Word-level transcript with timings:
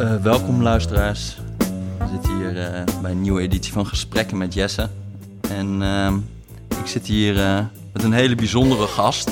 Uh, 0.00 0.16
welkom 0.16 0.62
luisteraars. 0.62 1.36
We 1.98 2.06
zitten 2.10 2.36
hier 2.36 2.56
uh, 2.56 3.00
bij 3.02 3.10
een 3.10 3.20
nieuwe 3.20 3.40
editie 3.40 3.72
van 3.72 3.86
Gesprekken 3.86 4.36
met 4.36 4.54
Jesse. 4.54 4.90
En 5.40 5.80
uh, 5.80 6.14
ik 6.80 6.86
zit 6.86 7.06
hier 7.06 7.38
eh, 7.38 7.64
met 7.92 8.02
een 8.02 8.12
hele 8.12 8.34
bijzondere 8.34 8.86
gast. 8.86 9.30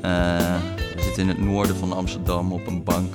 we 0.00 1.02
zitten 1.02 1.22
in 1.22 1.28
het 1.28 1.38
noorden 1.38 1.76
van 1.76 1.92
Amsterdam 1.92 2.52
op 2.52 2.66
een 2.66 2.84
bank. 2.84 3.14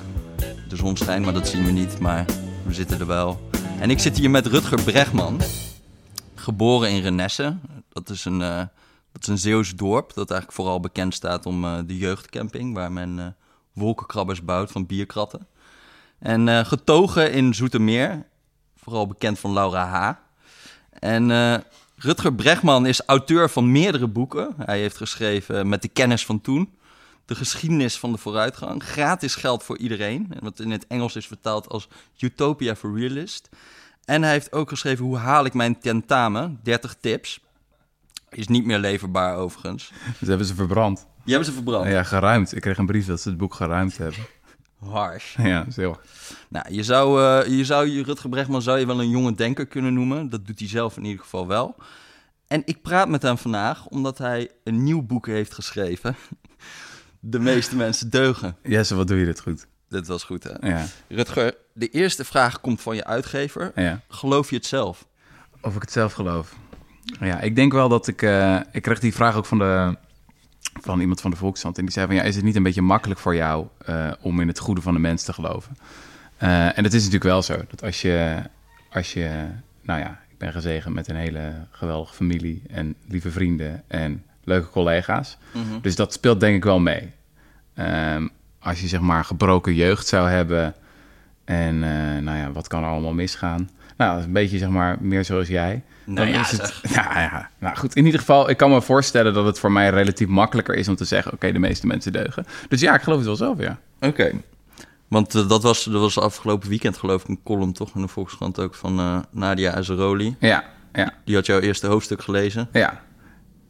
De 0.68 0.76
zon 0.76 0.96
schijnt, 0.96 1.24
maar 1.24 1.34
dat 1.34 1.48
zien 1.48 1.64
we 1.64 1.70
niet, 1.70 1.98
maar 1.98 2.24
we 2.66 2.74
zitten 2.74 3.00
er 3.00 3.06
wel. 3.06 3.50
En 3.80 3.90
ik 3.90 3.98
zit 3.98 4.18
hier 4.18 4.30
met 4.30 4.46
Rutger 4.46 4.82
Bregman. 4.82 5.40
Geboren 6.34 6.90
in 6.90 7.02
Renesse. 7.02 7.56
Dat 7.88 8.10
is 8.10 8.24
een, 8.24 8.38
dat 9.12 9.20
is 9.20 9.26
een 9.26 9.38
Zeeuws 9.38 9.74
dorp 9.74 10.14
dat 10.14 10.30
eigenlijk 10.30 10.60
vooral 10.60 10.80
bekend 10.80 11.14
staat 11.14 11.46
om 11.46 11.86
de 11.86 11.96
jeugdcamping... 11.96 12.74
waar 12.74 12.92
men 12.92 13.36
wolkenkrabbers 13.72 14.44
bouwt 14.44 14.70
van 14.70 14.86
bierkratten. 14.86 15.46
En 16.18 16.46
uh, 16.46 16.64
getogen 16.64 17.32
in 17.32 17.54
Zoetermeer, 17.54 18.26
vooral 18.76 19.06
bekend 19.06 19.38
van 19.38 19.52
Laura 19.52 19.86
H. 19.86 20.12
En 20.98 21.30
uh, 21.30 21.54
Rutger 21.96 22.34
Bregman 22.34 22.86
is 22.86 23.02
auteur 23.06 23.50
van 23.50 23.72
meerdere 23.72 24.06
boeken. 24.06 24.54
Hij 24.56 24.78
heeft 24.80 24.96
geschreven 24.96 25.68
Met 25.68 25.82
de 25.82 25.88
kennis 25.88 26.26
van 26.26 26.40
toen, 26.40 26.76
De 27.24 27.34
geschiedenis 27.34 27.98
van 27.98 28.12
de 28.12 28.18
vooruitgang, 28.18 28.82
Gratis 28.82 29.34
geld 29.34 29.62
voor 29.62 29.78
iedereen, 29.78 30.32
wat 30.40 30.60
in 30.60 30.70
het 30.70 30.86
Engels 30.86 31.16
is 31.16 31.26
vertaald 31.26 31.68
als 31.68 31.88
Utopia 32.18 32.76
for 32.76 32.98
Realist. 32.98 33.48
En 34.04 34.22
hij 34.22 34.32
heeft 34.32 34.52
ook 34.52 34.68
geschreven 34.68 35.04
Hoe 35.04 35.16
haal 35.16 35.44
ik 35.44 35.54
mijn 35.54 35.78
tentamen, 35.78 36.60
30 36.62 36.96
tips. 37.00 37.40
Is 38.30 38.48
niet 38.48 38.64
meer 38.64 38.78
leverbaar 38.78 39.36
overigens. 39.36 39.92
Ze 40.20 40.28
hebben 40.28 40.46
ze 40.46 40.54
verbrand. 40.54 41.06
Die 41.24 41.34
hebben 41.34 41.44
ze 41.44 41.52
verbrand? 41.52 41.86
Ja, 41.86 42.02
geruimd. 42.02 42.54
Ik 42.54 42.60
kreeg 42.60 42.78
een 42.78 42.86
brief 42.86 43.06
dat 43.06 43.20
ze 43.20 43.28
het 43.28 43.38
boek 43.38 43.54
geruimd 43.54 43.98
hebben. 43.98 44.20
Harsh. 44.78 45.36
Ja, 45.42 45.70
zo. 45.70 46.00
Nou, 46.48 46.74
je 46.74 46.82
zou, 46.82 47.22
uh, 47.22 47.56
je 47.58 47.64
zou 47.64 48.02
Rutger 48.02 48.28
Bregman 48.28 48.62
zou 48.62 48.78
je 48.78 48.86
wel 48.86 49.00
een 49.00 49.10
jonge 49.10 49.34
denker 49.34 49.66
kunnen 49.66 49.94
noemen. 49.94 50.28
Dat 50.28 50.46
doet 50.46 50.58
hij 50.58 50.68
zelf 50.68 50.96
in 50.96 51.04
ieder 51.04 51.22
geval 51.22 51.46
wel. 51.46 51.76
En 52.46 52.62
ik 52.64 52.82
praat 52.82 53.08
met 53.08 53.22
hem 53.22 53.38
vandaag 53.38 53.86
omdat 53.86 54.18
hij 54.18 54.50
een 54.64 54.82
nieuw 54.82 55.02
boek 55.02 55.26
heeft 55.26 55.54
geschreven. 55.54 56.16
De 57.20 57.38
meeste 57.38 57.76
mensen 57.76 58.10
deugen. 58.10 58.56
Jesse, 58.62 58.94
wat 58.94 59.08
doe 59.08 59.18
je 59.18 59.24
dit 59.24 59.40
goed? 59.40 59.66
Dit 59.88 60.06
was 60.06 60.24
goed, 60.24 60.44
hè? 60.44 60.68
Ja. 60.68 60.86
Rutger, 61.08 61.54
de 61.72 61.88
eerste 61.88 62.24
vraag 62.24 62.60
komt 62.60 62.80
van 62.80 62.96
je 62.96 63.04
uitgever. 63.04 63.72
Ja. 63.74 64.00
Geloof 64.08 64.50
je 64.50 64.56
het 64.56 64.66
zelf? 64.66 65.06
Of 65.60 65.74
ik 65.74 65.80
het 65.80 65.92
zelf 65.92 66.12
geloof? 66.12 66.54
Ja, 67.20 67.40
ik 67.40 67.56
denk 67.56 67.72
wel 67.72 67.88
dat 67.88 68.06
ik... 68.06 68.22
Uh, 68.22 68.60
ik 68.72 68.82
kreeg 68.82 68.98
die 68.98 69.14
vraag 69.14 69.36
ook 69.36 69.46
van 69.46 69.58
de 69.58 69.96
van 70.88 71.00
iemand 71.00 71.20
van 71.20 71.30
de 71.30 71.36
Volkskrant. 71.36 71.78
En 71.78 71.84
die 71.84 71.92
zei 71.92 72.06
van, 72.06 72.14
ja, 72.14 72.22
is 72.22 72.36
het 72.36 72.44
niet 72.44 72.56
een 72.56 72.62
beetje 72.62 72.82
makkelijk 72.82 73.20
voor 73.20 73.34
jou 73.34 73.66
uh, 73.88 74.10
om 74.20 74.40
in 74.40 74.48
het 74.48 74.58
goede 74.58 74.80
van 74.80 74.94
de 74.94 75.00
mens 75.00 75.22
te 75.22 75.32
geloven? 75.32 75.76
Uh, 76.42 76.78
en 76.78 76.82
dat 76.82 76.92
is 76.92 77.04
natuurlijk 77.04 77.24
wel 77.24 77.42
zo. 77.42 77.56
Dat 77.68 77.82
als 77.82 78.02
je, 78.02 78.42
als 78.90 79.12
je, 79.12 79.46
nou 79.82 80.00
ja, 80.00 80.20
ik 80.28 80.38
ben 80.38 80.52
gezegend 80.52 80.94
met 80.94 81.08
een 81.08 81.16
hele 81.16 81.52
geweldige 81.70 82.14
familie 82.14 82.62
en 82.70 82.94
lieve 83.08 83.30
vrienden 83.30 83.82
en 83.86 84.22
leuke 84.44 84.68
collega's. 84.68 85.38
Mm 85.52 85.62
-hmm. 85.62 85.80
Dus 85.80 85.96
dat 85.96 86.12
speelt 86.12 86.40
denk 86.40 86.56
ik 86.56 86.64
wel 86.64 86.80
mee. 86.80 87.12
Um, 87.78 88.30
als 88.58 88.80
je 88.80 88.88
zeg 88.88 89.00
maar 89.00 89.24
gebroken 89.24 89.74
jeugd 89.74 90.06
zou 90.06 90.28
hebben 90.28 90.74
en 91.44 91.74
uh, 91.74 92.18
nou 92.22 92.38
ja, 92.38 92.52
wat 92.52 92.68
kan 92.68 92.82
er 92.82 92.88
allemaal 92.88 93.12
misgaan? 93.12 93.70
Nou, 93.98 94.10
dat 94.10 94.18
is 94.18 94.26
een 94.26 94.32
beetje 94.32 94.58
zeg 94.58 94.68
maar 94.68 94.96
meer 95.00 95.24
zoals 95.24 95.48
jij. 95.48 95.82
Nou 96.04 96.28
ja, 96.28 96.40
is 96.40 96.50
het, 96.50 96.80
nou 96.94 97.18
ja, 97.18 97.50
nou 97.58 97.76
goed. 97.76 97.94
In 97.94 98.04
ieder 98.04 98.20
geval, 98.20 98.50
ik 98.50 98.56
kan 98.56 98.70
me 98.70 98.82
voorstellen 98.82 99.34
dat 99.34 99.46
het 99.46 99.58
voor 99.58 99.72
mij 99.72 99.90
relatief 99.90 100.28
makkelijker 100.28 100.74
is 100.74 100.88
om 100.88 100.96
te 100.96 101.04
zeggen: 101.04 101.32
oké, 101.32 101.52
de 101.52 101.58
meeste 101.58 101.86
mensen 101.86 102.12
deugen. 102.12 102.46
Dus 102.68 102.80
ja, 102.80 102.94
ik 102.94 103.02
geloof 103.02 103.18
het 103.18 103.26
wel 103.26 103.36
zelf, 103.36 103.58
ja. 103.58 103.78
Oké. 103.96 104.06
Okay. 104.06 104.40
Want 105.08 105.34
uh, 105.34 105.48
dat, 105.48 105.62
was, 105.62 105.84
dat 105.84 106.00
was 106.00 106.18
afgelopen 106.18 106.68
weekend, 106.68 106.96
geloof 106.96 107.22
ik, 107.22 107.28
een 107.28 107.40
column 107.44 107.72
toch 107.72 107.94
in 107.94 108.00
de 108.00 108.08
Volkskrant 108.08 108.60
ook 108.60 108.74
van 108.74 109.00
uh, 109.00 109.18
Nadia 109.30 109.74
Azaroli. 109.74 110.36
Ja, 110.38 110.64
ja. 110.92 111.12
Die 111.24 111.34
had 111.34 111.46
jouw 111.46 111.60
eerste 111.60 111.86
hoofdstuk 111.86 112.22
gelezen. 112.22 112.68
Ja. 112.72 113.00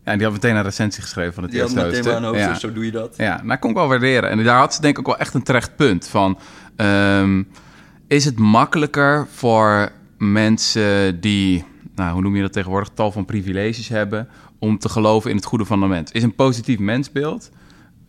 Ja, 0.04 0.14
en 0.14 0.18
die 0.18 0.26
had 0.26 0.32
meteen 0.32 0.56
een 0.56 0.62
recensie 0.62 1.02
geschreven 1.02 1.34
van 1.34 1.42
het 1.42 1.52
die 1.52 1.60
eerste 1.60 1.80
hoofdstuk. 1.80 2.04
Maar 2.04 2.16
een 2.16 2.24
hoofdstuk, 2.24 2.52
ja. 2.52 2.58
zo 2.58 2.72
doe 2.72 2.84
je 2.84 2.90
dat. 2.90 3.14
Ja, 3.16 3.40
nou 3.42 3.58
kon 3.58 3.70
ik 3.70 3.76
wel 3.76 3.88
waarderen. 3.88 4.30
En 4.30 4.44
daar 4.44 4.58
had 4.58 4.74
ze 4.74 4.80
denk 4.80 4.92
ik 4.92 5.00
ook 5.00 5.06
wel 5.06 5.18
echt 5.18 5.34
een 5.34 5.42
terecht 5.42 5.76
punt 5.76 6.08
van... 6.08 6.38
Um, 6.76 7.48
is 8.08 8.24
het 8.24 8.38
makkelijker 8.38 9.26
voor 9.30 9.92
mensen 10.18 11.20
die 11.20 11.64
nou, 11.98 12.12
hoe 12.12 12.22
noem 12.22 12.36
je 12.36 12.42
dat 12.42 12.52
tegenwoordig, 12.52 12.88
tal 12.94 13.12
van 13.12 13.24
privileges 13.24 13.88
hebben 13.88 14.28
om 14.58 14.78
te 14.78 14.88
geloven 14.88 15.30
in 15.30 15.36
het 15.36 15.44
goede 15.44 15.64
van 15.64 15.80
de 15.80 15.86
mens. 15.86 16.12
Is 16.12 16.22
een 16.22 16.34
positief 16.34 16.78
mensbeeld. 16.78 17.50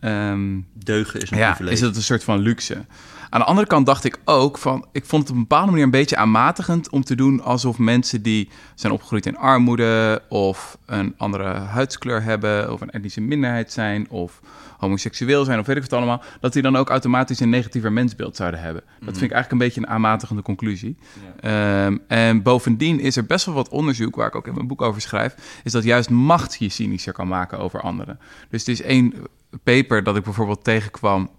Um, 0.00 0.66
Deugen 0.72 1.20
is 1.20 1.30
een 1.30 1.38
ja, 1.38 1.48
privilege. 1.48 1.74
Is 1.74 1.80
het 1.80 1.96
een 1.96 2.02
soort 2.02 2.24
van 2.24 2.38
luxe. 2.38 2.84
Aan 3.30 3.40
de 3.40 3.46
andere 3.46 3.66
kant 3.66 3.86
dacht 3.86 4.04
ik 4.04 4.18
ook 4.24 4.58
van, 4.58 4.86
ik 4.92 5.04
vond 5.04 5.22
het 5.22 5.30
op 5.30 5.36
een 5.36 5.46
bepaalde 5.48 5.70
manier 5.70 5.84
een 5.84 5.90
beetje 5.90 6.16
aanmatigend 6.16 6.90
om 6.90 7.04
te 7.04 7.14
doen 7.14 7.42
alsof 7.42 7.78
mensen 7.78 8.22
die 8.22 8.48
zijn 8.74 8.92
opgegroeid 8.92 9.26
in 9.26 9.36
armoede 9.36 10.22
of 10.28 10.78
een 10.86 11.14
andere 11.16 11.44
huidskleur 11.54 12.22
hebben 12.22 12.72
of 12.72 12.80
een 12.80 12.90
etnische 12.90 13.20
minderheid 13.20 13.72
zijn 13.72 14.10
of 14.10 14.40
homoseksueel 14.80 15.44
zijn 15.44 15.58
of 15.58 15.66
weet 15.66 15.76
ik 15.76 15.82
wat 15.82 15.92
allemaal, 15.92 16.22
dat 16.40 16.52
die 16.52 16.62
dan 16.62 16.76
ook 16.76 16.88
automatisch 16.88 17.40
een 17.40 17.50
negatiever 17.50 17.92
mensbeeld 17.92 18.36
zouden 18.36 18.60
hebben. 18.60 18.82
Dat 18.82 19.18
vind 19.18 19.22
ik 19.22 19.32
eigenlijk 19.32 19.50
een 19.50 19.58
beetje 19.58 19.80
een 19.80 19.88
aanmatigende 19.88 20.42
conclusie. 20.42 20.96
Ja. 21.40 21.86
Um, 21.86 22.00
en 22.08 22.42
bovendien 22.42 23.00
is 23.00 23.16
er 23.16 23.26
best 23.26 23.46
wel 23.46 23.54
wat 23.54 23.68
onderzoek, 23.68 24.16
waar 24.16 24.26
ik 24.26 24.34
ook 24.34 24.46
in 24.46 24.54
mijn 24.54 24.66
boek 24.66 24.82
over 24.82 25.00
schrijf, 25.00 25.60
is 25.64 25.72
dat 25.72 25.84
juist 25.84 26.10
macht 26.10 26.56
je 26.58 26.68
cynischer 26.68 27.12
kan 27.12 27.28
maken 27.28 27.58
over 27.58 27.80
anderen. 27.80 28.18
Dus 28.48 28.60
het 28.60 28.68
is 28.68 28.82
één 28.82 29.14
paper 29.62 30.02
dat 30.02 30.16
ik 30.16 30.24
bijvoorbeeld 30.24 30.64
tegenkwam 30.64 31.30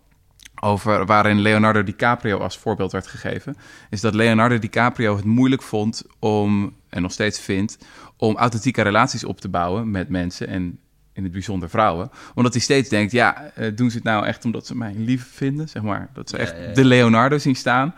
over 0.64 1.06
waarin 1.06 1.40
Leonardo 1.40 1.84
DiCaprio 1.84 2.38
als 2.38 2.58
voorbeeld 2.58 2.92
werd 2.92 3.08
gegeven, 3.08 3.56
is 3.90 4.02
dat 4.02 4.14
Leonardo 4.14 4.60
DiCaprio 4.60 5.16
het 5.16 5.26
moeilijk 5.26 5.62
vond 5.62 6.04
om, 6.20 6.76
en 6.90 7.02
nog 7.02 7.12
steeds 7.12 7.40
vindt, 7.40 7.78
om 8.18 8.38
authentieke 8.38 8.82
relaties 8.82 9.24
op 9.24 9.42
te 9.42 9.50
bouwen 9.50 9.92
met 9.92 10.10
mensen 10.10 10.48
en 10.48 10.80
in 11.14 11.24
het 11.24 11.32
bijzonder 11.32 11.70
vrouwen. 11.70 12.12
Omdat 12.36 12.54
hij 12.54 12.62
steeds 12.62 12.90
denkt, 12.90 13.12
ja, 13.12 13.52
doen 13.76 13.90
ze 13.90 13.96
het 13.96 14.06
nou 14.06 14.26
echt 14.26 14.46
omdat 14.46 14.68
ze 14.68 14.76
mij 14.76 14.94
lief 14.96 15.28
vinden, 15.32 15.70
zeg 15.70 15.82
maar. 15.82 16.10
Dat 16.14 16.30
ze 16.30 16.38
echt 16.38 16.56
ja, 16.58 16.64
ja. 16.64 16.74
de 16.74 16.86
Leonardo 16.86 17.38
zien 17.38 17.56
staan. 17.56 17.94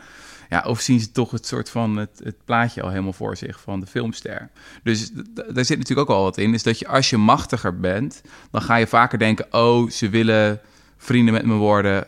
Ja, 0.49 0.63
of 0.67 0.79
zien 0.79 0.99
ze 0.99 1.11
toch 1.11 1.31
het 1.31 1.45
soort 1.45 1.69
van 1.69 1.97
het, 1.97 2.21
het, 2.23 2.35
plaatje 2.45 2.81
al 2.81 2.89
helemaal 2.89 3.13
voor 3.13 3.37
zich 3.37 3.59
van 3.59 3.79
de 3.79 3.85
filmster. 3.85 4.49
Dus 4.83 5.11
daar 5.33 5.65
zit 5.65 5.77
natuurlijk 5.77 6.09
ook 6.09 6.15
al 6.15 6.23
wat 6.23 6.37
in. 6.37 6.53
Is 6.53 6.63
dat 6.63 6.79
je 6.79 6.87
als 6.87 7.09
je 7.09 7.17
machtiger 7.17 7.79
bent, 7.79 8.21
dan 8.51 8.61
ga 8.61 8.75
je 8.75 8.87
vaker 8.87 9.19
denken: 9.19 9.53
oh, 9.53 9.89
ze 9.89 10.09
willen 10.09 10.61
vrienden 10.97 11.33
met 11.33 11.45
me 11.45 11.53
worden 11.53 12.07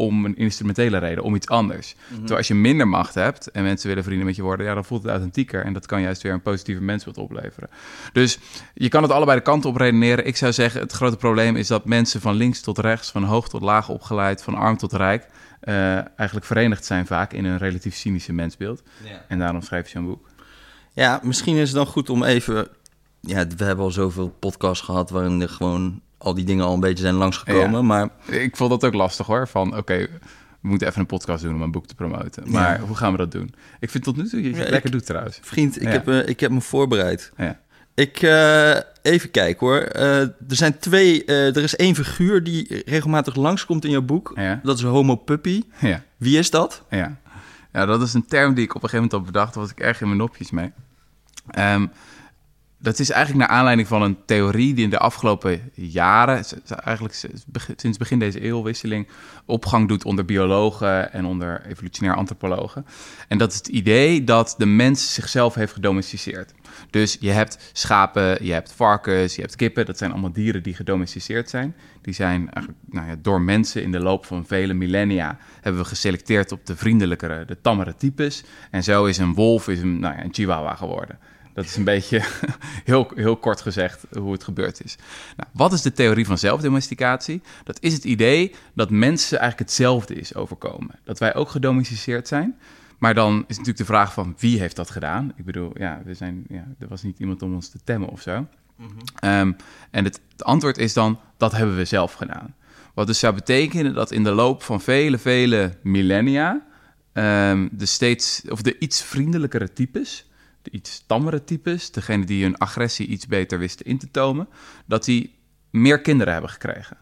om 0.00 0.24
een 0.24 0.36
instrumentele 0.36 0.98
reden, 0.98 1.24
om 1.24 1.34
iets 1.34 1.48
anders. 1.48 1.94
Mm 1.94 2.02
-hmm. 2.08 2.16
Terwijl 2.16 2.38
als 2.38 2.48
je 2.48 2.54
minder 2.54 2.88
macht 2.88 3.14
hebt 3.14 3.50
en 3.50 3.62
mensen 3.62 3.88
willen 3.88 4.04
vrienden 4.04 4.26
met 4.26 4.36
je 4.36 4.42
worden, 4.42 4.66
ja, 4.66 4.74
dan 4.74 4.84
voelt 4.84 5.02
het 5.02 5.10
authentieker 5.10 5.64
en 5.64 5.72
dat 5.72 5.86
kan 5.86 6.00
juist 6.00 6.22
weer 6.22 6.32
een 6.32 6.42
positieve 6.42 6.82
mensbeeld 6.82 7.18
opleveren. 7.18 7.70
Dus 8.12 8.38
je 8.74 8.88
kan 8.88 9.02
het 9.02 9.12
allebei 9.12 9.38
de 9.38 9.44
kanten 9.44 9.70
op 9.70 9.76
redeneren. 9.76 10.26
Ik 10.26 10.36
zou 10.36 10.52
zeggen, 10.52 10.80
het 10.80 10.92
grote 10.92 11.16
probleem 11.16 11.56
is 11.56 11.66
dat 11.66 11.84
mensen 11.84 12.20
van 12.20 12.34
links 12.34 12.60
tot 12.60 12.78
rechts, 12.78 13.10
van 13.10 13.24
hoog 13.24 13.48
tot 13.48 13.62
laag 13.62 13.88
opgeleid, 13.88 14.42
van 14.42 14.54
arm 14.54 14.76
tot 14.76 14.92
rijk, 14.92 15.26
uh, 15.64 16.18
eigenlijk 16.18 16.46
verenigd 16.46 16.84
zijn 16.84 17.06
vaak 17.06 17.32
in 17.32 17.44
een 17.44 17.58
relatief 17.58 17.94
cynische 17.94 18.32
mensbeeld. 18.32 18.82
En 19.28 19.38
daarom 19.38 19.62
schrijf 19.62 19.84
je 19.84 19.90
zo'n 19.90 20.06
boek. 20.06 20.28
Ja, 20.92 21.20
misschien 21.22 21.56
is 21.56 21.68
het 21.68 21.76
dan 21.76 21.86
goed 21.86 22.10
om 22.10 22.24
even... 22.24 22.68
Ja, 23.20 23.46
we 23.56 23.64
hebben 23.64 23.84
al 23.84 23.90
zoveel 23.90 24.28
podcasts 24.28 24.84
gehad 24.84 25.10
waarin 25.10 25.40
er 25.40 25.48
gewoon 25.48 26.00
al 26.22 26.34
die 26.34 26.44
dingen 26.44 26.64
al 26.64 26.74
een 26.74 26.80
beetje 26.80 27.02
zijn 27.04 27.14
langsgekomen. 27.14 27.80
Ja. 27.80 27.82
Maar 27.82 28.08
ik 28.26 28.56
vond 28.56 28.70
dat 28.70 28.84
ook 28.84 28.94
lastig 28.94 29.26
hoor. 29.26 29.48
Van 29.48 29.68
oké, 29.68 29.78
okay, 29.78 30.08
we 30.60 30.68
moeten 30.68 30.88
even 30.88 31.00
een 31.00 31.06
podcast 31.06 31.42
doen 31.42 31.54
om 31.54 31.62
een 31.62 31.70
boek 31.70 31.86
te 31.86 31.94
promoten. 31.94 32.50
Maar 32.50 32.80
ja. 32.80 32.86
hoe 32.86 32.96
gaan 32.96 33.12
we 33.12 33.18
dat 33.18 33.32
doen? 33.32 33.54
Ik 33.80 33.90
vind 33.90 34.04
tot 34.04 34.16
nu 34.16 34.28
toe 34.28 34.42
je 34.42 34.54
het 34.54 34.68
lekker 34.68 34.90
doet 34.90 35.06
trouwens. 35.06 35.38
Vriend, 35.42 35.82
ik, 35.82 35.88
heb, 35.88 36.08
uh, 36.08 36.28
ik 36.28 36.40
heb 36.40 36.50
me 36.50 36.60
voorbereid. 36.60 37.32
Ja. 37.36 37.60
Ik, 37.94 38.22
uh, 38.22 38.76
even 39.02 39.30
kijken 39.30 39.66
hoor. 39.66 39.88
Uh, 39.96 40.20
er 40.20 40.34
zijn 40.48 40.78
twee, 40.78 41.24
er 41.24 41.56
is 41.56 41.76
één 41.76 41.94
figuur 41.94 42.44
die 42.44 42.82
regelmatig 42.86 43.34
langskomt 43.34 43.84
in 43.84 43.90
jouw 43.90 44.02
boek. 44.02 44.32
Ja. 44.34 44.60
Dat 44.62 44.78
is 44.78 44.84
Homo 44.84 45.16
Puppy. 45.16 45.62
Ja. 45.78 46.02
Wie 46.16 46.38
is 46.38 46.50
dat? 46.50 46.84
Ja. 46.90 47.16
ja, 47.72 47.86
dat 47.86 48.02
is 48.02 48.14
een 48.14 48.26
term 48.26 48.54
die 48.54 48.64
ik 48.64 48.74
op 48.74 48.82
een 48.82 48.88
gegeven 48.88 49.08
moment 49.10 49.28
al 49.28 49.32
bedacht. 49.32 49.54
Daar 49.54 49.62
was 49.62 49.72
ik 49.72 49.80
erg 49.80 50.00
in 50.00 50.06
mijn 50.06 50.18
nopjes 50.18 50.50
mee. 50.50 50.72
Um, 51.58 51.90
dat 52.82 52.98
is 52.98 53.10
eigenlijk 53.10 53.48
naar 53.48 53.56
aanleiding 53.56 53.88
van 53.88 54.02
een 54.02 54.16
theorie 54.24 54.74
die 54.74 54.84
in 54.84 54.90
de 54.90 54.98
afgelopen 54.98 55.70
jaren, 55.74 56.44
eigenlijk 56.84 57.14
sinds 57.76 57.98
begin 57.98 58.18
deze 58.18 58.40
eeuwwisseling, 58.40 59.08
opgang 59.44 59.88
doet 59.88 60.04
onder 60.04 60.24
biologen 60.24 61.12
en 61.12 61.24
onder 61.24 61.66
evolutionair 61.66 62.16
antropologen. 62.16 62.86
En 63.28 63.38
dat 63.38 63.50
is 63.52 63.56
het 63.56 63.68
idee 63.68 64.24
dat 64.24 64.54
de 64.58 64.66
mens 64.66 65.14
zichzelf 65.14 65.54
heeft 65.54 65.72
gedomesticeerd. 65.72 66.52
Dus 66.90 67.16
je 67.20 67.30
hebt 67.30 67.70
schapen, 67.72 68.44
je 68.44 68.52
hebt 68.52 68.72
varkens, 68.72 69.34
je 69.34 69.40
hebt 69.40 69.56
kippen. 69.56 69.86
Dat 69.86 69.98
zijn 69.98 70.10
allemaal 70.10 70.32
dieren 70.32 70.62
die 70.62 70.74
gedomesticeerd 70.74 71.50
zijn. 71.50 71.76
Die 72.02 72.14
zijn 72.14 72.50
nou 72.90 73.06
ja, 73.06 73.16
door 73.22 73.40
mensen 73.40 73.82
in 73.82 73.92
de 73.92 74.00
loop 74.00 74.26
van 74.26 74.46
vele 74.46 74.74
millennia 74.74 75.38
hebben 75.60 75.82
we 75.82 75.88
geselecteerd 75.88 76.52
op 76.52 76.66
de 76.66 76.76
vriendelijkere, 76.76 77.44
de 77.44 77.60
tammere 77.60 77.94
types. 77.96 78.44
En 78.70 78.82
zo 78.82 79.04
is 79.04 79.18
een 79.18 79.34
wolf 79.34 79.68
is 79.68 79.82
nou 79.82 80.00
ja, 80.00 80.24
een 80.24 80.34
chihuahua 80.34 80.74
geworden. 80.74 81.18
Dat 81.52 81.64
is 81.64 81.76
een 81.76 81.84
beetje 81.84 82.22
heel, 82.90 83.10
heel 83.14 83.36
kort 83.36 83.60
gezegd 83.60 84.06
hoe 84.18 84.32
het 84.32 84.44
gebeurd 84.44 84.84
is. 84.84 84.96
Nou, 85.36 85.48
wat 85.52 85.72
is 85.72 85.82
de 85.82 85.92
theorie 85.92 86.26
van 86.26 86.38
zelfdomesticatie? 86.38 87.42
Dat 87.64 87.78
is 87.80 87.92
het 87.92 88.04
idee 88.04 88.54
dat 88.74 88.90
mensen 88.90 89.38
eigenlijk 89.38 89.70
hetzelfde 89.70 90.14
is 90.14 90.34
overkomen. 90.34 90.98
Dat 91.04 91.18
wij 91.18 91.34
ook 91.34 91.48
gedomesticeerd 91.48 92.28
zijn. 92.28 92.56
Maar 92.98 93.14
dan 93.14 93.38
is 93.38 93.46
natuurlijk 93.48 93.78
de 93.78 93.84
vraag 93.84 94.12
van 94.12 94.34
wie 94.38 94.58
heeft 94.58 94.76
dat 94.76 94.90
gedaan? 94.90 95.32
Ik 95.36 95.44
bedoel, 95.44 95.72
ja, 95.78 96.00
we 96.04 96.14
zijn, 96.14 96.44
ja, 96.48 96.66
er 96.78 96.88
was 96.88 97.02
niet 97.02 97.18
iemand 97.18 97.42
om 97.42 97.54
ons 97.54 97.68
te 97.68 97.78
temmen 97.84 98.08
of 98.08 98.20
zo. 98.20 98.46
Ehm, 99.18 99.52
en 99.90 100.04
het, 100.04 100.20
het 100.32 100.44
antwoord 100.44 100.78
is 100.78 100.92
dan, 100.92 101.18
dat 101.36 101.52
hebben 101.52 101.76
we 101.76 101.84
zelf 101.84 102.12
gedaan. 102.12 102.54
Wat 102.94 103.06
dus 103.06 103.18
zou 103.18 103.34
betekenen 103.34 103.94
dat 103.94 104.10
in 104.10 104.24
de 104.24 104.30
loop 104.30 104.62
van 104.62 104.80
vele, 104.80 105.18
vele 105.18 105.72
millennia... 105.82 106.66
ehm, 107.12 107.68
de 107.72 107.86
steeds, 107.86 108.42
of 108.48 108.62
de 108.62 108.78
iets 108.78 109.02
vriendelijkere 109.02 109.72
types, 109.72 110.29
de 110.62 110.70
iets 110.70 111.04
tammere 111.06 111.44
types... 111.44 111.90
degene 111.90 112.24
die 112.24 112.42
hun 112.42 112.58
agressie 112.58 113.06
iets 113.06 113.26
beter 113.26 113.58
wisten 113.58 113.86
in 113.86 113.98
te 113.98 114.10
tomen... 114.10 114.48
dat 114.86 115.04
die 115.04 115.38
meer 115.70 116.00
kinderen 116.00 116.32
hebben 116.32 116.50
gekregen. 116.50 116.96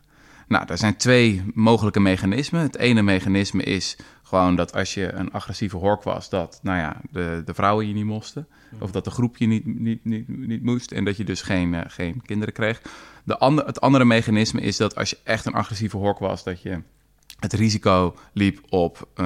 Nou, 0.48 0.64
er 0.68 0.78
zijn 0.78 0.96
twee 0.96 1.42
mogelijke 1.54 2.00
mechanismen. 2.00 2.60
Het 2.60 2.76
ene 2.76 3.02
mechanisme 3.02 3.62
is 3.62 3.96
gewoon 4.22 4.56
dat 4.56 4.74
als 4.74 4.94
je 4.94 5.12
een 5.12 5.32
agressieve 5.32 5.76
hork 5.76 6.02
was, 6.02 6.28
dat 6.28 6.60
nou 6.62 6.78
ja, 6.78 7.00
de, 7.10 7.42
de 7.44 7.54
vrouwen 7.54 7.88
je 7.88 7.94
niet 7.94 8.04
moesten. 8.04 8.48
Of 8.78 8.90
dat 8.90 9.04
de 9.04 9.10
groep 9.10 9.36
je 9.36 9.46
niet, 9.46 9.66
niet, 9.66 10.04
niet, 10.04 10.28
niet 10.28 10.62
moest. 10.62 10.92
En 10.92 11.04
dat 11.04 11.16
je 11.16 11.24
dus 11.24 11.42
geen, 11.42 11.74
eh, 11.74 11.80
geen 11.86 12.22
kinderen 12.22 12.54
kreeg. 12.54 12.82
De 13.24 13.38
ander, 13.38 13.66
het 13.66 13.80
andere 13.80 14.04
mechanisme 14.04 14.60
is 14.60 14.76
dat 14.76 14.96
als 14.96 15.10
je 15.10 15.18
echt 15.24 15.46
een 15.46 15.52
agressieve 15.52 15.96
hork 15.96 16.18
was, 16.18 16.44
dat 16.44 16.62
je 16.62 16.82
het 17.38 17.52
risico 17.52 18.16
liep 18.32 18.60
op 18.68 19.08
eh, 19.14 19.24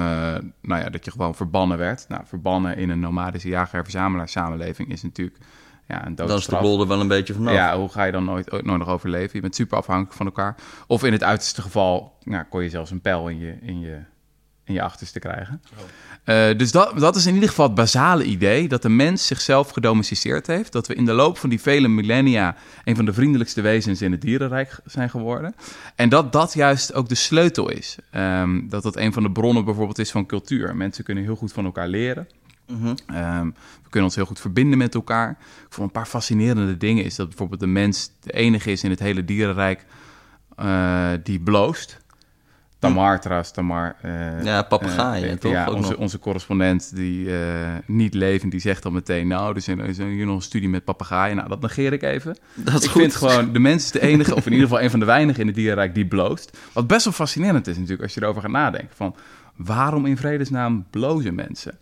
nou 0.61 0.81
ja, 0.81 0.89
dat 0.89 1.05
je 1.05 1.11
gewoon 1.11 1.35
verbannen 1.35 1.77
werd. 1.77 2.05
Nou, 2.07 2.21
verbannen 2.25 2.77
in 2.77 2.89
een 2.89 2.99
nomadische 2.99 3.47
jager-verzamelaar 3.49 4.29
samenleving 4.29 4.91
is 4.91 5.03
natuurlijk 5.03 5.37
ja, 5.87 6.05
een 6.05 6.15
Dan 6.15 6.29
is 6.29 6.45
de 6.45 6.61
lol 6.61 6.81
er 6.81 6.87
wel 6.87 6.99
een 6.99 7.07
beetje 7.07 7.33
vanaf. 7.33 7.53
Ja, 7.53 7.77
hoe 7.77 7.89
ga 7.89 8.03
je 8.03 8.11
dan 8.11 8.23
nooit, 8.23 8.51
ooit 8.51 8.65
nooit 8.65 8.79
nog 8.79 8.87
overleven? 8.87 9.31
Je 9.33 9.41
bent 9.41 9.55
super 9.55 9.77
afhankelijk 9.77 10.13
van 10.13 10.25
elkaar. 10.25 10.55
Of 10.87 11.03
in 11.03 11.11
het 11.11 11.23
uiterste 11.23 11.61
geval 11.61 12.17
nou, 12.23 12.43
kon 12.49 12.63
je 12.63 12.69
zelfs 12.69 12.91
een 12.91 13.01
pijl 13.01 13.27
in 13.27 13.39
je, 13.39 13.57
in 13.61 13.79
je, 13.79 13.99
in 14.65 14.73
je 14.73 14.81
achterste 14.81 15.19
krijgen. 15.19 15.61
Eh, 16.23 16.57
dus 16.57 16.71
dat, 16.71 16.99
dat 16.99 17.15
is 17.15 17.25
in 17.25 17.33
ieder 17.33 17.49
geval 17.49 17.65
het 17.65 17.75
basale 17.75 18.23
idee... 18.23 18.67
dat 18.67 18.81
de 18.81 18.89
mens 18.89 19.27
zichzelf 19.27 19.69
gedomesticeerd 19.69 20.47
heeft. 20.47 20.71
Dat 20.71 20.87
we 20.87 20.95
in 20.95 21.05
de 21.05 21.13
loop 21.13 21.37
van 21.37 21.49
die 21.49 21.61
vele 21.61 21.87
millennia... 21.87 22.55
een 22.83 22.95
van 22.95 23.05
de 23.05 23.13
vriendelijkste 23.13 23.61
wezens 23.61 24.01
in 24.01 24.11
het 24.11 24.21
dierenrijk 24.21 24.79
zijn 24.85 25.09
geworden. 25.09 25.55
En 25.95 26.09
dat 26.09 26.31
dat 26.31 26.53
juist 26.53 26.93
ook 26.93 27.09
de 27.09 27.15
sleutel 27.15 27.69
is. 27.69 27.97
Ehm, 28.11 28.67
dat 28.67 28.83
dat 28.83 28.95
een 28.95 29.13
van 29.13 29.23
de 29.23 29.31
bronnen 29.31 29.65
bijvoorbeeld 29.65 29.99
is 29.99 30.11
van 30.11 30.25
cultuur. 30.25 30.75
Mensen 30.75 31.03
kunnen 31.03 31.23
heel 31.23 31.35
goed 31.35 31.53
van 31.53 31.65
elkaar 31.65 31.87
leren. 31.87 32.27
Mhm. 32.67 32.95
Ehm, 33.07 33.45
we 33.83 33.89
kunnen 33.89 34.03
ons 34.03 34.15
heel 34.15 34.25
goed 34.25 34.39
verbinden 34.39 34.77
met 34.77 34.95
elkaar. 34.95 35.29
Ik 35.29 35.73
vond 35.73 35.87
een 35.87 35.93
paar 35.93 36.05
fascinerende 36.05 36.77
dingen 36.77 37.03
is 37.03 37.15
dat 37.15 37.27
bijvoorbeeld 37.27 37.59
de 37.59 37.67
mens 37.67 38.09
de 38.19 38.31
enige 38.31 38.71
is 38.71 38.83
in 38.83 38.89
het 38.89 38.99
hele 38.99 39.25
dierenrijk 39.25 39.85
eh, 40.55 41.09
die 41.23 41.39
bloost. 41.39 42.01
Tamar 42.87 43.19
trouwens, 43.21 43.51
Tamar. 43.51 43.95
eh, 44.01 44.43
Ja, 44.43 44.61
papegaaien, 44.61 45.29
eh, 45.29 45.35
toch? 45.35 45.51
Ja, 45.51 45.65
Ook 45.65 45.75
onze, 45.75 45.89
nog. 45.91 45.99
onze 45.99 46.19
correspondent 46.19 46.95
die 46.95 47.37
eh, 47.37 47.59
niet 47.85 48.13
levend, 48.13 48.51
die 48.51 48.59
zegt 48.59 48.83
dan 48.83 48.93
meteen... 48.93 49.27
nou, 49.27 49.49
er 49.49 49.55
is, 49.57 49.67
een, 49.67 49.79
is 49.79 49.97
een- 49.97 50.07
hier 50.09 50.25
nog 50.25 50.35
een 50.35 50.41
studie 50.41 50.69
met 50.69 50.83
papegaaien. 50.83 51.35
Nou, 51.35 51.49
dat 51.49 51.61
negeer 51.61 51.93
ik 51.93 52.01
even. 52.03 52.37
Dat 52.53 52.73
is 52.73 52.83
ik 52.83 52.89
goed. 52.89 53.01
vind 53.01 53.15
gewoon, 53.15 53.53
de 53.53 53.59
mens 53.59 53.83
is 53.83 53.91
de 53.91 54.01
enige, 54.01 54.35
of 54.35 54.45
in 54.45 54.51
ieder 54.51 54.67
geval 54.67 54.83
een 54.83 54.89
van 54.89 54.99
de 54.99 55.05
weinigen 55.05 55.41
in 55.41 55.47
het 55.47 55.55
dierenrijk 55.55 55.95
die 55.95 56.05
bloost. 56.07 56.57
Wat 56.73 56.87
best 56.87 57.03
wel 57.03 57.13
fascinerend 57.13 57.67
is 57.67 57.75
natuurlijk 57.75 58.03
als 58.03 58.13
je 58.13 58.21
erover 58.21 58.41
gaat 58.41 58.51
nadenken. 58.51 58.95
Van, 58.95 59.15
waarom 59.55 60.05
in 60.05 60.17
vredesnaam 60.17 60.85
blozen 60.89 61.35
mensen? 61.35 61.77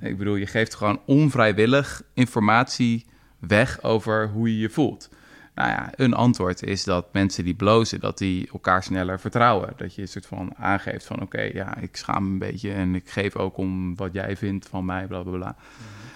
Ik 0.00 0.18
bedoel, 0.18 0.34
je 0.36 0.46
geeft 0.46 0.74
gewoon 0.74 1.00
onvrijwillig 1.06 2.02
informatie 2.14 3.06
weg 3.38 3.82
over 3.82 4.28
hoe 4.28 4.48
je 4.54 4.58
je 4.60 4.68
voelt. 4.70 5.08
Nou 5.56 5.68
ja, 5.70 5.92
een 5.94 6.14
antwoord 6.14 6.62
is 6.62 6.84
dat 6.84 7.12
mensen 7.12 7.44
die 7.44 7.54
blozen, 7.54 8.00
dat 8.00 8.18
die 8.18 8.48
elkaar 8.52 8.82
sneller 8.82 9.20
vertrouwen. 9.20 9.72
Dat 9.76 9.94
je 9.94 10.02
een 10.02 10.08
soort 10.08 10.26
van 10.26 10.56
aangeeft 10.56 11.04
van, 11.06 11.22
oké, 11.22 11.40
ja, 11.40 11.76
ik 11.76 11.96
schaam 11.96 12.24
me 12.24 12.30
een 12.30 12.38
beetje 12.38 12.72
en 12.72 12.94
ik 12.94 13.10
geef 13.10 13.36
ook 13.36 13.56
om 13.56 13.96
wat 13.96 14.12
jij 14.12 14.36
vindt 14.36 14.68
van 14.68 14.84
mij, 14.84 15.06
bla, 15.06 15.22
bla, 15.22 15.36
bla. 15.36 15.56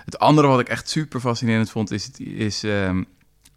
Het 0.04 0.18
andere 0.18 0.46
wat 0.46 0.60
ik 0.60 0.68
echt 0.68 0.88
super 0.88 1.20
fascinerend 1.20 1.70
vond, 1.70 1.90
is, 1.90 2.10
is 2.18 2.62
ehm, 2.62 3.02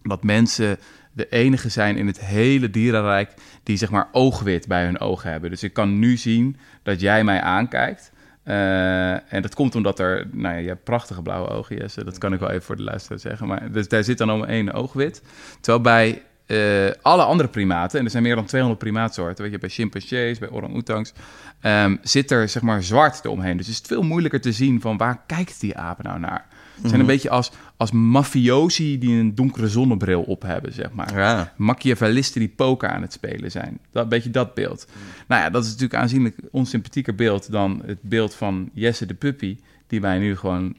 dat 0.01 0.24
mensen 0.24 0.77
de 1.12 1.30
enige 1.30 1.69
zijn 1.69 1.97
in 1.97 2.07
het 2.07 2.19
hele 2.19 2.69
dierenrijk 2.69 3.33
die 3.63 3.77
zeg 3.77 3.89
maar 3.89 4.09
oogwit 4.12 4.68
bij 4.68 4.83
hun 4.83 5.00
ogen 5.00 5.31
hebben. 5.31 5.50
Dus 5.50 5.63
ik 5.63 5.74
kan 5.74 6.00
nu 6.00 6.18
zien 6.18 6.57
dat 6.83 7.01
jij 7.01 7.24
mij 7.24 7.41
aankijkt. 7.41 8.12
Eh, 8.43 9.33
en 9.33 9.41
dat 9.41 9.55
komt 9.55 9.75
omdat 9.75 9.99
er, 9.99 10.27
nou 10.31 10.55
ja, 10.55 10.59
je 10.61 10.67
hebt 10.67 10.83
prachtige 10.83 11.21
blauwe 11.21 11.49
ogen, 11.49 11.77
Jesse. 11.77 12.03
Dat 12.03 12.17
kan 12.17 12.33
ik 12.33 12.39
wel 12.39 12.49
even 12.49 12.63
voor 12.63 12.75
de 12.75 12.83
luisteraar 12.83 13.19
zeggen. 13.19 13.47
Maar 13.47 13.71
dus 13.71 13.87
daar 13.87 14.03
zit 14.03 14.17
dan 14.17 14.31
om 14.31 14.43
één 14.43 14.73
oogwit. 14.73 15.21
Terwijl 15.61 15.83
bij 15.83 16.21
eh, 16.45 16.91
alle 17.01 17.23
andere 17.23 17.49
primaten, 17.49 17.99
en 17.99 18.05
er 18.05 18.11
zijn 18.11 18.23
meer 18.23 18.35
dan 18.35 18.45
200 18.45 18.81
primaatsoorten, 18.81 19.43
weet 19.43 19.53
je, 19.53 19.59
bij 19.59 19.69
chimpansees, 19.69 20.39
bij 20.39 20.49
orang-oetangs, 20.49 21.13
ehm, 21.61 21.95
zit 22.01 22.31
er 22.31 22.49
zeg 22.49 22.61
maar 22.61 22.83
zwart 22.83 23.25
eromheen. 23.25 23.57
Dus 23.57 23.69
is 23.69 23.77
het 23.77 23.87
veel 23.87 24.01
moeilijker 24.01 24.41
te 24.41 24.51
zien 24.51 24.81
van 24.81 24.97
waar 24.97 25.21
kijkt 25.27 25.59
die 25.59 25.77
aap 25.77 26.03
nou 26.03 26.19
naar. 26.19 26.45
Het 26.75 26.89
zijn 26.89 27.01
een 27.01 27.07
beetje 27.07 27.29
als, 27.29 27.51
als 27.77 27.91
mafiosi 27.91 28.97
die 28.99 29.19
een 29.19 29.35
donkere 29.35 29.67
zonnebril 29.67 30.21
op 30.21 30.41
hebben, 30.41 30.73
zeg 30.73 30.91
maar. 30.91 31.17
Ja. 31.17 31.53
Machiavellisten 31.57 32.39
die 32.39 32.49
poker 32.49 32.89
aan 32.89 33.01
het 33.01 33.13
spelen 33.13 33.51
zijn. 33.51 33.79
Dat 33.91 34.09
beetje 34.09 34.29
dat 34.29 34.53
beeld. 34.53 34.87
Nou 35.27 35.41
ja, 35.41 35.49
dat 35.49 35.63
is 35.63 35.69
natuurlijk 35.69 35.99
aanzienlijk 35.99 36.37
onsympathieker 36.51 37.15
beeld 37.15 37.51
dan 37.51 37.81
het 37.85 38.01
beeld 38.01 38.35
van 38.35 38.69
Jesse 38.73 39.05
de 39.05 39.13
puppy, 39.13 39.57
die 39.87 39.99
mij 39.99 40.19
nu 40.19 40.35
gewoon 40.37 40.75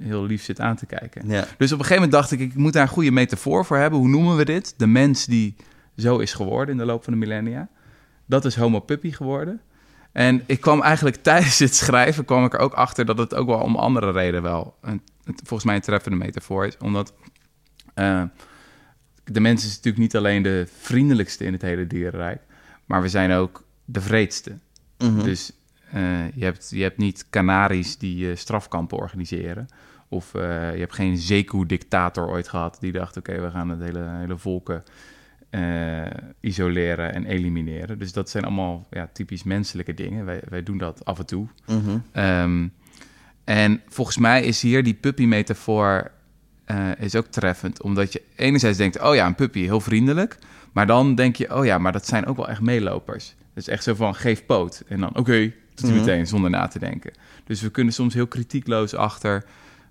heel 0.00 0.24
lief 0.24 0.42
zit 0.42 0.60
aan 0.60 0.76
te 0.76 0.86
kijken. 0.86 1.28
Ja. 1.28 1.46
Dus 1.58 1.72
op 1.72 1.78
een 1.78 1.84
gegeven 1.84 1.94
moment 1.94 2.12
dacht 2.12 2.30
ik, 2.30 2.40
ik 2.40 2.54
moet 2.54 2.72
daar 2.72 2.82
een 2.82 2.88
goede 2.88 3.10
metafoor 3.10 3.64
voor 3.64 3.76
hebben. 3.76 3.98
Hoe 3.98 4.08
noemen 4.08 4.36
we 4.36 4.44
dit? 4.44 4.74
De 4.76 4.86
mens 4.86 5.26
die 5.26 5.54
zo 5.96 6.18
is 6.18 6.32
geworden 6.32 6.74
in 6.74 6.80
de 6.80 6.86
loop 6.86 7.04
van 7.04 7.12
de 7.12 7.18
millennia. 7.18 7.68
Dat 8.26 8.44
is 8.44 8.56
homo 8.56 8.80
puppy 8.80 9.10
geworden. 9.10 9.60
En 10.16 10.42
ik 10.46 10.60
kwam 10.60 10.82
eigenlijk 10.82 11.16
tijdens 11.22 11.58
het 11.58 11.74
schrijven 11.74 12.24
kwam 12.24 12.44
ik 12.44 12.54
er 12.54 12.60
ook 12.60 12.74
achter 12.74 13.04
dat 13.04 13.18
het 13.18 13.34
ook 13.34 13.46
wel 13.46 13.58
om 13.58 13.76
andere 13.76 14.10
redenen 14.10 14.42
wel 14.42 14.74
een, 14.80 15.02
volgens 15.24 15.64
mij 15.64 15.74
een 15.74 15.80
treffende 15.80 16.16
metafoor 16.16 16.66
is. 16.66 16.76
Omdat 16.78 17.14
eh, 17.94 18.22
de 19.24 19.40
mens 19.40 19.64
is 19.64 19.68
natuurlijk 19.68 19.98
niet 19.98 20.16
alleen 20.16 20.42
de 20.42 20.66
vriendelijkste 20.80 21.44
in 21.44 21.52
het 21.52 21.62
hele 21.62 21.86
dierenrijk, 21.86 22.40
maar 22.84 23.02
we 23.02 23.08
zijn 23.08 23.32
ook 23.32 23.64
de 23.84 24.00
vreedste. 24.00 24.58
Mhm. 24.98 25.22
Dus 25.22 25.52
eh, 25.90 26.32
je, 26.34 26.44
hebt, 26.44 26.70
je 26.70 26.82
hebt 26.82 26.98
niet 26.98 27.26
Canaries 27.30 27.98
die 27.98 28.30
eh, 28.30 28.36
strafkampen 28.36 28.98
organiseren. 28.98 29.68
Of 30.08 30.32
je 30.32 30.78
hebt 30.78 30.94
geen 30.94 31.16
Zeku-dictator 31.16 32.28
ooit 32.28 32.48
gehad 32.48 32.76
die 32.80 32.92
dacht: 32.92 33.16
oké, 33.16 33.40
we 33.40 33.50
gaan 33.50 33.68
het 33.68 33.80
hele, 33.80 34.08
hele 34.08 34.38
volken 34.38 34.84
eh, 35.50 36.02
isoleren 36.40 37.14
en 37.14 37.24
elimineren. 37.24 37.98
Dus 37.98 38.12
dat 38.12 38.30
zijn 38.30 38.44
allemaal 38.44 38.86
ja, 38.90 39.08
typisch 39.12 39.42
menselijke 39.42 39.94
dingen. 39.94 40.24
Wij, 40.24 40.42
wij 40.48 40.62
doen 40.62 40.78
dat 40.78 41.04
af 41.04 41.18
en 41.18 41.26
toe. 41.26 41.46
Mhm. 41.66 41.98
Ehm, 42.12 42.66
en 43.44 43.82
volgens 43.88 44.16
mij 44.18 44.42
is 44.42 44.62
hier 44.62 44.82
die 44.82 44.94
puppy-metafoor 44.94 46.10
eh, 46.64 46.90
is 46.98 47.14
ook 47.14 47.26
treffend. 47.26 47.82
Omdat 47.82 48.12
je 48.12 48.22
enerzijds 48.36 48.78
denkt, 48.78 49.00
oh 49.00 49.14
ja, 49.14 49.26
een 49.26 49.34
puppy, 49.34 49.60
heel 49.60 49.80
vriendelijk. 49.80 50.38
Maar 50.72 50.86
dan 50.86 51.14
denk 51.14 51.36
je, 51.36 51.54
oh 51.56 51.64
ja, 51.64 51.78
maar 51.78 51.92
dat 51.92 52.06
zijn 52.06 52.26
ook 52.26 52.36
wel 52.36 52.48
echt 52.48 52.60
meelopers. 52.60 53.34
Dus 53.54 53.68
echt 53.68 53.82
zo 53.82 53.94
van, 53.94 54.14
geef 54.14 54.46
poot. 54.46 54.82
En 54.88 55.00
dan, 55.00 55.16
oké, 55.16 55.32
hij 55.32 55.52
Mhm. 55.82 55.94
meteen, 55.94 56.26
zonder 56.26 56.50
na 56.50 56.66
te 56.66 56.78
denken. 56.78 57.12
Dus 57.44 57.60
we 57.60 57.70
kunnen 57.70 57.92
soms 57.92 58.14
heel 58.14 58.26
kritiekloos 58.26 58.94
achter 58.94 59.44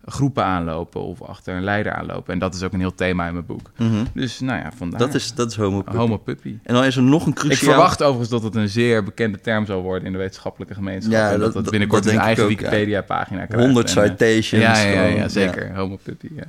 groepen 0.05 0.43
aanlopen... 0.43 1.01
of 1.01 1.21
achter 1.21 1.55
een 1.55 1.63
leider 1.63 1.93
aanlopen. 1.93 2.33
En 2.33 2.39
dat 2.39 2.55
is 2.55 2.63
ook 2.63 2.73
een 2.73 2.79
heel 2.79 2.95
thema 2.95 3.27
in 3.27 3.33
mijn 3.33 3.45
boek. 3.45 3.71
Mhm. 3.77 4.03
Dus 4.13 4.39
nou 4.39 4.59
ja, 4.59 4.71
vandaar. 4.75 4.99
Dat 4.99 5.13
is, 5.13 5.33
dat 5.33 5.51
is 5.51 5.57
homo 5.57 5.81
puppy. 5.81 5.97
Homo 5.97 6.17
puppy. 6.17 6.57
En 6.63 6.73
dan 6.73 6.83
is 6.83 6.95
er 6.95 7.03
nog 7.03 7.23
een 7.25 7.31
Ik 7.31 7.35
cruciaal... 7.37 7.71
verwacht 7.73 8.01
overigens 8.03 8.29
dat 8.29 8.43
het 8.43 8.55
een 8.55 8.69
zeer 8.69 9.03
bekende 9.03 9.41
term 9.41 9.65
zal 9.65 9.81
worden 9.81 10.05
in 10.05 10.11
de 10.11 10.17
wetenschappelijke 10.17 10.73
gemeenschap. 10.73 11.13
Ja, 11.13 11.31
en 11.31 11.39
dat, 11.39 11.53
dat- 11.53 11.69
binnenkort 11.69 12.03
dat 12.03 12.11
een 12.11 12.17
ik 12.19 12.25
eigen 12.25 12.43
ook, 12.43 12.49
ja. 12.49 12.55
Wikipedia-pagina 12.57 13.45
krijgt. 13.45 13.65
100 13.65 13.95
En, 13.95 14.03
eh, 14.03 14.09
citations. 14.09 14.63
Ja, 14.63 15.03
ja, 15.03 15.27
zeker. 15.27 15.75
Homo 15.75 15.97
puppy, 16.03 16.27
ja. 16.35 16.43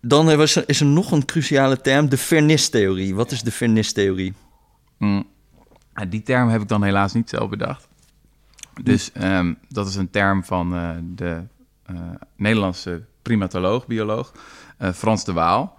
Dan 0.00 0.30
eh, 0.30 0.36
was 0.36 0.56
er- 0.56 0.64
is 0.66 0.80
er 0.80 0.86
nog 0.86 1.12
een 1.12 1.24
cruciale 1.24 1.80
term, 1.80 2.08
de 2.08 2.16
Vernis-theorie. 2.16 3.14
Wat 3.14 3.30
is 3.30 3.42
de 3.42 3.50
Vernis-theorie? 3.50 4.32
Mm. 4.98 5.24
Die 6.08 6.22
term 6.22 6.48
heb 6.48 6.60
ik 6.62 6.68
dan 6.68 6.82
helaas 6.82 7.12
niet 7.12 7.28
zelf 7.28 7.48
bedacht. 7.50 7.88
Dus 8.82 9.12
ehm, 9.12 9.52
dat 9.68 9.86
is 9.88 9.94
een 9.96 10.10
term 10.10 10.44
van 10.44 10.74
eh, 10.74 10.90
de 11.14 11.24
eh, 11.24 11.38
Nederlandse 12.36 13.04
primatoloog, 13.22 13.86
bioloog, 13.86 14.32
eh, 14.78 14.92
Frans 14.92 15.24
de 15.24 15.32
Waal. 15.32 15.78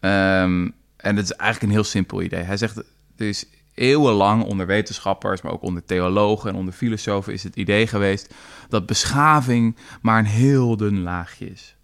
Ehm, 0.00 0.68
en 0.96 1.16
het 1.16 1.24
is 1.24 1.32
eigenlijk 1.32 1.62
een 1.62 1.78
heel 1.78 1.88
simpel 1.88 2.22
idee. 2.22 2.42
Hij 2.42 2.56
zegt, 2.56 2.82
is 3.16 3.46
eeuwenlang 3.74 4.44
onder 4.44 4.66
wetenschappers, 4.66 5.42
maar 5.42 5.52
ook 5.52 5.62
onder 5.62 5.84
theologen 5.84 6.50
en 6.50 6.56
onder 6.56 6.74
filosofen 6.74 7.32
is 7.32 7.42
het 7.42 7.56
idee 7.56 7.86
geweest 7.86 8.34
dat 8.68 8.86
beschaving 8.86 9.76
maar 10.02 10.18
een 10.18 10.24
heel 10.24 10.76
dun 10.76 11.02
laagje 11.02 11.50
is. 11.50 11.76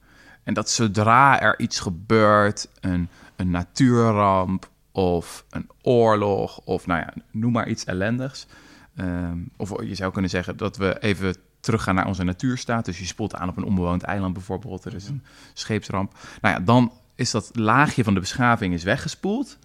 En 0.43 0.55
dat 0.55 0.71
zodra 0.71 1.41
er 1.41 1.59
iets 1.59 1.81
gebeurt, 1.81 2.69
een, 2.81 3.09
een 3.37 3.51
natuurramp 3.51 4.71
of 4.93 5.45
een 5.51 5.69
oorlog 5.83 6.61
of 6.65 6.87
nou 6.87 7.01
ja, 7.01 7.13
noem 7.31 7.53
maar 7.53 7.69
iets 7.69 7.85
ellendigs. 7.85 8.47
ehm, 8.97 9.39
of 9.57 9.83
je 9.83 9.95
zou 9.95 10.13
kunnen 10.13 10.31
zeggen 10.31 10.57
dat 10.57 10.77
we 10.77 10.99
even 11.01 11.37
teruggaan 11.67 11.95
naar 11.95 12.07
onze 12.07 12.23
natuurstaat. 12.23 12.85
Dus 12.85 12.99
je 12.99 13.05
spoelt 13.05 13.35
aan 13.35 13.49
op 13.49 13.57
een 13.57 13.65
onbewoond 13.65 14.03
eiland 14.03 14.33
bijvoorbeeld. 14.33 14.85
Er 14.85 14.95
is 14.95 15.09
een 15.09 15.23
scheepsramp. 15.53 16.19
Nou 16.41 16.55
ja, 16.55 16.61
dan 16.61 16.93
is 17.15 17.31
dat 17.31 17.51
laagje 17.53 18.05
van 18.05 18.15
de 18.15 18.21
beschaving 18.21 18.75
is 18.75 18.83
weggespoeld. 18.83 19.59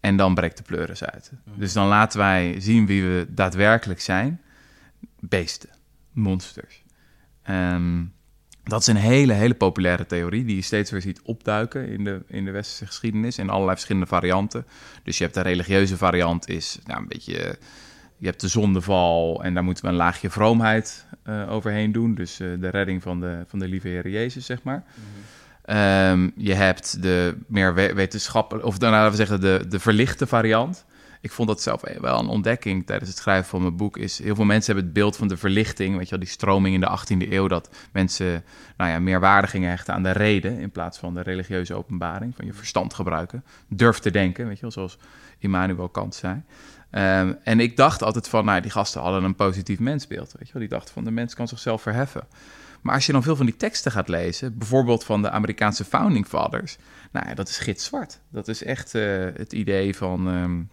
En 0.00 0.16
dan 0.16 0.34
breekt 0.34 0.56
de 0.56 0.62
pleuris 0.62 1.04
uit. 1.04 1.32
Dus 1.54 1.72
dan 1.72 1.86
laten 1.86 2.18
wij 2.18 2.60
zien 2.60 2.86
wie 2.86 3.02
we 3.02 3.26
daadwerkelijk 3.28 4.00
zijn. 4.00 4.40
Beesten, 5.20 5.70
monsters. 6.12 6.82
Ehm, 7.42 8.04
dat 8.62 8.80
is 8.80 8.86
een 8.86 8.96
hele, 8.96 9.32
hele 9.32 9.54
populaire 9.54 10.06
theorie 10.06 10.44
die 10.44 10.56
je 10.56 10.62
steeds 10.62 10.90
weer 10.90 11.00
ziet 11.00 11.22
opduiken 11.22 11.88
in 11.88 12.04
de, 12.04 12.22
in 12.26 12.44
de 12.44 12.50
westerse 12.50 12.86
geschiedenis 12.86 13.38
in 13.38 13.50
allerlei 13.50 13.72
verschillende 13.72 14.06
varianten. 14.06 14.66
Dus 15.02 15.18
je 15.18 15.24
hebt 15.24 15.36
de 15.36 15.42
religieuze 15.42 15.96
variant, 15.96 16.48
is 16.48 16.78
nou, 16.84 17.00
een 17.00 17.08
beetje. 17.08 17.58
Je 18.18 18.26
hebt 18.26 18.40
de 18.40 18.48
zondeval 18.48 19.44
en 19.44 19.54
daar 19.54 19.64
moeten 19.64 19.84
we 19.84 19.90
een 19.90 19.96
laagje 19.96 20.30
vroomheid 20.30 21.06
uh, 21.28 21.52
overheen 21.52 21.92
doen. 21.92 22.14
Dus 22.14 22.40
uh, 22.40 22.60
de 22.60 22.68
redding 22.68 23.02
van 23.02 23.20
de, 23.20 23.44
van 23.46 23.58
de 23.58 23.68
lieve 23.68 23.88
Heer 23.88 24.08
Jezus, 24.08 24.46
zeg 24.46 24.62
maar. 24.62 24.84
Um, 26.10 26.32
je 26.36 26.54
hebt 26.54 27.02
de 27.02 27.38
meer 27.46 27.74
wetenschappelijke, 27.74 28.68
of 28.68 28.78
dan 28.78 28.90
laten 28.90 29.10
we 29.10 29.16
zeggen 29.16 29.40
de, 29.40 29.64
de 29.68 29.80
verlichte 29.80 30.26
variant 30.26 30.86
ik 31.20 31.30
vond 31.30 31.48
dat 31.48 31.62
zelf 31.62 31.82
wel 32.00 32.18
een 32.18 32.28
ontdekking 32.28 32.86
tijdens 32.86 33.10
het 33.10 33.18
schrijven 33.18 33.48
van 33.48 33.62
mijn 33.62 33.76
boek. 33.76 33.96
Is 33.96 34.18
heel 34.18 34.34
veel 34.34 34.44
mensen 34.44 34.66
hebben 34.66 34.84
het 34.84 35.00
beeld 35.00 35.16
van 35.16 35.28
de 35.28 35.36
verlichting, 35.36 35.96
weet 35.96 36.04
je 36.04 36.10
wel, 36.10 36.18
die 36.18 36.28
stroming 36.28 36.74
in 36.74 36.80
de 36.80 36.98
18e 36.98 37.32
eeuw, 37.32 37.48
dat 37.48 37.70
mensen 37.92 38.44
nou 38.76 38.90
ja, 38.90 38.98
meer 38.98 39.20
waarde 39.20 39.46
gingen 39.46 39.70
hechten 39.70 39.94
aan 39.94 40.02
de 40.02 40.10
reden 40.10 40.58
in 40.58 40.70
plaats 40.70 40.98
van 40.98 41.14
de 41.14 41.22
religieuze 41.22 41.74
openbaring, 41.74 42.36
van 42.36 42.46
je 42.46 42.52
verstand 42.52 42.94
gebruiken, 42.94 43.44
durf 43.68 43.98
te 43.98 44.10
denken, 44.10 44.46
weet 44.46 44.56
je 44.56 44.62
wel, 44.62 44.70
zoals 44.70 44.98
Immanuel 45.38 45.88
Kant 45.88 46.14
zei. 46.14 46.42
Um, 46.90 47.38
en 47.42 47.60
ik 47.60 47.76
dacht 47.76 48.02
altijd 48.02 48.28
van, 48.28 48.44
nou, 48.44 48.60
die 48.60 48.70
gasten 48.70 49.00
hadden 49.00 49.24
een 49.24 49.34
positief 49.34 49.78
mensbeeld, 49.78 50.32
weet 50.32 50.46
je 50.46 50.52
wel, 50.52 50.62
die 50.62 50.70
dachten 50.70 50.94
van 50.94 51.04
de 51.04 51.10
mens 51.10 51.34
kan 51.34 51.48
zichzelf 51.48 51.82
verheffen. 51.82 52.26
Maar 52.80 52.94
als 52.94 53.06
je 53.06 53.12
dan 53.12 53.22
veel 53.22 53.36
van 53.36 53.46
die 53.46 53.56
teksten 53.56 53.92
gaat 53.92 54.08
lezen, 54.08 54.58
bijvoorbeeld 54.58 55.04
van 55.04 55.22
de 55.22 55.30
Amerikaanse 55.30 55.84
founding 55.84 56.26
fathers, 56.26 56.76
nou 57.12 57.28
ja, 57.28 57.34
dat 57.34 57.48
is 57.48 57.58
gitzwart. 57.58 58.20
Dat 58.28 58.48
is 58.48 58.62
echt 58.62 58.94
uh, 58.94 59.24
het 59.34 59.52
idee 59.52 59.96
van 59.96 60.26
um, 60.26 60.70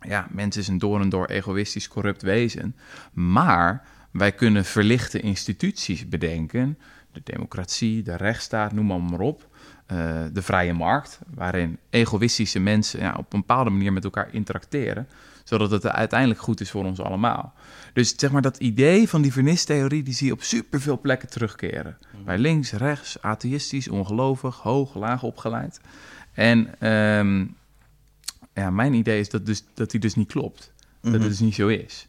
ja, 0.00 0.26
mens 0.30 0.56
is 0.56 0.68
een 0.68 0.78
door 0.78 1.00
en 1.00 1.08
door 1.08 1.26
egoïstisch, 1.26 1.88
corrupt 1.88 2.22
wezen. 2.22 2.76
Maar 3.12 3.86
wij 4.10 4.32
kunnen 4.32 4.64
verlichte 4.64 5.20
instituties 5.20 6.08
bedenken. 6.08 6.78
De 7.12 7.20
democratie, 7.24 8.02
de 8.02 8.16
rechtsstaat, 8.16 8.72
noem 8.72 8.86
maar, 8.86 9.00
maar 9.00 9.20
op. 9.20 9.46
Uh, 9.92 10.24
de 10.32 10.42
vrije 10.42 10.72
markt, 10.72 11.18
waarin 11.34 11.78
egoïstische 11.90 12.58
mensen 12.58 13.00
ja, 13.00 13.14
op 13.18 13.32
een 13.32 13.40
bepaalde 13.40 13.70
manier 13.70 13.92
met 13.92 14.04
elkaar 14.04 14.28
interacteren, 14.32 15.08
zodat 15.44 15.70
het 15.70 15.86
uiteindelijk 15.86 16.40
goed 16.40 16.60
is 16.60 16.70
voor 16.70 16.84
ons 16.84 17.00
allemaal. 17.00 17.54
Dus 17.92 18.14
zeg 18.16 18.30
maar 18.30 18.42
dat 18.42 18.56
idee 18.56 19.08
van 19.08 19.22
die 19.22 19.32
vernistheorie, 19.32 20.02
die 20.02 20.14
zie 20.14 20.26
je 20.26 20.32
op 20.32 20.42
superveel 20.42 21.00
plekken 21.00 21.28
terugkeren. 21.28 21.98
Mm. 22.16 22.24
Bij 22.24 22.38
links, 22.38 22.72
rechts, 22.72 23.22
atheïstisch, 23.22 23.88
ongelovig, 23.88 24.56
hoog, 24.56 24.94
laag 24.94 25.22
opgeleid. 25.22 25.80
En 26.32 26.88
um, 26.88 27.56
ja, 28.54 28.70
mijn 28.70 28.94
idee 28.94 29.20
is 29.20 29.28
dat, 29.28 29.46
dus, 29.46 29.64
dat 29.74 29.90
die 29.90 30.00
dus 30.00 30.14
niet 30.14 30.28
klopt. 30.28 30.72
Dat 31.00 31.12
het 31.12 31.20
mhm. 31.20 31.30
dus 31.30 31.40
niet 31.40 31.54
zo 31.54 31.68
is. 31.68 32.08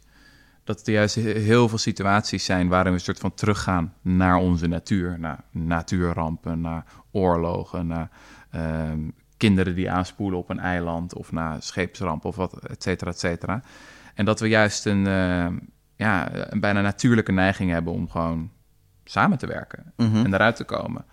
Dat 0.69 0.88
er 0.88 0.93
juist 0.93 1.15
heel 1.15 1.69
veel 1.69 1.77
situaties 1.77 2.45
zijn 2.45 2.67
waarin 2.67 2.91
we 2.91 2.97
een 2.97 3.03
soort 3.03 3.19
van 3.19 3.33
teruggaan 3.33 3.93
naar 4.01 4.38
onze 4.38 4.67
natuur. 4.67 5.19
Naar 5.19 5.43
natuurrampen, 5.51 6.61
naar 6.61 6.85
oorlogen, 7.11 7.88
naar 7.88 8.09
ehm, 8.51 8.99
kinderen 9.38 9.75
die 9.75 9.91
aanspoelen 9.91 10.39
op 10.39 10.49
een 10.49 10.59
eiland 10.59 11.13
of 11.13 11.31
naar 11.31 11.61
scheepsrampen 11.61 12.29
of 12.29 12.35
wat, 12.35 12.65
et 12.67 12.83
cetera, 12.83 13.11
et 13.11 13.19
cetera. 13.19 13.61
En 14.13 14.25
dat 14.25 14.39
we 14.39 14.47
juist 14.47 14.85
een, 14.85 15.05
uh, 15.05 15.47
ja, 15.95 16.29
een 16.51 16.59
bijna 16.59 16.81
natuurlijke 16.81 17.31
neiging 17.31 17.71
hebben 17.71 17.93
om 17.93 18.09
gewoon 18.09 18.51
samen 19.03 19.38
te 19.38 19.47
werken 19.47 19.93
mhm. 19.97 20.25
en 20.25 20.33
eruit 20.33 20.55
te 20.55 20.63
komen. 20.63 21.05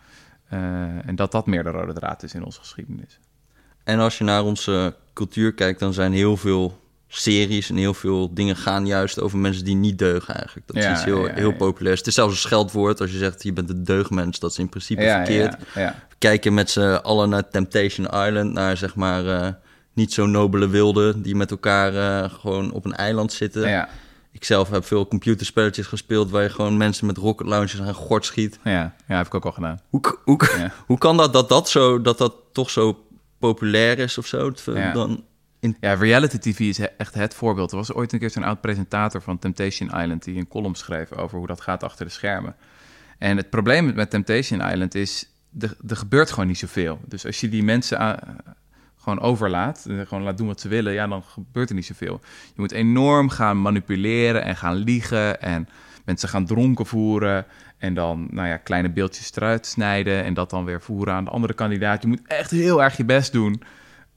Uh, 0.53 1.09
en 1.09 1.15
dat 1.15 1.33
dat 1.33 1.47
meer 1.47 1.63
de 1.63 1.71
rode 1.71 1.93
draad 1.93 2.23
is 2.23 2.35
in 2.35 2.45
onze 2.45 2.61
geschiedenis. 2.61 3.21
En 3.85 3.99
als 3.99 4.19
je 4.19 4.25
naar 4.25 4.43
onze 4.43 4.97
cultuur 5.13 5.55
kijkt, 5.55 5.81
dan 5.81 5.93
zijn 5.93 6.13
heel 6.13 6.37
veel 6.37 6.85
series 7.19 7.71
en 7.71 7.77
heel 7.77 7.95
veel 7.95 8.35
dingen 8.35 8.57
gaan 8.57 8.87
juist 8.87 9.21
over 9.21 9.39
mensen 9.39 9.65
die 9.65 9.75
niet 9.75 9.99
deugen 9.99 10.35
eigenlijk. 10.35 10.67
Dat 10.67 10.77
is 10.77 10.91
iets 10.91 11.05
heel, 11.05 11.27
heel 11.27 11.53
populair. 11.53 11.97
Het 11.97 12.07
is 12.07 12.15
zelfs 12.15 12.33
een 12.33 12.41
scheldwoord 12.41 13.01
als 13.01 13.13
je 13.13 13.19
zegt 13.19 13.43
je 13.43 13.53
bent 13.53 13.71
een 13.71 13.85
deugmens. 13.85 14.39
Dat 14.39 14.51
is 14.51 14.59
in 14.59 14.69
principe 14.69 15.03
verkeerd. 15.03 15.57
We 15.75 15.93
kijken 16.19 16.55
met 16.55 16.71
z'n 16.71 16.81
allen 16.81 17.29
naar 17.29 17.49
Temptation 17.49 18.07
Island, 18.07 18.53
naar 18.53 18.77
zeg 18.77 18.95
maar 18.95 19.25
uh, 19.25 19.49
niet 19.93 20.13
zo 20.13 20.27
nobele 20.27 20.69
wilden 20.69 21.23
die 21.23 21.35
met 21.35 21.51
elkaar 21.51 21.95
uh, 21.95 22.31
gewoon 22.31 22.73
op 22.73 22.85
een 22.85 22.95
eiland 22.95 23.33
zitten. 23.33 23.89
Ik 24.33 24.45
zelf 24.45 24.71
heb 24.71 24.85
veel 24.85 25.09
computerspelletjes 25.09 25.87
gespeeld 25.87 26.31
waar 26.31 26.43
je 26.43 26.49
gewoon 26.51 26.77
mensen 26.77 27.07
met 27.07 27.17
rocket 27.17 27.47
launchers 27.47 27.81
aan 27.81 27.95
gort 27.95 28.25
schiet. 28.25 28.59
Ja, 28.65 28.95
ja 29.07 29.17
heb 29.17 29.27
ik 29.27 29.35
ook 29.35 29.45
al 29.45 29.53
gedaan. 29.53 29.81
Hoe, 29.89 30.19
hoe, 30.25 30.39
hoe 30.87 30.99
kan 30.99 31.17
dat 31.17 31.33
dat 31.33 31.49
dat 31.49 31.69
zo 31.69 32.01
dat 32.01 32.19
dat 32.19 32.35
toch 32.53 32.71
zo 32.71 33.05
populair 33.39 33.99
is 33.99 34.19
of 34.19 34.27
zo. 34.27 34.53
Ja. 34.65 34.93
Dan 34.93 35.25
ja, 35.81 35.95
reality 35.95 36.39
TV 36.39 36.61
is 36.61 36.79
echt 36.79 37.15
het 37.15 37.35
voorbeeld. 37.35 37.71
Er 37.71 37.77
was 37.77 37.93
ooit 37.93 38.13
een 38.13 38.19
keer 38.19 38.31
zo'n 38.31 38.45
oud 38.45 38.61
presentator 38.61 39.23
van 39.23 39.39
Temptation 39.39 39.89
Island... 39.89 40.25
die 40.25 40.39
een 40.39 40.49
column 40.49 40.75
schreef 40.75 41.13
over 41.13 41.39
hoe 41.39 41.47
dat 41.47 41.61
gaat 41.61 41.83
achter 41.83 42.07
de 42.07 42.13
schermen. 42.13 42.57
En 43.19 43.37
het 43.37 43.51
probleem 43.51 43.95
met 43.95 44.11
Temptation 44.11 44.61
Island 44.61 44.95
is... 44.95 45.31
er, 45.61 45.77
gebeurt 45.87 46.31
gewoon 46.31 46.47
niet 46.47 46.59
zoveel. 46.59 47.01
Dus 47.07 47.27
als 47.27 47.41
je 47.41 47.49
die 47.49 47.63
mensen 47.63 48.19
gewoon 48.97 49.21
overlaat... 49.21 49.87
gewoon 49.89 50.23
laat 50.23 50.39
doen 50.39 50.47
wat 50.47 50.61
ze 50.61 50.69
willen... 50.69 50.93
ja, 50.93 51.07
dan 51.07 51.23
gebeurt 51.23 51.69
er 51.69 51.75
niet 51.75 51.87
zoveel. 51.87 52.21
Je 52.47 52.61
moet 52.61 52.73
enorm 52.73 53.29
gaan 53.29 53.63
manipuleren 53.63 54.43
en 54.43 54.57
gaan 54.57 54.77
liegen... 54.77 55.43
en 55.43 55.69
mensen 56.05 56.29
gaan 56.29 56.47
dronken 56.47 56.87
voeren... 56.87 57.47
En 57.79 57.95
dan 57.95 58.29
nou 58.31 58.49
ja, 58.49 58.57
kleine 58.57 58.91
beeldjes 58.91 59.37
eruit 59.37 59.67
snijden 59.67 60.25
en 60.25 60.35
dat 60.35 60.51
dan 60.51 60.65
weer 60.65 60.81
voeren 60.81 61.15
aan 61.15 61.25
de 61.25 61.31
andere 61.31 61.55
kandidaat. 61.55 62.03
Je 62.03 62.09
moet 62.09 62.21
echt 62.27 62.51
heel 62.51 62.83
erg 62.83 62.97
je 62.97 63.05
best 63.05 63.33
doen 63.33 63.63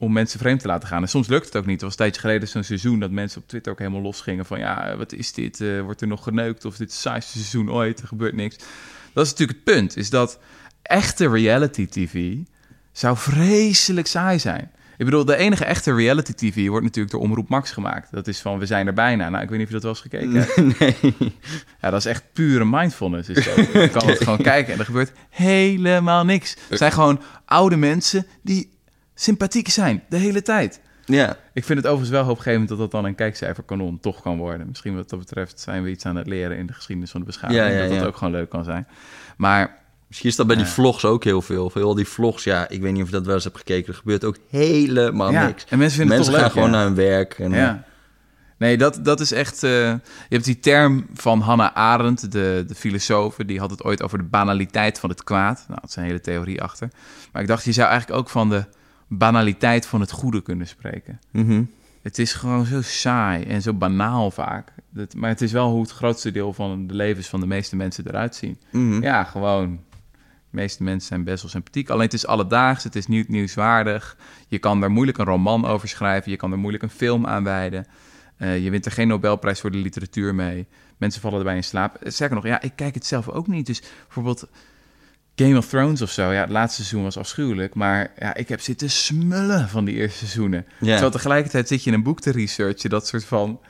om 0.00 0.12
mensen 0.12 0.38
vreemd 0.38 0.60
te 0.60 0.66
laten 0.66 0.88
gaan. 0.88 1.02
En 1.02 1.08
soms 1.08 1.28
lukt 1.28 1.44
het 1.44 1.56
ook 1.56 1.66
niet. 1.66 1.78
Er 1.78 1.84
was 1.84 1.92
een 1.92 1.98
tijdje 1.98 2.20
geleden 2.20 2.48
zo'n 2.48 2.62
seizoen 2.62 3.00
dat 3.00 3.10
mensen 3.10 3.40
op 3.40 3.48
Twitter 3.48 3.72
ook 3.72 3.78
helemaal 3.78 4.00
losgingen 4.00 4.46
van... 4.46 4.58
ja, 4.58 4.96
wat 4.96 5.12
is 5.12 5.32
dit? 5.32 5.60
Uh, 5.60 5.80
wordt 5.82 6.00
er 6.00 6.06
nog 6.06 6.22
geneukt? 6.22 6.64
Of 6.64 6.76
dit 6.76 6.88
is 6.88 6.94
het 6.94 7.02
saaiste 7.02 7.32
seizoen 7.32 7.70
ooit? 7.70 8.00
Er 8.00 8.06
gebeurt 8.06 8.34
niks. 8.34 8.56
Dat 9.12 9.26
is 9.26 9.30
natuurlijk 9.30 9.58
het 9.64 9.74
punt, 9.74 9.96
is 9.96 10.10
dat 10.10 10.38
echte 10.82 11.28
reality 11.28 11.86
tv 11.86 12.36
zou 12.92 13.16
vreselijk 13.16 14.06
saai 14.06 14.38
zijn. 14.38 14.70
Ik 14.96 15.04
bedoel, 15.04 15.24
de 15.24 15.36
enige 15.36 15.64
echte 15.64 15.94
reality 15.94 16.32
TV 16.32 16.68
wordt 16.68 16.84
natuurlijk 16.84 17.14
door 17.14 17.22
Omroep 17.22 17.48
Max 17.48 17.70
gemaakt. 17.70 18.08
Dat 18.10 18.26
is 18.26 18.40
van, 18.40 18.58
we 18.58 18.66
zijn 18.66 18.86
er 18.86 18.92
bijna. 18.92 19.28
Nou, 19.28 19.42
ik 19.42 19.48
weet 19.48 19.58
niet 19.58 19.66
of 19.66 19.74
je 19.74 19.80
dat 19.80 19.82
wel 19.82 19.92
eens 19.92 20.00
gekeken 20.00 20.34
hebt. 20.34 20.78
Nee. 20.80 21.32
Ja, 21.80 21.90
dat 21.90 21.98
is 21.98 22.06
echt 22.06 22.24
pure 22.32 22.64
mindfulness. 22.64 23.28
Is 23.28 23.44
dat. 23.44 23.56
Je 23.72 23.88
kan 23.88 24.08
het 24.10 24.18
gewoon 24.18 24.42
kijken 24.42 24.72
en 24.72 24.78
er 24.78 24.84
gebeurt 24.84 25.12
helemaal 25.30 26.24
niks. 26.24 26.56
Het 26.68 26.78
zijn 26.78 26.92
gewoon 26.92 27.22
oude 27.44 27.76
mensen 27.76 28.26
die 28.42 28.70
sympathiek 29.22 29.68
zijn, 29.68 30.02
de 30.08 30.16
hele 30.16 30.42
tijd. 30.42 30.80
Ja. 31.04 31.36
Ik 31.52 31.64
vind 31.64 31.78
het 31.78 31.86
overigens 31.86 32.18
wel 32.18 32.24
hoopgevend 32.24 32.68
dat 32.68 32.78
dat 32.78 32.90
dan 32.90 33.04
een 33.04 33.14
kijkcijferkanon 33.14 34.00
toch 34.00 34.22
kan 34.22 34.38
worden. 34.38 34.66
Misschien 34.68 34.96
wat 34.96 35.10
dat 35.10 35.18
betreft 35.18 35.60
zijn 35.60 35.82
we 35.82 35.90
iets 35.90 36.06
aan 36.06 36.16
het 36.16 36.26
leren 36.26 36.56
in 36.56 36.66
de 36.66 36.72
geschiedenis 36.72 37.10
van 37.10 37.20
de 37.20 37.26
beschaving. 37.26 37.60
Ja, 37.60 37.66
ja, 37.66 37.88
dat 37.88 37.98
dat 37.98 38.06
ook 38.06 38.16
gewoon 38.16 38.32
leuk 38.32 38.48
kan 38.48 38.64
zijn. 38.64 38.86
Maar 39.36 39.78
Misschien 40.10 40.30
is 40.30 40.36
dat 40.36 40.46
bij 40.46 40.56
die 40.56 40.64
vlogs 40.64 41.04
ook 41.04 41.24
heel 41.24 41.42
veel. 41.42 41.70
Veel 41.70 41.94
die 41.94 42.06
vlogs, 42.06 42.44
ja, 42.44 42.68
ik 42.68 42.80
weet 42.80 42.92
niet 42.92 43.02
of 43.02 43.08
je 43.08 43.14
dat 43.14 43.26
wel 43.26 43.34
eens 43.34 43.44
hebt 43.44 43.56
gekeken. 43.56 43.92
Er 43.92 43.98
gebeurt 43.98 44.24
ook 44.24 44.36
helemaal 44.48 45.30
niks. 45.30 45.64
En 45.68 45.78
mensen 45.78 45.98
vinden 45.98 46.16
mensen 46.16 46.32
het 46.32 46.42
gaan 46.42 46.50
gewoon 46.50 46.70
naar 46.70 46.84
hun 46.84 46.94
werk. 46.94 47.38
En, 47.38 47.52
ja. 47.52 47.84
Nee, 48.58 48.78
dat, 48.78 49.00
dat 49.02 49.20
is 49.20 49.32
echt... 49.32 49.62
Uh, 49.62 49.70
je 49.70 50.00
hebt 50.28 50.44
die 50.44 50.60
term 50.60 51.06
van 51.14 51.40
Hannah 51.40 51.74
Arendt, 51.74 52.32
de, 52.32 52.64
de 52.66 52.74
filosoof... 52.74 53.36
die 53.36 53.58
had 53.58 53.70
het 53.70 53.84
ooit 53.84 54.02
over 54.02 54.18
de 54.18 54.24
banaliteit 54.24 54.98
van 54.98 55.10
het 55.10 55.24
kwaad. 55.24 55.64
Nou, 55.68 55.80
dat 55.80 55.90
is 55.90 55.96
een 55.96 56.02
hele 56.02 56.20
theorie 56.20 56.62
achter. 56.62 56.88
Maar 57.32 57.42
ik 57.42 57.48
dacht, 57.48 57.64
je 57.64 57.72
zou 57.72 57.88
eigenlijk 57.88 58.20
ook 58.20 58.28
van 58.28 58.48
de 58.48 58.64
banaliteit 59.12 59.86
van 59.86 60.00
het 60.00 60.10
goede 60.10 60.42
kunnen 60.42 60.66
spreken. 60.66 61.20
Mm 61.30 61.70
Het 62.02 62.18
is 62.18 62.32
gewoon 62.32 62.64
zo 62.64 62.82
saai 62.82 63.44
en 63.44 63.62
zo 63.62 63.72
banaal 63.72 64.30
vaak. 64.30 64.72
Dat, 64.90 65.14
maar 65.14 65.28
het 65.28 65.40
is 65.40 65.52
wel 65.52 65.70
hoe 65.70 65.80
het 65.80 65.90
grootste 65.90 66.30
deel 66.30 66.52
van 66.52 66.86
de 66.86 66.94
levens 66.94 67.28
van 67.28 67.40
de 67.40 67.46
meeste 67.46 67.76
mensen 67.76 68.06
eruit 68.06 68.34
zien. 68.34 68.58
Mhm. 68.70 69.02
Ja, 69.02 69.24
gewoon 69.24 69.80
de 70.50 70.56
meeste 70.56 70.82
mensen 70.82 71.08
zijn 71.08 71.24
best 71.24 71.42
wel 71.42 71.50
sympathiek. 71.50 71.88
Alleen 71.88 72.04
het 72.04 72.12
is 72.12 72.26
alledaags, 72.26 72.84
het 72.84 72.96
is 72.96 73.06
niet 73.06 73.28
nieuwswaardig. 73.28 74.16
Je 74.48 74.58
kan 74.58 74.82
er 74.82 74.90
moeilijk 74.90 75.18
een 75.18 75.24
roman 75.24 75.64
over 75.64 75.88
schrijven. 75.88 76.30
Je 76.30 76.36
kan 76.36 76.52
er 76.52 76.58
moeilijk 76.58 76.82
een 76.82 76.90
film 76.90 77.26
aan 77.26 77.44
wijden. 77.44 77.86
Uh, 78.38 78.64
je 78.64 78.70
wint 78.70 78.86
er 78.86 78.92
geen 78.92 79.08
Nobelprijs 79.08 79.60
voor 79.60 79.70
de 79.70 79.78
literatuur 79.78 80.34
mee. 80.34 80.66
Mensen 80.96 81.20
vallen 81.20 81.38
erbij 81.38 81.56
in 81.56 81.64
slaap. 81.64 81.96
Zeker 82.02 82.34
nog, 82.34 82.46
ja, 82.46 82.60
ik 82.60 82.72
kijk 82.74 82.94
het 82.94 83.06
zelf 83.06 83.28
ook 83.28 83.46
niet. 83.46 83.66
Dus 83.66 83.82
bijvoorbeeld 84.04 84.48
Game 85.44 85.56
of 85.56 85.66
Thrones 85.66 86.02
of 86.02 86.10
zo. 86.10 86.32
Ja, 86.32 86.40
het 86.40 86.50
laatste 86.50 86.82
seizoen 86.82 87.02
was 87.02 87.16
afschuwelijk. 87.16 87.74
Maar 87.74 88.12
ja, 88.18 88.34
ik 88.34 88.48
heb 88.48 88.60
zitten 88.60 88.90
smullen 88.90 89.68
van 89.68 89.84
die 89.84 89.94
eerste 89.94 90.18
seizoenen. 90.18 90.64
Ja. 90.78 90.86
Terwijl 90.86 91.10
tegelijkertijd 91.10 91.68
zit 91.68 91.84
je 91.84 91.90
in 91.90 91.96
een 91.96 92.02
boek 92.02 92.20
te 92.20 92.30
researchen... 92.30 92.90
dat 92.90 93.06
soort 93.06 93.24
van 93.24 93.60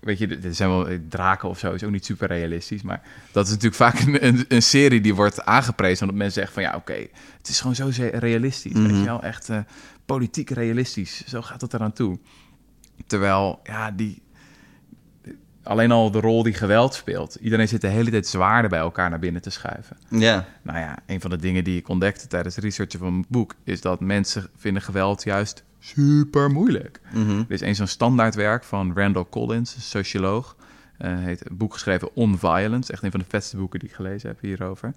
Weet 0.00 0.18
je, 0.18 0.38
er 0.42 0.54
zijn 0.54 0.68
wel 0.68 0.86
draken 1.08 1.48
of 1.48 1.58
zo, 1.58 1.72
is 1.72 1.84
ook 1.84 1.90
niet 1.90 2.04
super 2.04 2.28
realistisch. 2.28 2.82
Maar 2.82 3.02
dat 3.32 3.44
is 3.46 3.50
natuurlijk 3.50 3.76
vaak 3.76 4.00
een, 4.00 4.44
een, 4.48 4.62
serie 4.62 5.00
die 5.00 5.14
wordt 5.14 5.44
aangeprezen. 5.44 6.00
Omdat 6.00 6.16
mensen 6.16 6.34
zeggen 6.34 6.54
van 6.54 6.62
ja, 6.62 6.76
oké, 6.76 7.06
het 7.38 7.48
is 7.48 7.60
gewoon 7.60 7.74
zo 7.74 7.90
realistisch. 8.12 8.72
Weet 8.72 8.82
mhm. 8.82 8.94
je 8.94 9.04
wel, 9.04 9.22
echt 9.22 9.50
uh, 9.50 9.58
politiek 10.06 10.50
realistisch. 10.50 11.26
Zo 11.26 11.42
gaat 11.42 11.60
het 11.60 11.74
eraan 11.74 11.92
toe. 11.92 12.18
Terwijl, 13.06 13.60
ja, 13.64 13.90
die. 13.90 14.22
Alleen 15.68 15.90
al 15.90 16.10
de 16.10 16.20
rol 16.20 16.42
die 16.42 16.54
geweld 16.54 16.94
speelt. 16.94 17.34
Iedereen 17.34 17.68
zit 17.68 17.80
de 17.80 17.88
hele 17.88 18.10
tijd 18.10 18.26
zwaarder 18.26 18.70
bij 18.70 18.78
elkaar 18.78 19.10
naar 19.10 19.18
binnen 19.18 19.42
te 19.42 19.50
schuiven. 19.50 19.96
Ja. 20.08 20.44
Nou 20.62 20.78
ja, 20.78 20.98
een 21.06 21.20
van 21.20 21.30
de 21.30 21.36
dingen 21.36 21.64
die 21.64 21.78
ik 21.78 21.88
ontdekte 21.88 22.26
tijdens 22.26 22.54
het 22.54 22.64
researchen 22.64 22.98
van 22.98 23.12
mijn 23.12 23.24
boek... 23.28 23.54
is 23.64 23.80
dat 23.80 24.00
mensen 24.00 24.48
vinden 24.56 24.82
geweld 24.82 25.22
juist 25.22 25.64
super 25.78 26.50
moeilijk. 26.50 27.00
Mhm. 27.12 27.38
Er 27.38 27.44
is 27.48 27.60
een 27.60 27.74
zo'n 27.74 27.86
standaardwerk 27.86 28.64
van 28.64 28.92
Randall 28.94 29.26
Collins, 29.30 29.74
een 29.74 29.80
socioloog. 29.80 30.56
Uh, 30.98 31.18
heet 31.18 31.50
een 31.50 31.56
boek 31.56 31.72
geschreven 31.72 32.14
On 32.14 32.38
Violence. 32.38 32.92
Echt 32.92 33.02
een 33.02 33.10
van 33.10 33.20
de 33.20 33.26
vetste 33.28 33.56
boeken 33.56 33.78
die 33.78 33.88
ik 33.88 33.94
gelezen 33.94 34.28
heb 34.28 34.40
hierover. 34.40 34.94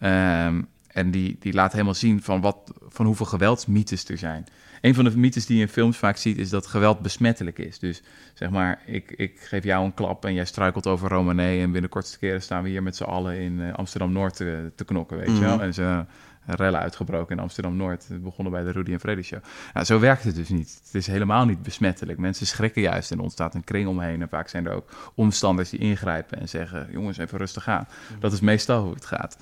Um, 0.00 0.68
en 0.86 1.10
die, 1.10 1.36
die 1.40 1.52
laat 1.52 1.72
helemaal 1.72 1.94
zien 1.94 2.22
van, 2.22 2.40
wat, 2.40 2.72
van 2.88 3.06
hoeveel 3.06 3.26
geweldsmythes 3.26 4.08
er 4.08 4.18
zijn. 4.18 4.46
Een 4.80 4.94
van 4.94 5.04
de 5.04 5.18
mythes 5.18 5.46
die 5.46 5.56
je 5.56 5.62
in 5.62 5.68
films 5.68 5.96
vaak 5.96 6.16
ziet, 6.16 6.38
is 6.38 6.50
dat 6.50 6.66
geweld 6.66 7.00
besmettelijk 7.00 7.58
is. 7.58 7.78
Dus 7.78 8.02
zeg 8.34 8.50
maar, 8.50 8.82
ik, 8.86 9.10
ik 9.10 9.40
geef 9.40 9.64
jou 9.64 9.84
een 9.84 9.94
klap 9.94 10.24
en 10.24 10.34
jij 10.34 10.44
struikelt 10.44 10.86
over 10.86 11.08
Romanee... 11.08 11.60
en 11.60 11.72
binnen 11.72 11.90
kortste 11.90 12.18
keren 12.18 12.42
staan 12.42 12.62
we 12.62 12.68
hier 12.68 12.82
met 12.82 12.96
z'n 12.96 13.02
allen 13.02 13.38
in 13.38 13.58
uh, 13.58 13.74
Amsterdam-Noord 13.74 14.36
te, 14.36 14.72
te, 14.74 14.84
knokken, 14.84 15.16
weet 15.16 15.36
je 15.36 15.40
wel. 15.40 15.54
Mhm. 15.54 15.64
En 15.64 15.74
ze 15.74 16.04
rellen 16.46 16.80
uitgebroken 16.80 17.36
in 17.36 17.42
Amsterdam-Noord. 17.42 18.08
Het 18.08 18.22
begonnen 18.22 18.52
bij 18.52 18.62
de 18.62 18.70
Rudy 18.70 18.92
en 18.92 19.00
Freddy 19.00 19.22
show. 19.22 19.40
Nou, 19.74 19.86
zo 19.86 19.98
werkt 19.98 20.24
het 20.24 20.34
dus 20.34 20.48
niet. 20.48 20.80
Het 20.84 20.94
is 20.94 21.06
helemaal 21.06 21.44
niet 21.44 21.62
besmettelijk. 21.62 22.18
Mensen 22.18 22.46
schrikken 22.46 22.82
juist 22.82 23.10
en 23.10 23.16
er 23.16 23.22
ontstaat 23.22 23.54
een 23.54 23.64
kring 23.64 23.88
omheen. 23.88 24.22
En 24.22 24.28
vaak 24.28 24.48
zijn 24.48 24.66
er 24.66 24.72
ook 24.72 25.12
omstanders 25.14 25.70
die 25.70 25.80
ingrijpen 25.80 26.40
en 26.40 26.48
zeggen... 26.48 26.88
jongens, 26.90 27.18
even 27.18 27.38
rustig 27.38 27.68
aan. 27.68 27.88
Dat 28.18 28.32
is 28.32 28.40
meestal 28.40 28.82
hoe 28.82 28.94
het 28.94 29.06
gaat. 29.06 29.38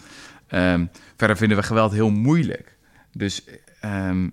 Um, 0.51 0.91
verder 1.17 1.37
vinden 1.37 1.57
we 1.57 1.63
geweld 1.63 1.93
heel 1.93 2.11
moeilijk. 2.11 2.77
Dus 3.13 3.45
um, 3.85 4.33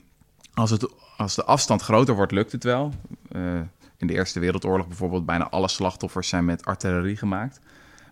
als, 0.56 0.70
het, 0.70 0.88
als 1.18 1.36
de 1.36 1.44
afstand 1.44 1.82
groter 1.82 2.16
wordt, 2.16 2.32
lukt 2.32 2.52
het 2.52 2.64
wel. 2.64 2.94
Uh, 3.32 3.60
in 3.98 4.08
de 4.08 4.14
Eerste 4.14 4.40
Wereldoorlog 4.40 4.88
bijvoorbeeld, 4.88 5.26
bijna 5.26 5.50
alle 5.50 5.68
slachtoffers 5.68 6.28
zijn 6.28 6.46
met 6.46 6.66
artillerie 6.66 7.18
gemaakt. 7.18 7.60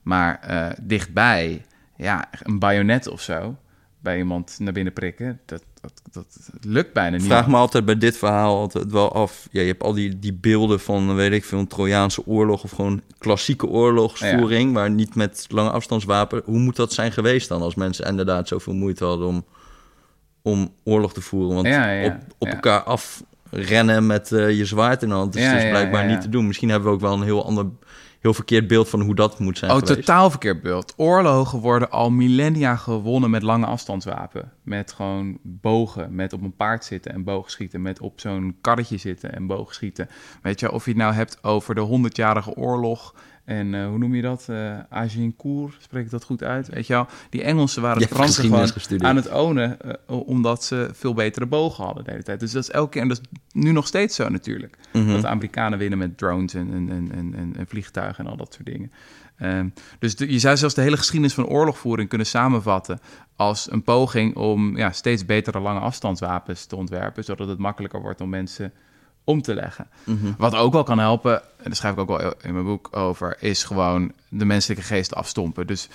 Maar 0.03 0.39
uh, 0.49 0.67
dichtbij, 0.81 1.65
ja, 1.97 2.29
een 2.43 2.59
bajonet 2.59 3.07
of 3.07 3.21
zo, 3.21 3.55
bij 3.99 4.17
iemand 4.17 4.55
naar 4.59 4.73
binnen 4.73 4.93
prikken, 4.93 5.39
dat, 5.45 5.63
dat, 5.81 6.01
dat 6.11 6.49
lukt 6.61 6.93
bijna 6.93 7.17
niet. 7.17 7.25
Vraag 7.25 7.47
me 7.47 7.55
altijd 7.55 7.85
bij 7.85 7.97
dit 7.97 8.17
verhaal 8.17 8.57
altijd 8.57 8.91
wel 8.91 9.13
af. 9.13 9.47
Ja, 9.51 9.61
je 9.61 9.67
hebt 9.67 9.83
al 9.83 9.93
die, 9.93 10.19
die 10.19 10.33
beelden 10.33 10.79
van, 10.79 11.15
weet 11.15 11.31
ik 11.31 11.45
veel, 11.45 11.59
een 11.59 11.67
Trojaanse 11.67 12.25
oorlog 12.25 12.63
of 12.63 12.71
gewoon 12.71 13.01
klassieke 13.17 13.67
oorlogsvoering, 13.67 14.67
ja. 14.67 14.73
maar 14.73 14.89
niet 14.89 15.15
met 15.15 15.45
lange 15.49 15.71
afstandswapen. 15.71 16.41
Hoe 16.45 16.59
moet 16.59 16.75
dat 16.75 16.93
zijn 16.93 17.11
geweest 17.11 17.47
dan 17.47 17.61
als 17.61 17.75
mensen 17.75 18.05
inderdaad 18.05 18.47
zoveel 18.47 18.73
moeite 18.73 19.05
hadden 19.05 19.27
om, 19.27 19.45
om 20.43 20.73
oorlog 20.83 21.13
te 21.13 21.21
voeren? 21.21 21.55
Want 21.55 21.67
ja, 21.67 21.89
ja, 21.91 22.05
op, 22.05 22.15
op 22.37 22.47
elkaar 22.47 22.81
afrennen 22.81 24.05
met 24.05 24.31
uh, 24.31 24.57
je 24.57 24.65
zwaard 24.65 25.03
in 25.03 25.09
de 25.09 25.15
hand 25.15 25.35
is 25.35 25.51
dus 25.51 25.69
blijkbaar 25.69 26.05
niet 26.05 26.21
te 26.21 26.29
doen. 26.29 26.47
Misschien 26.47 26.69
hebben 26.69 26.89
we 26.89 26.95
ook 26.95 27.01
wel 27.01 27.13
een 27.13 27.23
heel 27.23 27.45
ander 27.45 27.65
heel 28.23 28.33
verkeerd 28.33 28.67
beeld 28.67 28.89
van 28.89 29.01
hoe 29.01 29.15
dat 29.15 29.39
moet 29.39 29.57
zijn 29.57 29.71
Oh, 29.71 29.77
geweest. 29.77 29.95
totaal 29.95 30.29
verkeerd 30.29 30.61
beeld. 30.61 30.93
Oorlogen 30.97 31.59
worden 31.59 31.89
al 31.89 32.09
millennia 32.11 32.75
gewonnen 32.75 33.29
met 33.29 33.43
lange 33.43 33.65
afstandswapen. 33.65 34.51
Met 34.61 34.91
gewoon 34.91 35.37
bogen, 35.41 36.15
met 36.15 36.33
op 36.33 36.41
een 36.41 36.55
paard 36.55 36.85
zitten 36.85 37.13
en 37.13 37.23
boogschieten. 37.23 37.81
Met 37.81 37.99
op 37.99 38.19
zo'n 38.19 38.57
karretje 38.61 38.97
zitten 38.97 39.33
en 39.33 39.47
boogschieten. 39.47 40.09
Weet 40.41 40.59
je, 40.59 40.71
of 40.71 40.85
je 40.85 40.91
het 40.91 40.99
nou 40.99 41.13
hebt 41.13 41.43
over 41.43 41.75
de 41.75 41.81
honderdjarige 41.81 42.55
oorlog... 42.55 43.15
En 43.45 43.73
uh, 43.73 43.87
hoe 43.87 43.97
noem 43.97 44.15
je 44.15 44.21
dat? 44.21 44.47
Uh, 44.49 44.79
Agincourt, 44.89 45.75
spreek 45.79 46.05
ik 46.05 46.11
dat 46.11 46.23
goed 46.23 46.43
uit? 46.43 46.67
Weet 46.67 46.87
je 46.87 46.93
wel? 46.93 47.07
Die 47.29 47.43
Engelsen 47.43 47.81
waren 47.81 48.01
de 48.01 48.07
Fransen 48.07 48.43
gewoon 48.43 48.67
gestudeerd. 48.67 49.09
aan 49.09 49.15
het 49.15 49.31
ownen... 49.31 49.77
Uh, 49.85 50.27
omdat 50.27 50.63
ze 50.63 50.89
veel 50.93 51.13
betere 51.13 51.45
bogen 51.45 51.83
hadden 51.83 52.03
de 52.03 52.11
hele 52.11 52.23
tijd. 52.23 52.39
Dus 52.39 52.51
dat 52.51 52.63
is 52.63 52.69
elke 52.69 52.89
keer... 52.89 53.01
En 53.01 53.07
dat 53.07 53.19
is 53.21 53.39
nu 53.51 53.71
nog 53.71 53.87
steeds 53.87 54.15
zo 54.15 54.29
natuurlijk. 54.29 54.77
Mhm. 54.77 54.97
Mm 54.97 55.03
-hmm. 55.03 55.13
Dat 55.13 55.21
de 55.21 55.27
Amerikanen 55.27 55.79
winnen 55.79 55.97
met 55.99 56.17
drones 56.17 56.53
en, 56.53 56.73
en, 56.73 56.89
en, 56.89 57.33
en, 57.35 57.55
en 57.57 57.67
vliegtuigen 57.67 58.25
en 58.25 58.31
al 58.31 58.37
dat 58.37 58.53
soort 58.53 58.65
dingen. 58.65 58.91
Um, 59.41 59.73
dus 59.99 60.15
de, 60.15 60.31
je 60.31 60.39
zou 60.39 60.57
zelfs 60.57 60.75
de 60.75 60.81
hele 60.81 60.97
geschiedenis 60.97 61.33
van 61.33 61.45
oorlogvoering 61.45 62.09
kunnen 62.09 62.27
samenvatten... 62.27 62.99
als 63.35 63.71
een 63.71 63.83
poging 63.83 64.35
om 64.35 64.77
ja, 64.77 64.91
steeds 64.91 65.25
betere 65.25 65.59
lange 65.59 65.79
afstandswapens 65.79 66.65
te 66.65 66.75
ontwerpen... 66.75 67.23
zodat 67.23 67.47
het 67.47 67.57
makkelijker 67.57 68.01
wordt 68.01 68.21
om 68.21 68.29
mensen 68.29 68.73
om 69.23 69.41
te 69.41 69.53
leggen. 69.53 69.87
Mm 70.03 70.19
-hmm. 70.19 70.35
Wat 70.37 70.55
ook 70.55 70.73
wel 70.73 70.83
kan 70.83 70.99
helpen, 70.99 71.41
en 71.41 71.63
daar 71.63 71.75
schrijf 71.75 71.93
ik 71.93 71.99
ook 71.99 72.17
wel 72.17 72.33
in 72.41 72.53
mijn 72.53 72.65
boek 72.65 72.95
over, 72.95 73.37
is 73.39 73.63
gewoon 73.63 74.11
de 74.29 74.45
menselijke 74.45 74.83
geest 74.83 75.15
afstompen. 75.15 75.67
Dus, 75.67 75.89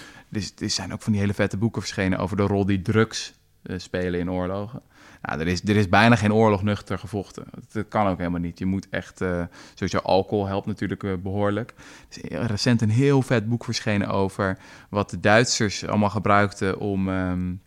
er 0.59 0.71
zijn 0.71 0.93
ook 0.93 1.03
van 1.03 1.13
die 1.13 1.21
hele 1.21 1.35
vette 1.35 1.57
boeken 1.57 1.83
verschenen 1.83 2.19
over 2.19 2.37
de 2.37 2.43
rol 2.43 2.67
die 2.67 2.83
drugs 2.83 3.33
uh, 3.63 3.79
spelen 3.79 4.21
in 4.21 4.31
oorlogen. 4.31 4.83
Nou, 5.23 5.41
er, 5.41 5.47
is, 5.47 5.63
er 5.63 5.77
is 5.77 5.89
bijna 5.89 6.17
geen 6.17 6.33
oorlog 6.33 6.63
nuchter 6.63 6.99
gevochten. 6.99 7.45
Dat, 7.73 7.89
kan 7.89 8.07
ook 8.07 8.19
helemaal 8.19 8.41
niet. 8.41 8.59
Je 8.59 8.67
moet 8.67 8.89
echt, 8.91 9.21
uh, 9.21 9.43
sowieso 9.75 9.99
alcohol 9.99 10.47
helpt 10.47 10.67
natuurlijk 10.67 11.03
uh, 11.03 11.15
behoorlijk. 11.23 11.75
Er 12.23 12.41
is 12.41 12.47
recent 12.47 12.83
een 12.83 12.91
heel 12.91 13.23
vet 13.23 13.49
boek 13.49 13.65
verschenen 13.65 14.09
over 14.09 14.59
wat 14.91 15.11
de 15.11 15.21
Duitsers 15.21 15.87
allemaal 15.87 16.11
gebruikten 16.11 16.79
om 16.79 17.09
um, 17.09 17.61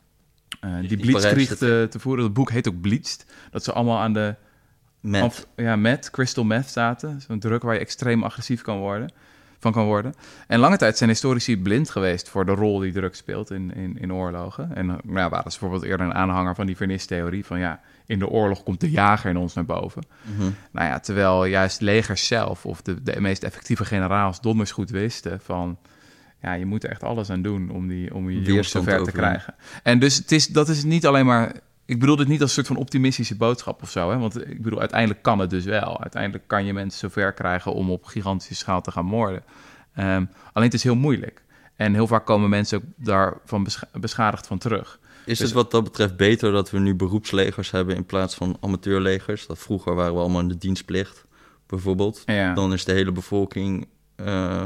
die, 0.60 0.88
die 0.88 0.98
blitzkrieg 0.98 1.58
te, 1.58 1.88
te 1.90 2.00
voeren. 2.00 2.24
Dat 2.24 2.34
boek 2.34 2.52
heet 2.52 2.68
ook 2.68 2.82
Blitzt. 2.82 3.26
Dat 3.52 3.64
ze 3.64 3.72
allemaal 3.72 4.00
aan 4.00 4.14
de 4.14 4.36
Met. 5.02 5.24
of, 5.24 5.48
ja, 5.56 5.76
met 5.76 6.10
crystal 6.10 6.44
meth 6.44 6.70
zaten. 6.70 7.22
Zo'n 7.22 7.40
druk 7.40 7.62
waar 7.62 7.74
je 7.74 7.80
extreem 7.80 8.24
agressief 8.24 8.62
kan 8.62 8.78
worden, 8.78 9.12
van 9.60 9.72
kan 9.72 9.86
worden. 9.86 10.14
En 10.48 10.60
lange 10.60 10.78
tijd 10.78 10.98
zijn 10.98 11.10
historici 11.10 11.58
blind 11.58 11.90
geweest 11.90 12.30
voor 12.30 12.46
de 12.46 12.52
rol 12.52 12.80
die 12.80 12.92
druk 12.92 13.16
speelt 13.16 13.52
in, 13.52 13.74
in, 13.76 13.98
in 14.00 14.14
oorlogen. 14.14 14.76
En 14.76 14.86
nou, 14.86 15.00
ja, 15.06 15.30
waren 15.30 15.52
ze 15.52 15.60
bijvoorbeeld 15.60 15.92
eerder 15.92 16.06
een 16.06 16.14
aanhanger 16.14 16.56
van 16.56 16.66
die 16.66 16.78
vernistheorie 16.78 17.46
van 17.46 17.60
ja, 17.60 17.82
in 18.06 18.20
de 18.20 18.28
oorlog 18.28 18.64
komt 18.64 18.80
de 18.80 18.90
jager 18.90 19.30
in 19.30 19.38
ons 19.38 19.54
naar 19.54 19.66
boven. 19.66 20.04
Mm 20.22 20.36
-hmm. 20.38 20.56
Nou 20.72 20.88
ja, 20.88 21.00
terwijl 21.00 21.46
juist 21.46 21.82
legers 21.82 22.28
zelf 22.28 22.66
of 22.66 22.82
de, 22.82 23.04
de 23.04 23.22
meest 23.22 23.44
effectieve 23.44 23.86
generaals 23.86 24.42
donders 24.42 24.72
goed 24.72 24.90
wisten 24.90 25.40
van 25.40 25.78
ja, 26.42 26.54
je 26.54 26.66
moet 26.66 26.84
er 26.84 26.90
echt 26.90 27.04
alles 27.04 27.30
aan 27.30 27.42
doen 27.42 27.70
om 27.70 27.88
die 27.88 28.14
om 28.14 28.30
je 28.30 28.42
jongens 28.42 28.70
zover 28.70 29.04
te 29.04 29.12
krijgen. 29.12 29.56
En 29.84 30.00
dus 30.00 30.16
het 30.18 30.32
is, 30.32 30.48
dat 30.48 30.70
is 30.70 30.84
niet 30.84 31.06
alleen 31.06 31.26
maar 31.26 31.54
ik 31.92 32.00
bedoel 32.00 32.16
dit 32.16 32.28
niet 32.28 32.42
als 32.42 32.50
een 32.50 32.56
soort 32.56 32.68
van 32.68 32.76
optimistische 32.76 33.36
boodschap 33.36 33.82
of 33.82 33.90
zo. 33.90 34.12
Hè? 34.12 34.18
Want 34.18 34.48
ik 34.48 34.62
bedoel, 34.62 34.80
uiteindelijk 34.80 35.22
kan 35.22 35.40
het 35.40 35.50
dus 35.50 35.66
wel. 35.66 36.02
Uiteindelijk 36.02 36.48
kan 36.48 36.66
je 36.66 36.74
mensen 36.74 37.00
zover 37.00 37.34
krijgen 37.34 37.74
om 37.74 37.92
op 37.92 38.06
gigantische 38.06 38.56
schaal 38.56 38.82
te 38.82 38.92
gaan 38.92 39.06
moorden. 39.06 39.44
Um, 40.00 40.30
alleen 40.54 40.68
het 40.68 40.74
is 40.74 40.84
heel 40.84 40.96
moeilijk. 40.96 41.44
En 41.76 41.94
heel 41.94 42.08
vaak 42.08 42.26
komen 42.26 42.50
mensen 42.50 42.78
ook 42.78 42.84
daarvan 42.96 43.64
bescha 43.64 43.88
beschadigd 43.94 44.48
van 44.48 44.58
terug. 44.58 45.00
Is 45.26 45.38
dus, 45.38 45.40
het 45.40 45.52
wat 45.52 45.72
dat 45.72 45.84
betreft 45.84 46.18
beter 46.18 46.52
dat 46.52 46.72
we 46.72 46.80
nu 46.80 46.96
beroepslegers 46.96 47.72
hebben 47.72 47.96
in 47.96 48.06
plaats 48.06 48.36
van 48.36 48.58
amateurlegers? 48.62 49.48
Dat 49.48 49.60
vroeger 49.60 49.96
waren 49.96 50.14
we 50.14 50.20
allemaal 50.20 50.42
in 50.42 50.48
de 50.48 50.58
dienstplicht, 50.58 51.26
bijvoorbeeld. 51.68 52.24
Ja. 52.26 52.54
Dan 52.54 52.74
is 52.74 52.86
de 52.86 52.92
hele 52.92 53.12
bevolking... 53.12 53.88
Uh, 54.16 54.64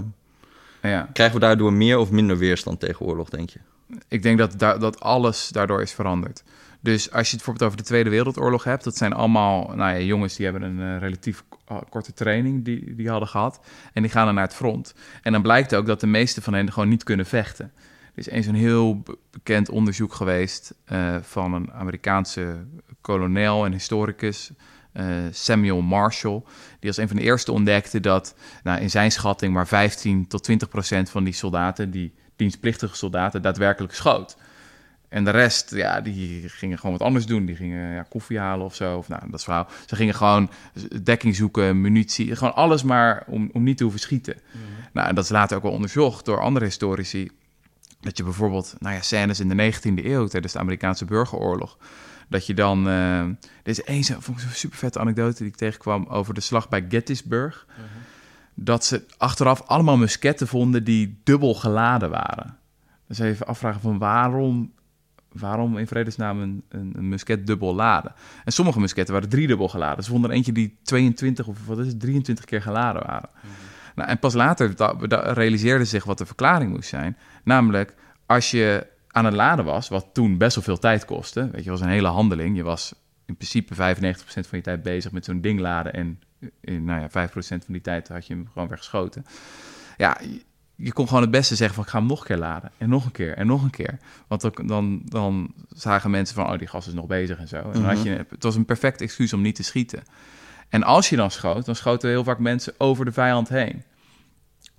ja. 0.81 1.09
Krijgen 1.13 1.35
we 1.35 1.45
daardoor 1.45 1.73
meer 1.73 1.97
of 1.97 2.11
minder 2.11 2.37
weerstand 2.37 2.79
tegen 2.79 3.05
oorlog, 3.05 3.29
denk 3.29 3.49
je? 3.49 3.59
Ik 4.07 4.23
denk 4.23 4.37
dat, 4.37 4.59
da 4.59 4.77
dat 4.77 4.99
alles 4.99 5.49
daardoor 5.49 5.81
is 5.81 5.91
veranderd. 5.91 6.43
Dus 6.85 7.11
als 7.11 7.29
je 7.29 7.35
het 7.35 7.45
bijvoorbeeld 7.45 7.65
over 7.65 7.77
de 7.77 7.83
Tweede 7.83 8.09
Wereldoorlog 8.09 8.63
hebt, 8.63 8.83
dat 8.83 8.97
zijn 8.97 9.13
allemaal 9.13 9.71
nou 9.75 9.93
ja, 9.93 9.99
jongens 9.99 10.35
die 10.35 10.45
hebben 10.45 10.63
een 10.63 10.79
uh, 10.79 10.99
relatief 10.99 11.43
korte 11.89 12.13
training 12.13 12.65
die, 12.65 12.95
die 12.95 13.09
hadden 13.09 13.27
gehad. 13.27 13.59
En 13.93 14.01
die 14.01 14.11
gaan 14.11 14.25
dan 14.25 14.35
naar 14.35 14.43
het 14.43 14.53
front. 14.53 14.93
En 15.21 15.31
dan 15.31 15.41
blijkt 15.41 15.75
ook 15.75 15.85
dat 15.85 15.99
de 15.99 16.07
meeste 16.07 16.41
van 16.41 16.53
hen 16.53 16.71
gewoon 16.71 16.89
niet 16.89 17.03
kunnen 17.03 17.25
vechten. 17.25 17.71
Er 17.75 18.11
is 18.19 18.27
eens 18.27 18.45
een 18.45 18.55
heel 18.55 19.03
bekend 19.31 19.69
onderzoek 19.69 20.13
geweest 20.13 20.73
uh, 20.91 21.15
van 21.21 21.53
een 21.53 21.71
Amerikaanse 21.71 22.65
kolonel 23.01 23.65
en 23.65 23.71
historicus, 23.71 24.51
uh, 24.93 25.05
Samuel 25.31 25.81
Marshall. 25.81 26.43
Die 26.79 26.89
als 26.89 26.97
een 26.97 27.07
van 27.07 27.17
de 27.17 27.23
eerste 27.23 27.51
ontdekte 27.51 27.99
dat 27.99 28.35
nou, 28.63 28.81
in 28.81 28.89
zijn 28.89 29.11
schatting 29.11 29.53
maar 29.53 29.67
15 29.67 30.27
tot 30.27 30.43
20 30.43 30.69
procent 30.69 31.09
van 31.09 31.23
die 31.23 31.33
soldaten, 31.33 31.91
die 31.91 32.13
dienstplichtige 32.35 32.95
soldaten, 32.95 33.41
daadwerkelijk 33.41 33.93
schoot. 33.93 34.37
En 35.09 35.23
de 35.23 35.29
rest, 35.29 35.75
ja, 35.75 36.01
die 36.01 36.49
gingen 36.49 36.77
gewoon 36.77 36.97
wat 36.97 37.05
anders 37.05 37.25
doen. 37.25 37.45
Die 37.45 37.55
gingen 37.55 37.93
ja, 37.93 38.05
koffie 38.09 38.39
halen 38.39 38.65
of 38.65 38.75
zo. 38.75 38.97
Of, 38.97 39.07
nou, 39.07 39.21
dat 39.25 39.39
is 39.39 39.43
verhaal. 39.43 39.67
Ze 39.85 39.95
gingen 39.95 40.13
gewoon 40.13 40.49
dekking 41.03 41.35
zoeken, 41.35 41.81
munitie. 41.81 42.35
Gewoon 42.35 42.55
alles 42.55 42.83
maar 42.83 43.23
om, 43.27 43.49
om 43.53 43.63
niet 43.63 43.77
te 43.77 43.83
hoeven 43.83 44.01
schieten. 44.01 44.35
Mhm. 44.51 44.63
Nou, 44.93 45.07
en 45.07 45.15
dat 45.15 45.23
is 45.23 45.29
later 45.29 45.57
ook 45.57 45.63
wel 45.63 45.71
onderzocht 45.71 46.25
door 46.25 46.41
andere 46.41 46.65
historici. 46.65 47.31
Dat 47.99 48.17
je 48.17 48.23
bijvoorbeeld, 48.23 48.75
nou 48.79 48.95
ja, 48.95 49.01
scènes 49.01 49.39
in 49.39 49.49
de 49.49 49.73
19e 49.73 50.05
eeuw 50.05 50.27
tijdens 50.27 50.53
de 50.53 50.59
Amerikaanse 50.59 51.05
burgeroorlog. 51.05 51.77
Dat 52.29 52.45
je 52.45 52.53
dan. 52.53 52.87
Uh, 52.87 53.19
er 53.19 53.37
is 53.63 53.83
één 53.83 54.03
zo'n 54.03 54.21
super 54.51 54.77
vette 54.77 54.99
anekdote 54.99 55.37
die 55.37 55.47
ik 55.47 55.55
tegenkwam 55.55 56.05
over 56.05 56.33
de 56.33 56.41
slag 56.41 56.69
bij 56.69 56.85
Gettysburg. 56.89 57.65
Mhm. 57.69 57.81
Dat 58.53 58.85
ze 58.85 59.05
achteraf 59.17 59.61
allemaal 59.61 59.97
musketten 59.97 60.47
vonden 60.47 60.83
die 60.83 61.19
dubbel 61.23 61.53
geladen 61.53 62.09
waren. 62.09 62.57
Dus 63.07 63.19
even 63.19 63.47
afvragen 63.47 63.81
van 63.81 63.97
waarom 63.97 64.73
waarom 65.39 65.77
in 65.77 65.87
vredesnaam 65.87 66.41
een, 66.41 66.63
een, 66.69 66.93
een, 66.97 67.09
musket 67.09 67.47
dubbel 67.47 67.75
laden? 67.75 68.13
En 68.43 68.51
sommige 68.51 68.79
musketten 68.79 69.13
waren 69.13 69.29
driedubbel 69.29 69.67
geladen. 69.67 70.03
Ze 70.03 70.09
vonden 70.09 70.29
er 70.29 70.35
eentje 70.35 70.51
die 70.51 70.77
22 70.83 71.47
of 71.47 71.65
wat 71.65 71.79
is 71.79 71.87
het, 71.87 71.99
23 71.99 72.45
keer 72.45 72.61
geladen 72.61 73.05
waren. 73.05 73.29
Mm 73.33 73.49
-hmm. 73.49 73.51
nou, 73.95 74.09
en 74.09 74.19
pas 74.19 74.33
later 74.33 74.75
da, 74.75 74.93
da, 74.93 75.19
realiseerden 75.33 75.87
zich 75.87 76.03
wat 76.03 76.17
de 76.17 76.25
verklaring 76.25 76.71
moest 76.71 76.89
zijn. 76.89 77.17
Namelijk, 77.43 77.95
als 78.25 78.51
je 78.51 78.87
aan 79.07 79.25
het 79.25 79.33
laden 79.33 79.65
was, 79.65 79.87
wat 79.87 80.07
toen 80.13 80.37
best 80.37 80.55
wel 80.55 80.63
veel 80.63 80.79
tijd 80.79 81.05
kostte. 81.05 81.49
Weet 81.51 81.63
je, 81.63 81.69
was 81.69 81.81
een 81.81 81.87
hele 81.87 82.07
handeling. 82.07 82.55
Je 82.55 82.63
was 82.63 82.93
in 83.25 83.35
principe 83.35 83.75
95% 83.75 83.77
van 84.25 84.57
je 84.57 84.61
tijd 84.61 84.83
bezig 84.83 85.11
met 85.11 85.25
zo'n 85.25 85.41
ding 85.41 85.59
laden. 85.59 85.93
En 85.93 86.19
in 86.61 86.83
nou 86.83 87.01
ja, 87.01 87.27
5% 87.29 87.31
van 87.39 87.59
die 87.67 87.81
tijd 87.81 88.07
had 88.07 88.27
je 88.27 88.33
hem 88.33 88.47
gewoon 88.51 88.67
weer 88.67 88.77
geschoten. 88.77 89.25
ja, 89.97 90.17
je, 90.75 90.93
kon 90.93 91.07
gewoon 91.07 91.21
het 91.21 91.31
beste 91.31 91.55
zeggen 91.55 91.75
van 91.75 91.83
ik 91.83 91.89
ga 91.89 91.97
hem 91.97 92.07
nog 92.07 92.19
een 92.19 92.25
keer 92.25 92.37
laden. 92.37 92.71
En 92.77 92.89
nog 92.89 93.05
een 93.05 93.11
keer 93.11 93.33
en 93.33 93.47
nog 93.47 93.63
een 93.63 93.69
keer. 93.69 93.97
Want 94.27 94.41
dan, 94.41 94.53
dan, 94.67 95.01
dan 95.05 95.53
zagen 95.69 96.11
mensen 96.11 96.35
van, 96.35 96.51
oh 96.51 96.57
die 96.57 96.67
gast 96.67 96.87
is 96.87 96.93
nog 96.93 97.07
bezig 97.07 97.37
en 97.37 97.47
zo. 97.47 97.57
En 97.57 97.71
dan 97.71 97.83
had 97.83 98.03
je, 98.03 98.25
het 98.29 98.43
was 98.43 98.55
een 98.55 98.65
perfect 98.65 99.01
excuus 99.01 99.33
om 99.33 99.41
niet 99.41 99.55
te 99.55 99.63
schieten. 99.63 100.03
En 100.69 100.83
als 100.83 101.09
je 101.09 101.15
dan 101.15 101.31
schoot, 101.31 101.65
dan 101.65 101.75
schoten 101.75 102.09
heel 102.09 102.23
vaak 102.23 102.39
mensen 102.39 102.73
over 102.77 103.05
de 103.05 103.11
vijand 103.11 103.49
heen. 103.49 103.83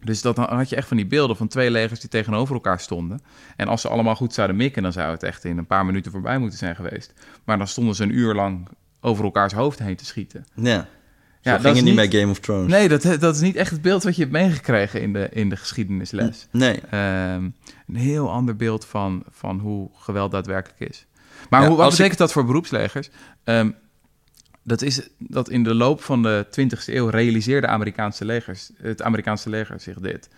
Dus 0.05 0.23
dat, 0.23 0.37
dan 0.37 0.45
had 0.45 0.69
je 0.69 0.77
echt 0.77 0.89
van 0.89 0.97
die 0.97 1.07
beelden 1.07 1.37
van 1.37 1.49
twee 1.49 1.71
legers 1.71 2.01
die 2.01 2.11
tegenover 2.11 2.55
elkaar 2.55 2.81
stonden. 2.81 3.21
En 3.57 3.69
als 3.69 3.81
ze 3.81 3.89
allemaal 3.89 4.17
goed 4.17 4.35
zouden 4.35 4.57
mikken, 4.57 4.83
dan 4.83 4.93
zou 4.93 5.11
het 5.11 5.23
echt 5.23 5.45
in 5.45 5.59
een 5.59 5.67
paar 5.67 5.87
minuten 5.87 6.13
voorbij 6.13 6.39
moeten 6.39 6.59
zijn 6.59 6.77
geweest. 6.77 7.13
Maar 7.45 7.59
dan 7.59 7.69
stonden 7.69 7.95
ze 7.95 8.03
een 8.03 8.17
uur 8.17 8.35
lang 8.35 8.69
over 9.01 9.25
elkaars 9.25 9.53
hoofd 9.53 9.79
heen 9.79 9.97
te 9.97 10.05
schieten. 10.05 10.47
Ja. 10.55 10.89
Ja, 11.47 11.59
dat 11.59 11.73
ging 11.73 11.85
niet 11.85 11.95
bij 11.95 12.11
Game 12.21 12.31
of 12.31 12.39
Thrones. 12.39 12.71
Nee, 12.71 12.89
dat, 12.89 13.03
dat 13.21 13.35
is 13.35 13.41
niet 13.41 13.57
echt 13.57 13.71
het 13.71 13.83
beeld 13.83 14.03
wat 14.03 14.15
je 14.17 14.21
hebt 14.21 14.33
meegekregen 14.35 15.01
in 15.01 15.13
de, 15.13 15.29
in 15.33 15.49
de 15.49 15.57
geschiedenisles. 15.57 16.47
Nee. 16.51 16.81
Ehm, 16.91 17.49
een 17.89 17.97
heel 17.97 18.31
ander 18.31 18.57
beeld 18.57 18.85
van, 18.85 19.23
van 19.31 19.59
hoe 19.59 19.89
geweld 19.95 20.31
daadwerkelijk 20.31 20.81
is. 20.91 21.07
Maar 21.51 21.61
Ja, 21.63 21.69
hoe, 21.69 21.77
wat 21.77 21.85
ik- 21.87 21.97
betekent 21.97 22.19
dat 22.19 22.33
voor 22.33 22.45
beroepslegers? 22.45 23.11
Ehm, 23.45 23.71
dat 24.63 24.83
is 24.83 25.09
dat 25.19 25.51
in 25.51 25.63
de 25.63 25.75
loop 25.75 26.03
van 26.03 26.23
de 26.23 26.47
20e 26.51 26.95
eeuw 26.95 27.07
realiseerde 27.09 27.67
Amerikaanse 27.67 28.25
legers, 28.25 28.71
het 28.77 29.03
Amerikaanse 29.03 29.51
leger 29.51 29.81
zich 29.81 29.99
dit. 30.01 30.29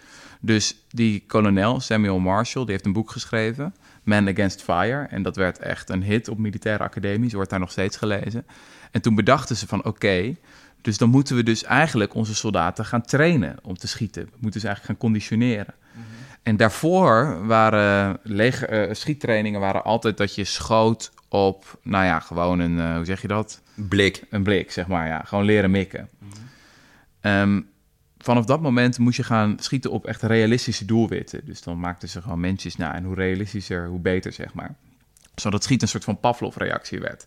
Dus 0.40 0.76
die 0.90 1.24
kolonel 1.26 1.80
Samuel 1.80 2.18
Marshall, 2.18 2.62
die 2.64 2.72
heeft 2.72 2.86
een 2.86 2.92
boek 2.92 3.10
geschreven, 3.10 3.74
Man 4.02 4.28
Against 4.28 4.62
Fire. 4.62 5.06
En 5.10 5.22
dat 5.22 5.36
werd 5.36 5.58
echt 5.58 5.90
een 5.90 6.02
hit 6.02 6.28
op 6.28 6.38
militaire 6.38 6.82
academies, 6.84 7.32
wordt 7.32 7.50
daar 7.50 7.58
nog 7.58 7.70
steeds 7.70 7.96
gelezen. 7.96 8.46
En 8.90 9.00
toen 9.00 9.14
bedachten 9.14 9.56
ze 9.56 9.66
van 9.66 9.84
oké, 9.84 10.34
dus 10.82 10.98
dan 10.98 11.08
moeten 11.08 11.36
we 11.36 11.42
dus 11.42 11.64
eigenlijk 11.64 12.14
onze 12.14 12.34
soldaten 12.34 12.84
gaan 12.84 13.02
trainen 13.02 13.56
om 13.62 13.76
te 13.76 13.88
schieten. 13.88 14.24
We 14.24 14.38
moeten 14.40 14.60
ze 14.60 14.66
eigenlijk 14.66 14.98
gaan 14.98 15.08
conditioneren. 15.08 15.74
En 16.42 16.56
daarvoor 16.56 17.46
waren 17.46 18.18
leger, 18.22 18.68
eh, 18.68 18.94
schiettrainingen 18.94 19.60
waren 19.60 19.84
altijd 19.84 20.16
dat 20.16 20.34
je 20.34 20.44
schoot 20.44 21.12
op, 21.28 21.78
nou 21.82 22.04
ja, 22.04 22.20
gewoon 22.20 22.58
een, 22.58 22.78
eh, 22.78 22.96
hoe 22.96 23.04
zeg 23.04 23.22
je 23.22 23.28
dat? 23.28 23.60
Blik. 23.74 24.22
Een 24.30 24.42
blik, 24.42 24.70
zeg 24.70 24.86
maar, 24.86 25.06
ja. 25.06 25.22
Gewoon 25.24 25.44
leren 25.44 25.70
mikken. 25.70 26.08
Ehm, 27.20 27.60
vanaf 28.18 28.44
dat 28.44 28.60
moment 28.60 28.98
moest 28.98 29.16
je 29.16 29.22
gaan 29.22 29.56
schieten 29.60 29.90
op 29.90 30.06
echt 30.06 30.22
realistische 30.22 30.84
doelwitten. 30.84 31.40
Dus 31.44 31.62
dan 31.62 31.80
maakten 31.80 32.08
ze 32.08 32.22
gewoon 32.22 32.40
mensjes 32.40 32.76
na. 32.76 32.94
En 32.94 33.04
hoe 33.04 33.14
realistischer, 33.14 33.88
hoe 33.88 34.00
beter, 34.00 34.32
zeg 34.32 34.54
maar. 34.54 34.74
Zodat 35.40 35.62
schieten 35.62 35.86
een 35.86 35.92
soort 35.92 36.04
van 36.04 36.20
Pavlov-reactie 36.20 37.00
werd. 37.00 37.26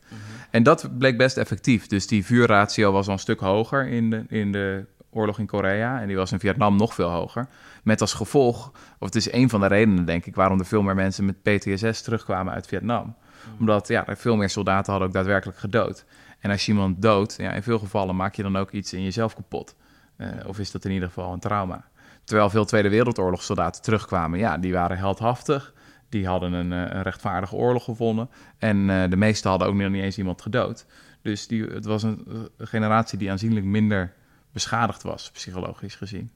En 0.50 0.64
dat 0.64 0.98
bleek 0.98 1.18
best 1.18 1.38
effectief. 1.38 1.88
Dus 1.88 2.08
die 2.08 2.26
vuurratio 2.26 2.92
was 2.92 3.08
al 3.08 3.14
een 3.14 3.20
stuk 3.20 3.40
hoger 3.40 3.88
in 3.88 4.10
de, 4.10 4.24
in 4.28 4.52
de 4.52 4.86
oorlog 5.10 5.40
in 5.40 5.46
Korea. 5.46 6.02
En 6.02 6.08
die 6.08 6.16
was 6.16 6.32
in 6.32 6.40
Vietnam 6.40 6.76
nog 6.76 6.94
veel 6.94 7.10
hoger. 7.10 7.48
Met 7.84 8.02
als 8.02 8.14
gevolg, 8.14 8.72
of 9.00 9.08
het 9.08 9.16
is 9.16 9.32
een 9.32 9.50
van 9.50 9.60
de 9.60 9.68
redenen, 9.68 10.06
denk 10.06 10.26
ik, 10.26 10.36
waarom 10.36 10.60
er 10.60 10.66
veel 10.66 10.82
meer 10.82 10.96
mensen 10.96 11.26
met 11.26 11.42
PTSS 11.42 12.02
terugkwamen 12.02 12.54
uit 12.54 12.68
Vietnam. 12.68 13.16
Omdat 13.60 13.88
ja, 13.88 14.08
er 14.08 14.18
veel 14.18 14.36
meer 14.36 14.50
soldaten 14.50 14.92
hadden 14.92 15.10
ook 15.10 15.16
daadwerkelijk 15.16 15.60
gedood. 15.60 16.06
En 16.40 16.52
als 16.52 16.66
je 16.66 16.72
iemand 16.72 17.02
doodt, 17.02 17.36
ja, 17.38 17.52
in 17.52 17.64
veel 17.64 17.80
gevallen 17.80 18.16
maak 18.16 18.36
je 18.36 18.44
dan 18.44 18.58
ook 18.58 18.72
iets 18.72 18.94
in 18.94 19.04
jezelf 19.04 19.36
kapot. 19.36 19.76
Eh, 20.16 20.28
of 20.46 20.60
is 20.60 20.72
dat 20.72 20.86
in 20.86 20.92
ieder 20.92 21.08
geval 21.08 21.34
een 21.34 21.40
trauma. 21.40 21.86
Terwijl 22.24 22.50
veel 22.50 22.66
Tweede 22.66 22.90
Wereldoorlog 22.90 23.44
soldaten 23.44 23.82
terugkwamen, 23.82 24.40
ja, 24.40 24.58
die 24.58 24.74
waren 24.74 24.98
heldhaftig. 24.98 25.74
Die 26.12 26.28
hadden 26.28 26.54
een, 26.54 26.72
eh, 26.74 26.96
een 26.96 27.02
rechtvaardige 27.02 27.56
oorlog 27.56 27.84
gevonden. 27.84 28.30
En 28.58 28.90
eh, 28.90 29.10
de 29.10 29.16
meesten 29.16 29.50
hadden 29.50 29.68
ook 29.68 29.76
nog 29.76 29.90
niet 29.90 30.04
eens 30.04 30.18
iemand 30.18 30.42
gedood. 30.42 30.86
Dus 31.22 31.48
die, 31.48 31.64
het 31.64 31.86
was 31.86 32.04
een, 32.04 32.28
een 32.58 32.68
generatie 32.68 33.18
die 33.18 33.32
aanzienlijk 33.32 33.66
minder 33.66 34.14
beschadigd 34.52 35.04
was, 35.04 35.32
psychologisch 35.32 35.96
gezien. 35.96 36.32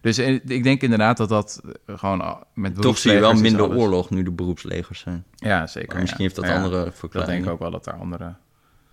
Dus 0.00 0.18
eh, 0.18 0.34
ik 0.44 0.62
denk 0.62 0.82
inderdaad 0.82 1.16
dat 1.16 1.28
dat 1.28 1.60
eh, 1.86 1.98
gewoon 1.98 2.20
ah, 2.20 2.40
met 2.54 2.80
Toch 2.80 2.98
zie 2.98 3.12
je 3.12 3.20
wel 3.20 3.34
minder 3.34 3.62
alles- 3.62 3.76
oorlog 3.76 4.10
nu 4.10 4.22
de 4.22 4.30
beroepslegers 4.30 5.00
zijn. 5.00 5.24
Ja, 5.34 5.66
zeker. 5.66 5.88
Maar 5.92 6.00
misschien 6.00 6.24
ja. 6.24 6.30
heeft 6.30 6.40
dat 6.40 6.50
ja, 6.50 6.62
andere 6.62 6.84
Dat 6.84 6.94
verklaringen. 6.94 7.34
denk 7.34 7.46
ik 7.46 7.52
ook 7.52 7.58
wel 7.58 7.70
dat 7.70 7.84
daar 7.84 7.94
andere 7.94 8.34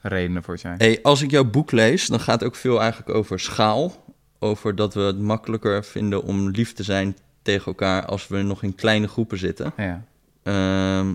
redenen 0.01 0.43
voor 0.43 0.57
zijn. 0.57 0.77
Hey, 0.77 0.99
als 1.01 1.21
ik 1.21 1.31
jouw 1.31 1.45
boek 1.45 1.71
lees, 1.71 2.07
dan 2.07 2.19
gaat 2.19 2.39
het 2.39 2.49
ook 2.49 2.55
veel 2.55 2.81
eigenlijk 2.81 3.17
over 3.17 3.39
schaal. 3.39 4.03
Over 4.39 4.75
dat 4.75 4.93
we 4.93 4.99
het 5.01 5.19
makkelijker 5.19 5.83
vinden 5.83 6.23
om 6.23 6.49
lief 6.49 6.73
te 6.73 6.83
zijn 6.83 7.17
tegen 7.45 7.65
elkaar 7.65 8.05
als 8.05 8.27
we 8.27 8.41
nog 8.41 8.63
in 8.63 8.75
kleine 8.75 9.07
groepen 9.07 9.37
zitten. 9.37 9.73
Ja. 9.77 10.05
Ehm, 10.43 11.13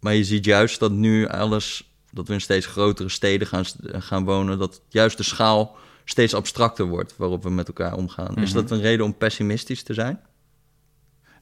maar 0.00 0.14
je 0.14 0.24
ziet 0.24 0.44
juist 0.44 0.80
dat 0.80 0.92
nu 0.92 1.26
alles, 1.28 1.94
dat 2.10 2.26
we 2.28 2.34
in 2.34 2.40
steeds 2.40 2.66
grotere 2.66 3.08
steden 3.08 3.46
gaan, 3.46 3.64
gaan 3.82 4.24
wonen, 4.24 4.58
dat 4.58 4.80
juist 4.88 5.16
de 5.16 5.22
schaal 5.22 5.76
steeds 6.04 6.34
abstracter 6.34 6.84
wordt 6.86 7.16
waarop 7.16 7.42
we 7.42 7.50
met 7.50 7.68
elkaar 7.68 7.94
omgaan. 7.96 8.36
Is 8.36 8.52
Mhm. 8.52 8.60
dat 8.60 8.70
een 8.70 8.80
reden 8.80 9.04
om 9.06 9.16
pessimistisch 9.16 9.82
te 9.82 9.94
zijn? 9.94 10.20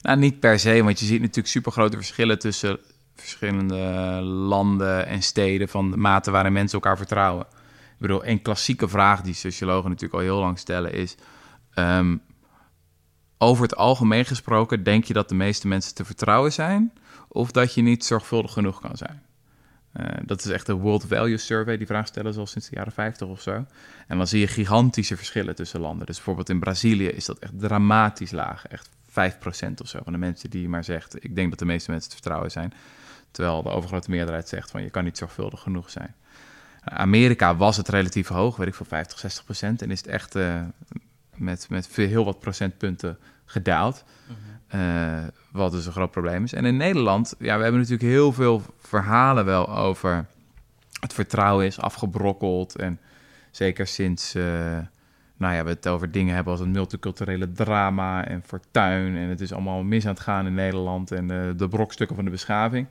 Nou, 0.01 0.17
niet 0.17 0.39
per 0.39 0.59
se, 0.59 0.83
want 0.83 0.99
je 0.99 1.05
ziet 1.05 1.19
natuurlijk 1.21 1.47
supergrote 1.47 1.95
verschillen 1.97 2.39
tussen 2.39 2.79
verschillende 3.15 3.77
landen 4.23 5.05
en 5.05 5.21
steden 5.21 5.67
van 5.69 5.91
de 5.91 5.97
mate 5.97 6.31
waarin 6.31 6.53
mensen 6.53 6.79
elkaar 6.79 6.97
vertrouwen. 6.97 7.45
Ik 7.93 7.99
bedoel, 8.09 8.25
een 8.25 8.41
klassieke 8.41 8.87
vraag 8.87 9.21
die 9.21 9.33
sociologen 9.33 9.89
natuurlijk 9.89 10.13
al 10.13 10.19
heel 10.27 10.39
lang 10.39 10.59
stellen 10.59 10.93
is: 10.93 11.15
ehm, 11.73 12.17
over 13.43 13.63
het 13.63 13.75
algemeen 13.75 14.25
gesproken, 14.25 14.83
denk 14.83 15.03
je 15.03 15.13
dat 15.13 15.29
de 15.29 15.35
meeste 15.35 15.67
mensen 15.67 15.95
te 15.95 16.05
vertrouwen 16.05 16.53
zijn, 16.53 16.93
of 17.27 17.51
dat 17.51 17.73
je 17.73 17.81
niet 17.81 18.05
zorgvuldig 18.05 18.53
genoeg 18.53 18.81
kan 18.81 18.97
zijn? 18.97 19.21
Eh, 19.93 20.05
dat 20.25 20.45
is 20.45 20.51
echt 20.51 20.65
de 20.65 20.73
World 20.73 21.05
Value 21.07 21.37
Survey. 21.37 21.77
Die 21.77 21.87
vraag 21.87 22.07
stellen 22.07 22.33
ze 22.33 22.39
al 22.39 22.47
sinds 22.47 22.69
de 22.69 22.75
jaren 22.75 22.91
50 22.91 23.27
of 23.27 23.41
zo. 23.41 23.65
En 24.07 24.17
dan 24.17 24.27
zie 24.27 24.39
je 24.39 24.47
gigantische 24.47 25.17
verschillen 25.17 25.55
tussen 25.55 25.79
landen. 25.79 26.05
Dus 26.05 26.15
bijvoorbeeld 26.15 26.49
in 26.49 26.59
Brazilië 26.59 27.07
is 27.07 27.25
dat 27.25 27.39
echt 27.39 27.59
dramatisch 27.59 28.31
laag. 28.31 28.67
Echt 28.67 28.89
5% 29.09 29.81
of 29.81 29.87
zo 29.87 29.99
van 30.03 30.13
de 30.13 30.19
mensen 30.19 30.49
die 30.49 30.69
maar 30.69 30.83
zegt... 30.83 31.23
ik 31.23 31.35
denk 31.35 31.49
dat 31.49 31.59
de 31.59 31.65
meeste 31.65 31.91
mensen 31.91 32.09
te 32.09 32.15
vertrouwen 32.15 32.51
zijn. 32.51 32.73
Terwijl 33.31 33.63
de 33.63 33.69
overgrote 33.69 34.09
meerderheid 34.09 34.47
zegt 34.47 34.71
van 34.71 34.83
je 34.83 34.89
kan 34.89 35.03
niet 35.03 35.17
zorgvuldig 35.17 35.59
genoeg 35.61 35.89
zijn. 35.89 36.15
Amerika 36.83 37.55
was 37.55 37.77
het 37.77 37.87
relatief 37.87 38.27
hoog, 38.27 38.55
weet 38.55 38.67
ik 38.67 38.75
veel, 38.75 38.85
50, 38.85 39.19
60 39.19 39.43
procent. 39.43 39.81
En 39.81 39.91
is 39.91 39.97
het 39.97 40.07
echt 40.07 40.35
eh, 40.35 40.61
met, 41.35 41.67
met 41.69 41.87
veel, 41.87 42.07
heel 42.07 42.25
wat 42.25 42.39
procentpunten 42.39 43.17
gedaald. 43.45 44.03
Eh, 44.67 45.23
wat 45.51 45.71
dus 45.71 45.85
een 45.85 45.91
groot 45.91 46.11
probleem 46.11 46.43
is. 46.43 46.53
En 46.53 46.65
in 46.65 46.77
Nederland, 46.77 47.35
ja, 47.39 47.57
we 47.57 47.63
hebben 47.63 47.81
natuurlijk 47.81 48.09
heel 48.09 48.31
veel 48.31 48.61
verhalen 48.79 49.45
wel 49.45 49.69
over 49.69 50.25
het 50.99 51.13
vertrouwen 51.13 51.65
is 51.65 51.79
afgebrokkeld. 51.79 52.75
En 52.75 52.99
zeker 53.51 53.87
sinds, 53.87 54.35
eh, 54.35 54.43
nou 55.37 55.53
ja, 55.53 55.63
we 55.63 55.69
het 55.69 55.87
over 55.87 56.11
dingen 56.11 56.35
hebben 56.35 56.51
als 56.51 56.61
het 56.61 56.69
multiculturele 56.69 57.51
drama 57.51 58.27
en 58.27 58.43
fortuin. 58.45 59.17
En 59.17 59.29
het 59.29 59.41
is 59.41 59.53
allemaal 59.53 59.83
mis 59.83 60.05
aan 60.05 60.13
het 60.13 60.23
gaan 60.23 60.45
in 60.45 60.53
Nederland 60.53 61.11
en 61.11 61.31
eh, 61.31 61.57
de 61.57 61.67
brokstukken 61.67 62.15
van 62.15 62.25
de 62.25 62.31
beschaving. 62.31 62.87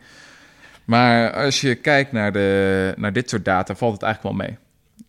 Maar 0.84 1.32
als 1.32 1.60
je 1.60 1.74
kijkt 1.74 2.12
naar, 2.12 2.32
de, 2.32 2.94
naar 2.96 3.12
dit 3.12 3.30
soort 3.30 3.44
data, 3.44 3.74
valt 3.74 3.92
het 3.92 4.02
eigenlijk 4.02 4.36
wel 4.36 4.46
mee. 4.46 4.58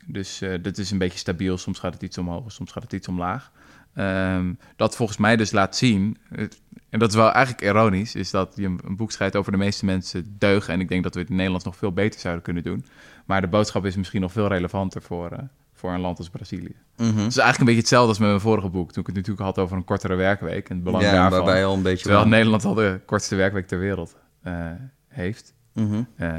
Dus 0.05 0.41
eh 0.41 0.53
dit 0.61 0.77
is 0.77 0.91
een 0.91 0.97
beetje 0.97 1.17
stabiel. 1.17 1.57
Soms 1.57 1.79
gaat 1.79 1.93
het 1.93 2.03
iets 2.03 2.17
omhoog, 2.17 2.51
soms 2.51 2.71
gaat 2.71 2.83
het 2.83 2.93
iets 2.93 3.07
omlaag. 3.07 3.51
Ehm, 3.93 4.53
dat 4.75 4.95
volgens 4.95 5.17
mij 5.17 5.35
dus 5.35 5.51
laat 5.51 5.75
zien, 5.75 6.17
eh, 6.29 6.45
en 6.89 6.99
dat 6.99 7.09
is 7.09 7.15
wel 7.15 7.31
eigenlijk 7.31 7.65
ironisch, 7.65 8.15
is 8.15 8.31
dat 8.31 8.53
je 8.55 8.65
een, 8.65 8.95
boek 8.95 9.11
schrijft 9.11 9.35
over 9.35 9.51
de 9.51 9.57
meeste 9.57 9.85
mensen 9.85 10.35
deugen. 10.37 10.73
En 10.73 10.79
ik 10.79 10.89
denk 10.89 11.03
dat 11.03 11.13
we 11.13 11.19
het 11.19 11.29
in 11.29 11.35
Nederland 11.35 11.63
nog 11.63 11.75
veel 11.75 11.91
beter 11.91 12.19
zouden 12.19 12.43
kunnen 12.43 12.63
doen. 12.63 12.85
Maar 13.25 13.41
de 13.41 13.47
boodschap 13.47 13.85
is 13.85 13.95
misschien 13.95 14.21
nog 14.21 14.31
veel 14.31 14.47
relevanter 14.47 15.01
voor, 15.01 15.31
eh, 15.31 15.39
voor 15.73 15.91
een 15.91 15.99
land 15.99 16.17
als 16.17 16.29
Brazilië. 16.29 16.75
Mhm. 16.97 17.07
Het 17.07 17.15
is 17.15 17.37
eigenlijk 17.37 17.59
een 17.59 17.65
beetje 17.65 17.81
hetzelfde 17.81 18.09
als 18.09 18.19
met 18.19 18.27
mijn 18.27 18.39
vorige 18.39 18.69
boek. 18.69 18.91
Toen 18.91 19.01
ik 19.01 19.07
het 19.07 19.15
natuurlijk 19.15 19.45
had 19.45 19.59
over 19.59 19.77
een 19.77 19.83
kortere 19.83 20.15
werkweek 20.15 20.69
en 20.69 20.75
het 20.75 20.83
belang 20.83 21.03
ja, 21.03 21.11
daarvan. 21.11 21.39
waarbij 21.39 21.65
al 21.65 21.75
een 21.75 21.81
beetje... 21.81 22.03
Terwijl 22.03 22.27
Nederland 22.27 22.65
al 22.65 22.73
de 22.73 22.99
kortste 23.05 23.35
werkweek 23.35 23.67
ter 23.67 23.79
wereld 23.79 24.15
eh, 24.41 24.71
heeft. 25.07 25.53
Mhm. 25.73 26.03
Eh, 26.15 26.29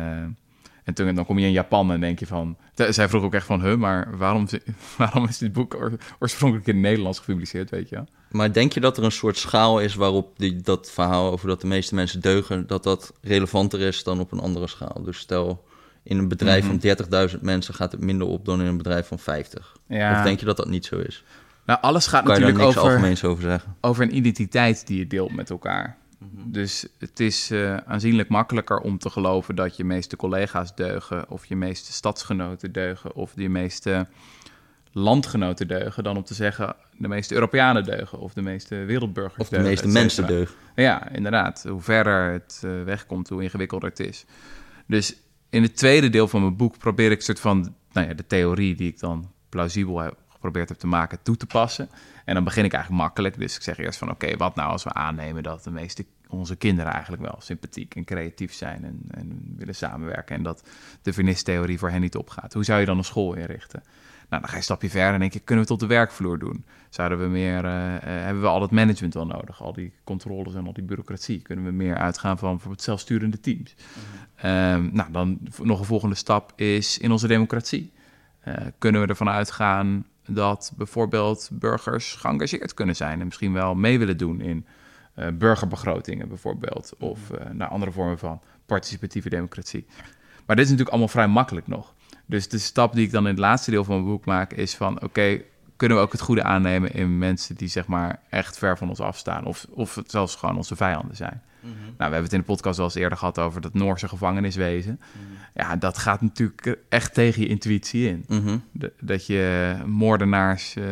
en 0.85 0.95
toen, 0.95 1.15
dan 1.15 1.25
kom 1.27 1.39
je 1.39 1.47
in 1.47 1.53
Japan 1.53 1.93
en 1.93 2.01
denk 2.01 2.19
je 2.19 2.27
van... 2.27 2.57
Zij 2.75 3.09
vroeg 3.09 3.23
ook 3.23 3.35
echt 3.35 3.47
van, 3.47 3.63
huh, 3.63 3.77
maar 3.77 4.17
waarom, 4.17 4.47
waarom 4.99 5.25
is 5.29 5.39
dit 5.39 5.53
boek 5.53 5.75
oor- 5.75 5.97
oorspronkelijk 6.19 6.67
in 6.69 6.75
het 6.75 6.83
Nederlands 6.83 7.19
gepubliceerd, 7.19 7.71
weet 7.71 7.89
je? 7.89 8.03
Maar 8.31 8.53
denk 8.53 8.73
je 8.73 8.81
dat 8.81 8.97
er 8.97 9.05
een 9.05 9.13
soort 9.13 9.37
schaal 9.37 9.81
is 9.81 9.95
waarop 9.95 10.39
die, 10.39 10.61
dat 10.61 10.91
verhaal 10.91 11.31
over 11.33 11.49
dat 11.49 11.61
de 11.61 11.67
meeste 11.67 11.95
mensen 11.95 12.21
deugen, 12.21 12.67
dat 12.67 12.83
dat 12.83 13.13
relevanter 13.23 13.81
is 13.81 14.03
dan 14.03 14.21
op 14.21 14.33
een 14.33 14.41
andere 14.41 14.67
schaal? 14.67 15.03
Dus 15.03 15.19
stel, 15.19 15.65
in 16.03 16.19
een 16.19 16.29
bedrijf 16.29 16.63
Mhm. 16.65 16.71
van 16.71 17.29
30.000 17.31 17.41
mensen 17.43 17.75
gaat 17.75 17.93
het 17.93 18.01
minder 18.01 18.27
op 18.27 18.45
dan 18.45 18.61
in 18.61 18.67
een 18.67 18.77
bedrijf 18.77 19.07
van 19.07 19.19
50. 19.19 19.77
Ja, 19.89 20.19
Of 20.19 20.25
denk 20.25 20.41
je 20.41 20.47
dat 20.47 20.57
dat 20.57 20.69
niet 20.69 20.85
zo 20.87 20.97
is? 20.97 21.25
nou, 21.67 21.79
alles 21.83 22.07
gaat 22.07 22.25
Kan 22.25 22.33
natuurlijk 22.41 22.65
over, 22.65 22.83
over 22.83 23.41
zeggen? 23.41 23.75
over 23.81 24.03
een 24.03 24.17
identiteit 24.17 24.87
die 24.87 24.99
je 24.99 25.07
deelt 25.07 25.35
met 25.35 25.51
elkaar. 25.51 25.97
Dus 26.33 26.87
het 26.99 27.21
is 27.21 27.51
eh, 27.51 27.77
aanzienlijk 27.77 28.29
makkelijker 28.29 28.79
om 28.79 28.99
te 28.99 29.11
geloven 29.11 29.55
dat 29.55 29.77
je 29.77 29.85
meeste 29.85 30.17
collega's 30.17 30.75
deugen... 30.75 31.31
of 31.31 31.47
je 31.47 31.57
meeste 31.57 31.93
stadsgenoten 31.93 32.73
deugen 32.73 33.15
of 33.15 33.33
je 33.35 33.49
meeste 33.49 34.07
landgenoten 34.93 35.69
deugen... 35.69 36.05
dan 36.05 36.17
om 36.17 36.25
te 36.25 36.35
zeggen 36.35 36.77
de 36.97 37.09
meeste 37.09 37.35
Europeanen 37.35 37.85
deugen 37.85 38.19
of 38.19 38.33
de 38.33 38.43
meeste 38.43 38.77
wereldburgers 38.77 39.41
Of 39.41 39.49
de 39.49 39.57
deugen, 39.57 39.71
meeste 39.71 39.89
mensen 39.89 40.27
deugen? 40.27 40.55
Ja, 40.75 41.11
inderdaad. 41.11 41.65
Hoe 41.69 41.81
verder 41.81 42.33
het 42.33 42.63
eh, 42.65 42.83
wegkomt, 42.83 43.29
hoe 43.29 43.43
ingewikkelder 43.43 43.89
het 43.89 44.01
is. 44.01 44.25
Dus 44.87 45.17
in 45.51 45.63
het 45.63 45.77
tweede 45.77 46.11
deel 46.11 46.29
van 46.29 46.41
mijn 46.41 46.57
boek 46.57 46.79
probeer 46.79 47.11
ik 47.11 47.17
een 47.17 47.23
soort 47.23 47.41
van... 47.41 47.75
Nou 47.93 48.09
ja, 48.09 48.15
de 48.15 48.27
theorie 48.27 48.75
die 48.75 48.89
ik 48.89 48.99
dan 49.01 49.31
plausibel 49.49 49.99
heb 49.99 50.17
geprobeerd 50.29 50.69
heb 50.69 50.79
te 50.79 50.87
maken 50.87 51.19
toe 51.23 51.37
te 51.37 51.47
passen. 51.47 51.89
En 52.25 52.35
dan 52.35 52.45
begin 52.45 52.65
ik 52.65 52.73
eigenlijk 52.73 53.03
makkelijk. 53.03 53.39
Dus 53.39 53.57
ik 53.57 53.63
zeg 53.63 53.79
eerst 53.79 53.99
van 53.99 54.11
oké, 54.11 54.37
wat 54.37 54.55
nou 54.55 54.71
als 54.71 54.85
we 54.85 54.93
aannemen 54.93 55.43
dat 55.43 55.65
de 55.65 55.71
meeste 55.71 56.05
onze 56.29 56.57
kinderen 56.57 56.93
eigenlijk 56.93 57.23
wel 57.23 57.37
sympathiek 57.39 57.95
en 57.95 58.05
creatief 58.05 58.53
zijn 58.53 58.85
en, 58.85 59.01
en 59.11 59.55
willen 59.57 59.75
samenwerken. 59.75 60.37
En 60.37 60.43
dat 60.43 60.69
de 61.03 61.13
vernistheorie 61.13 61.79
voor 61.79 61.91
hen 61.91 62.01
niet 62.01 62.17
opgaat. 62.17 62.53
Hoe 62.53 62.65
zou 62.65 62.81
je 62.81 62.87
dan 62.87 62.99
een 62.99 63.05
school 63.05 63.35
inrichten? 63.35 63.83
Nou, 64.29 64.41
dan 64.43 64.45
ga 64.45 64.51
je 64.51 64.57
een 64.57 64.63
stapje 64.63 64.91
verder 64.91 65.13
en 65.13 65.21
denk 65.21 65.33
je, 65.33 65.39
kunnen 65.39 65.65
we 65.65 65.73
het 65.73 65.83
op 65.83 65.89
de 65.89 65.95
werkvloer 65.95 66.39
doen? 66.39 66.65
Zouden 66.89 67.19
we 67.19 67.27
meer, 67.27 67.65
uh, 67.65 67.71
hebben 68.01 68.43
we 68.43 68.49
al 68.49 68.63
het 68.63 68.71
management 68.71 69.15
wel 69.15 69.27
nodig? 69.27 69.63
Al 69.63 69.73
die 69.73 69.93
controles 70.05 70.55
en 70.55 70.67
al 70.67 70.73
die 70.73 70.85
bureaucratie. 70.85 71.43
Kunnen 71.43 71.65
we 71.65 71.71
meer 71.71 71.97
uitgaan 71.97 72.39
van 72.39 72.51
bijvoorbeeld 72.51 72.83
zelfsturende 72.83 73.41
teams? 73.41 73.75
Mm 73.75 74.93
nou, 74.93 75.13
dan 75.13 75.39
nog 75.63 75.79
een 75.79 75.85
volgende 75.85 76.15
stap 76.15 76.53
is 76.57 76.99
in 76.99 77.11
onze 77.11 77.27
democratie. 77.27 77.93
Uh, 78.49 78.55
kunnen 78.79 79.01
we 79.01 79.07
ervan 79.07 79.29
uitgaan 79.29 80.07
dat 80.29 80.73
bijvoorbeeld 80.77 81.51
burgers 81.53 82.15
geëngageerd 82.15 82.75
kunnen 82.75 82.97
zijn 82.97 83.21
en 83.21 83.27
misschien 83.27 83.53
wel 83.53 83.75
mee 83.75 83.99
willen 83.99 84.17
doen 84.17 84.41
in 84.41 84.67
uh, 85.17 85.27
burgerbegrotingen 85.29 86.29
bijvoorbeeld, 86.29 86.93
of 86.99 87.31
uh, 87.31 87.51
naar 87.53 87.69
andere 87.69 87.93
vormen 87.93 88.19
van 88.19 88.41
participatieve 88.67 89.29
democratie. 89.29 89.87
Maar 90.47 90.57
dit 90.57 90.65
is 90.65 90.71
natuurlijk 90.71 90.91
allemaal 90.91 91.09
vrij 91.09 91.29
makkelijk 91.29 91.67
nog. 91.67 91.95
Dus 92.27 92.49
de 92.49 92.59
stap 92.59 92.93
die 92.93 93.05
ik 93.07 93.13
dan 93.13 93.23
in 93.23 93.31
het 93.31 93.39
laatste 93.39 93.71
deel 93.71 93.85
van 93.85 93.95
mijn 93.95 94.09
boek 94.09 94.25
maak 94.25 94.53
is 94.53 94.75
van 94.75 95.03
oké, 95.03 95.41
kunnen 95.77 95.97
we 95.97 96.03
ook 96.03 96.13
het 96.13 96.21
goede 96.21 96.43
aannemen 96.43 96.93
in 96.93 97.19
mensen 97.19 97.57
die 97.57 97.69
zeg 97.69 97.87
maar 97.87 98.21
echt 98.31 98.59
ver 98.59 98.79
van 98.79 98.89
ons 98.89 99.01
afstaan 99.01 99.45
of, 99.45 99.67
of 99.71 99.95
het 99.95 100.11
zelfs 100.11 100.35
gewoon 100.35 100.57
onze 100.57 100.77
vijanden 100.77 101.17
zijn. 101.17 101.43
-hmm. 101.73 101.83
Nou, 101.83 101.95
we 101.97 102.03
hebben 102.03 102.23
het 102.23 102.33
in 102.33 102.39
de 102.39 102.45
podcast 102.45 102.77
wel 102.77 102.87
eens 102.87 102.95
eerder 102.95 103.19
gehad 103.19 103.39
over 103.39 103.61
dat 103.61 103.75
Noorse 103.75 104.09
gevangeniswezen. 104.09 105.01
-hmm. 105.13 105.23
Ja, 105.55 105.77
dat 105.77 105.99
gaat 105.99 106.21
natuurlijk 106.21 106.79
echt 106.89 107.15
tegen 107.15 107.43
je 107.43 107.49
intuïtie 107.49 108.09
in. 108.09 108.25
De, 108.73 108.93
dat 109.01 109.27
je 109.27 109.77
moordenaars 109.87 110.77
uh, 110.77 110.85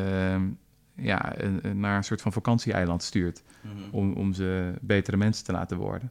ja, 0.95 1.35
naar 1.75 1.97
een 1.97 2.05
soort 2.05 2.23
van 2.23 2.33
vakantieeiland 2.33 3.03
stuurt 3.03 3.43
om, 3.91 4.13
om 4.13 4.33
ze 4.33 4.75
betere 4.81 5.17
mensen 5.17 5.45
te 5.45 5.53
laten 5.53 5.77
worden. 5.77 6.11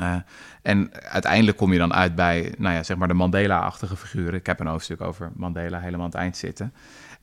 Uh, 0.00 0.16
en 0.62 0.90
uiteindelijk 1.02 1.56
kom 1.56 1.72
je 1.72 1.78
dan 1.78 1.94
uit 1.94 2.14
bij, 2.14 2.54
nou 2.58 2.74
ja, 2.74 2.82
zeg 2.82 2.96
maar 2.96 3.08
de 3.08 3.14
Mandela-achtige 3.14 3.96
figuren. 3.96 4.34
Ik 4.34 4.46
heb 4.46 4.60
een 4.60 4.66
hoofdstuk 4.66 5.00
over 5.00 5.30
Mandela 5.34 5.78
helemaal 5.78 6.04
aan 6.04 6.10
het 6.10 6.20
eind 6.20 6.36
zitten. 6.36 6.72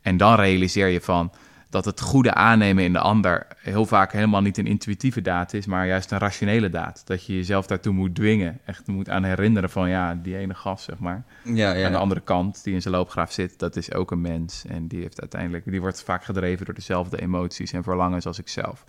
En 0.01 0.17
dan 0.17 0.35
realiseer 0.35 0.87
je 0.87 1.01
van 1.01 1.31
dat 1.73 1.85
het 1.85 2.01
goede 2.01 2.33
aannemen 2.33 2.83
in 2.83 2.93
de 2.93 2.99
ander 2.99 3.47
heel 3.57 3.85
vaak 3.85 4.11
helemaal 4.11 4.41
niet 4.41 4.57
een 4.57 4.67
intuïtieve 4.67 5.21
daad 5.21 5.53
is, 5.53 5.65
maar 5.65 5.87
juist 5.87 6.11
een 6.11 6.17
rationele 6.17 6.69
daad. 6.69 7.01
Dat 7.05 7.25
je 7.25 7.35
jezelf 7.35 7.67
daartoe 7.67 7.93
moet 7.93 8.15
dwingen, 8.15 8.59
echt 8.65 8.87
moet 8.87 9.09
aan 9.09 9.23
herinneren 9.23 9.69
van 9.69 9.89
ja, 9.89 10.15
die 10.15 10.37
ene 10.37 10.53
gast, 10.53 10.83
zeg 10.83 10.99
maar. 10.99 11.23
Ja, 11.43 11.73
ja. 11.73 11.85
Aan 11.85 11.91
de 11.91 11.97
andere 11.97 12.21
kant, 12.21 12.63
die 12.63 12.73
in 12.73 12.81
zijn 12.81 12.93
loopgraaf 12.93 13.31
zit, 13.31 13.59
dat 13.59 13.75
is 13.75 13.93
ook 13.93 14.11
een 14.11 14.21
mens. 14.21 14.63
En 14.67 14.87
die 14.87 15.01
heeft 15.01 15.21
uiteindelijk, 15.21 15.71
die 15.71 15.81
wordt 15.81 16.03
vaak 16.03 16.23
gedreven 16.23 16.65
door 16.65 16.75
dezelfde 16.75 17.21
emoties 17.21 17.71
en 17.71 17.83
verlangens 17.83 18.25
als 18.25 18.39
ik 18.39 18.47
zelf. 18.47 18.83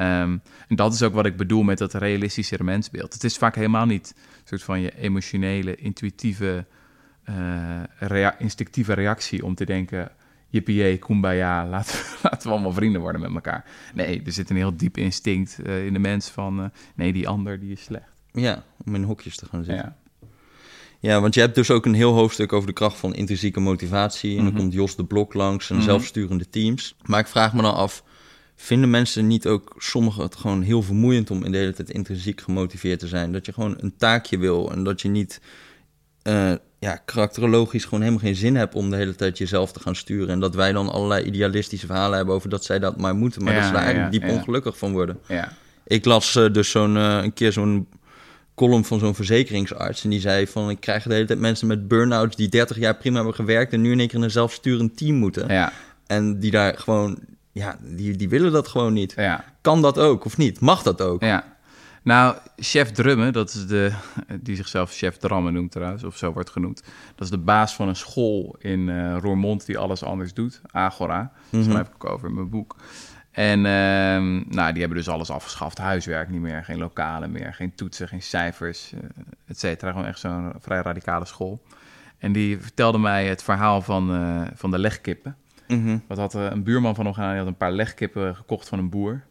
Um, 0.00 0.42
en 0.68 0.76
dat 0.76 0.94
is 0.94 1.02
ook 1.02 1.14
wat 1.14 1.26
ik 1.26 1.36
bedoel 1.36 1.62
met 1.62 1.78
dat 1.78 1.94
realistische 1.94 2.64
mensbeeld. 2.64 3.12
Het 3.12 3.24
is 3.24 3.36
vaak 3.36 3.54
helemaal 3.54 3.86
niet 3.86 4.14
een 4.16 4.42
soort 4.44 4.62
van 4.62 4.80
je 4.80 4.96
emotionele, 4.96 5.76
intuïtieve, 5.76 6.64
uh, 7.30 7.34
rea 7.98 8.38
instinctieve 8.38 8.92
reactie 8.92 9.44
om 9.44 9.54
te 9.54 9.64
denken: 9.64 10.10
yippie, 10.48 10.96
kumbaya, 10.98 11.66
laten, 11.68 11.98
laten 12.22 12.46
we 12.48 12.52
allemaal 12.54 12.72
vrienden 12.72 13.00
worden 13.00 13.20
met 13.20 13.34
elkaar. 13.34 13.64
Nee, 13.94 14.22
er 14.24 14.32
zit 14.32 14.50
een 14.50 14.56
heel 14.56 14.76
diep 14.76 14.96
instinct 14.96 15.58
uh, 15.66 15.86
in 15.86 15.92
de 15.92 15.98
mens 15.98 16.28
van: 16.28 16.60
uh, 16.60 16.64
nee, 16.94 17.12
die 17.12 17.28
ander 17.28 17.60
die 17.60 17.72
is 17.72 17.82
slecht. 17.82 18.08
Ja, 18.32 18.64
om 18.86 18.94
in 18.94 19.02
hokjes 19.02 19.36
te 19.36 19.46
gaan 19.46 19.64
zitten. 19.64 19.84
Ja. 19.84 19.96
Ja, 21.00 21.20
want 21.20 21.34
je 21.34 21.40
hebt 21.40 21.54
dus 21.54 21.70
ook 21.70 21.86
een 21.86 21.94
heel 21.94 22.12
hoofdstuk 22.12 22.52
over 22.52 22.66
de 22.66 22.72
kracht 22.72 22.96
van 22.96 23.14
intrinsieke 23.14 23.60
motivatie. 23.60 24.30
En 24.30 24.36
dan 24.44 24.52
Mhm. 24.52 24.56
komt 24.56 24.72
Jos 24.72 24.96
de 24.96 25.04
Blok 25.04 25.34
langs 25.34 25.70
en 25.70 25.76
Mhm. 25.76 25.84
zelfsturende 25.84 26.48
teams. 26.48 26.96
Maar 27.04 27.20
ik 27.20 27.26
vraag 27.26 27.52
me 27.54 27.62
dan 27.62 27.74
af, 27.74 28.04
vinden 28.54 28.90
mensen 28.90 29.26
niet 29.26 29.46
ook 29.46 29.74
sommigen 29.76 30.22
het 30.22 30.36
gewoon 30.36 30.62
heel 30.62 30.82
vermoeiend 30.82 31.30
om 31.30 31.44
in 31.44 31.52
de 31.52 31.58
hele 31.58 31.72
tijd 31.72 31.90
intrinsiek 31.90 32.40
gemotiveerd 32.40 32.98
te 32.98 33.06
zijn? 33.08 33.32
Dat 33.32 33.46
je 33.46 33.52
gewoon 33.52 33.74
een 33.78 33.96
taakje 33.96 34.38
wil 34.38 34.72
en 34.72 34.84
dat 34.84 35.00
je 35.00 35.08
niet 35.08 35.40
eh, 36.22 36.52
ja, 36.78 36.96
karakterologisch 37.04 37.84
gewoon 37.84 38.00
helemaal 38.00 38.22
geen 38.22 38.36
zin 38.36 38.56
hebt 38.56 38.74
om 38.74 38.90
de 38.90 38.96
hele 38.96 39.14
tijd 39.14 39.38
jezelf 39.38 39.72
te 39.72 39.80
gaan 39.80 39.96
sturen. 39.96 40.28
En 40.28 40.40
dat 40.40 40.54
wij 40.54 40.72
dan 40.72 40.88
allerlei 40.88 41.24
idealistische 41.24 41.86
verhalen 41.86 42.16
hebben 42.16 42.34
over 42.34 42.48
dat 42.48 42.64
zij 42.64 42.78
dat 42.78 42.96
maar 42.96 43.14
moeten, 43.14 43.42
maar 43.42 43.52
Ja, 43.52 43.58
dat 43.58 43.68
ze 43.68 43.72
daar 43.72 43.82
ja, 43.82 43.86
eigenlijk 43.86 44.20
diep 44.20 44.30
ja. 44.30 44.36
ongelukkig 44.36 44.78
van 44.78 44.92
worden. 44.92 45.18
Ja. 45.26 45.52
Ik 45.86 46.04
las 46.04 46.36
eh, 46.36 46.52
dus 46.52 46.70
zo'n 46.70 46.96
eh, 46.96 47.18
een 47.22 47.32
keer 47.32 47.52
zo'n 47.52 47.88
column 48.54 48.84
van 48.84 48.98
zo'n 48.98 49.14
verzekeringsarts. 49.14 50.04
En 50.04 50.10
die 50.10 50.20
zei 50.20 50.46
van 50.46 50.70
ik 50.70 50.80
krijg 50.80 51.02
de 51.02 51.14
hele 51.14 51.26
tijd 51.26 51.38
mensen 51.38 51.66
met 51.66 51.88
burn-outs 51.88 52.36
die 52.36 52.48
30 52.48 52.78
jaar 52.78 52.96
prima 52.96 53.16
hebben 53.16 53.34
gewerkt 53.34 53.72
en 53.72 53.80
nu 53.80 53.92
in 53.92 53.98
één 53.98 54.08
keer 54.08 54.18
in 54.18 54.24
een 54.24 54.30
zelfsturend 54.30 54.96
team 54.96 55.14
moeten. 55.14 55.52
Ja. 55.52 55.72
En 56.06 56.38
die 56.40 56.50
daar 56.50 56.78
gewoon, 56.78 57.18
ja, 57.52 57.76
die, 57.82 58.16
die 58.16 58.28
willen 58.28 58.52
dat 58.52 58.68
gewoon 58.68 58.92
niet. 58.92 59.12
Ja. 59.16 59.44
Kan 59.60 59.82
dat 59.82 59.98
ook 59.98 60.24
of 60.24 60.36
niet? 60.36 60.60
Mag 60.60 60.82
dat 60.82 61.02
ook? 61.02 61.22
Ja. 61.22 61.56
Nou, 62.08 62.36
chef 62.56 62.90
Drummen, 62.90 63.32
dat 63.32 63.48
is 63.48 63.66
de, 63.66 63.92
die 64.40 64.56
zichzelf 64.56 64.92
chef 64.92 65.16
Drammen 65.16 65.52
noemt 65.52 65.70
trouwens, 65.70 66.04
of 66.04 66.16
zo 66.16 66.32
wordt 66.32 66.50
genoemd. 66.50 66.82
Dat 67.14 67.24
is 67.24 67.30
de 67.30 67.38
baas 67.38 67.74
van 67.74 67.88
een 67.88 67.96
school 67.96 68.56
in 68.58 68.88
eh, 68.88 69.16
Roermond 69.20 69.66
die 69.66 69.78
alles 69.78 70.02
anders 70.02 70.34
doet, 70.34 70.60
Agora. 70.70 71.32
Mhm. 71.50 71.62
schrijf 71.62 71.86
ik 71.86 71.94
ook 71.94 72.10
over 72.10 72.28
in 72.28 72.34
mijn 72.34 72.48
boek. 72.48 72.76
En 73.30 73.66
ehm, 73.66 74.42
nou, 74.48 74.72
die 74.72 74.80
hebben 74.80 74.98
dus 74.98 75.08
alles 75.08 75.30
afgeschaft. 75.30 75.78
Huiswerk 75.78 76.28
niet 76.28 76.40
meer, 76.40 76.64
geen 76.64 76.78
lokalen 76.78 77.30
meer, 77.30 77.54
geen 77.54 77.74
toetsen, 77.74 78.08
geen 78.08 78.22
cijfers, 78.22 78.92
eh, 78.92 79.00
et 79.46 79.58
cetera. 79.58 79.90
Gewoon 79.90 80.06
echt 80.06 80.18
zo'n 80.18 80.52
vrij 80.58 80.82
radicale 80.82 81.26
school. 81.26 81.62
En 82.18 82.32
die 82.32 82.58
vertelde 82.58 82.98
mij 82.98 83.26
het 83.26 83.42
verhaal 83.42 83.82
van, 83.82 84.14
eh, 84.14 84.42
van 84.54 84.70
de 84.70 84.78
legkippen. 84.78 85.36
Mhm. 85.66 85.98
Wat 86.06 86.18
had 86.18 86.34
een 86.34 86.62
buurman 86.62 86.94
van 86.94 87.04
hem 87.04 87.14
gedaan? 87.14 87.30
Die 87.30 87.38
had 87.38 87.48
een 87.48 87.56
paar 87.56 87.72
legkippen 87.72 88.36
gekocht 88.36 88.68
van 88.68 88.78
een 88.78 88.88
boer. 88.88 89.22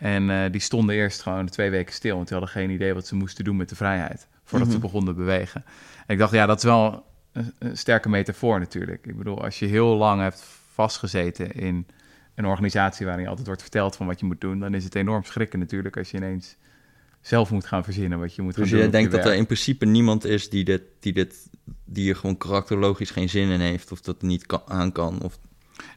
En 0.00 0.30
eh, 0.30 0.52
die 0.52 0.60
stonden 0.60 0.94
eerst 0.94 1.22
gewoon 1.22 1.46
twee 1.46 1.70
weken 1.70 1.94
stil, 1.94 2.14
want 2.16 2.28
die 2.28 2.36
hadden 2.36 2.54
geen 2.54 2.70
idee 2.70 2.94
wat 2.94 3.06
ze 3.06 3.14
moesten 3.14 3.44
doen 3.44 3.56
met 3.56 3.68
de 3.68 3.76
vrijheid. 3.76 4.28
Voordat 4.44 4.68
Mhm. 4.68 4.76
ze 4.76 4.82
begonnen 4.82 5.14
te 5.14 5.20
bewegen. 5.20 5.64
En 6.06 6.14
ik 6.14 6.18
dacht, 6.18 6.32
ja, 6.32 6.46
dat 6.46 6.58
is 6.58 6.64
wel 6.64 7.04
een, 7.32 7.52
een 7.58 7.76
sterke 7.76 8.08
metafoor 8.08 8.58
natuurlijk. 8.58 9.06
Ik 9.06 9.16
bedoel, 9.18 9.44
als 9.44 9.58
je 9.58 9.66
heel 9.66 9.96
lang 9.96 10.20
hebt 10.20 10.44
vastgezeten 10.74 11.52
in 11.52 11.86
een 12.34 12.46
organisatie 12.46 13.04
waarin 13.06 13.22
je 13.22 13.28
altijd 13.28 13.46
wordt 13.46 13.62
verteld 13.62 13.96
van 13.96 14.06
wat 14.06 14.20
je 14.20 14.26
moet 14.26 14.40
doen, 14.40 14.58
dan 14.58 14.74
is 14.74 14.84
het 14.84 14.94
enorm 14.94 15.24
schrikken 15.24 15.58
natuurlijk 15.58 15.96
als 15.96 16.10
je 16.10 16.16
ineens 16.16 16.56
zelf 17.20 17.50
moet 17.50 17.66
gaan 17.66 17.84
verzinnen 17.84 18.18
wat 18.18 18.34
je 18.34 18.42
moet 18.42 18.54
Dus 18.54 18.62
gaan 18.62 18.70
doen. 18.70 18.78
jij 18.78 18.86
op 18.88 18.94
je 18.94 18.98
denkt 19.00 19.16
dat 19.16 19.32
er 19.32 19.38
in 19.38 19.46
principe 19.46 19.86
niemand 19.86 20.24
is 20.24 20.50
die 20.50 20.64
dit, 20.64 20.82
die 21.00 21.12
dit, 21.12 21.48
die 21.84 22.10
er 22.10 22.16
gewoon 22.16 22.36
karakterologisch 22.36 23.10
geen 23.10 23.28
zin 23.28 23.48
in 23.48 23.60
heeft 23.60 23.92
of 23.92 24.00
dat 24.00 24.22
niet 24.22 24.46
kan, 24.46 24.62
aan 24.66 24.92
kan? 24.92 25.22
Of... 25.22 25.38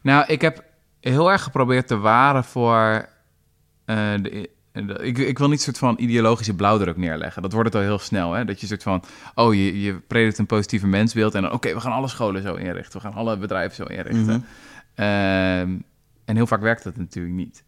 Nou, 0.02 0.24
ik 0.26 0.40
heb 0.40 0.64
heel 1.00 1.30
erg 1.30 1.42
geprobeerd 1.42 1.86
te 1.86 1.96
waren 1.96 2.44
voor. 2.44 3.08
Eh, 3.84 4.12
de, 4.22 4.50
de- 4.72 4.98
ik, 5.02 5.18
ik 5.18 5.38
wil 5.38 5.48
niet 5.48 5.56
een 5.58 5.64
soort 5.64 5.78
van 5.78 5.94
ideologische 5.98 6.54
blauwdruk 6.54 6.96
neerleggen. 6.96 7.42
Dat 7.42 7.52
wordt 7.52 7.72
het 7.72 7.82
al 7.82 7.88
heel 7.88 7.98
snel. 7.98 8.32
Hè? 8.32 8.44
Dat 8.44 8.60
je 8.60 8.66
soort 8.66 8.82
van. 8.82 9.02
Oh, 9.34 9.54
je, 9.54 9.80
je 9.82 9.94
predikt 9.94 10.38
een 10.38 10.46
positieve 10.46 10.86
mensbeeld. 10.86 11.34
En 11.34 11.42
dan, 11.42 11.52
oké, 11.52 11.74
we 11.74 11.80
gaan 11.80 11.92
alle 11.92 12.08
scholen 12.08 12.42
zo 12.42 12.54
inrichten. 12.54 13.00
We 13.00 13.06
gaan 13.06 13.14
alle 13.16 13.36
bedrijven 13.36 13.76
zo 13.76 13.84
inrichten. 13.84 14.24
Mhm. 14.24 14.40
Ehm, 14.94 15.76
en 16.24 16.36
heel 16.36 16.46
vaak 16.46 16.60
werkt 16.60 16.84
dat 16.84 16.96
natuurlijk 16.96 17.34
niet. 17.34 17.64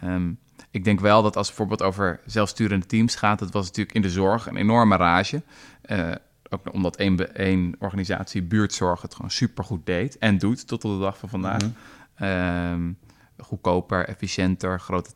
Ehm, 0.00 0.30
ik 0.70 0.84
denk 0.84 1.00
wel 1.00 1.22
dat 1.22 1.36
als 1.36 1.48
het 1.48 1.56
bijvoorbeeld 1.56 1.88
over 1.90 2.20
zelfsturende 2.26 2.86
teams 2.86 3.14
gaat, 3.14 3.38
dat 3.38 3.50
was 3.52 3.66
natuurlijk 3.66 3.94
in 3.96 4.02
de 4.02 4.10
zorg 4.10 4.46
een 4.46 4.56
enorme 4.56 4.96
rage. 4.96 5.42
Eh, 5.82 6.08
ook 6.48 6.72
omdat 6.72 6.96
één, 6.96 7.34
één 7.34 7.74
organisatie, 7.78 8.42
buurtzorg, 8.42 9.02
het 9.02 9.14
gewoon 9.14 9.30
supergoed 9.30 9.86
deed 9.86 10.18
en 10.18 10.38
doet 10.38 10.66
tot 10.66 10.84
op 10.84 10.92
de 10.92 10.98
dag 10.98 11.18
van 11.18 11.28
vandaag. 11.28 11.60
Ehm, 12.14 12.92
goedkoper, 13.42 14.08
efficiënter, 14.08 14.80
grote 14.80 15.12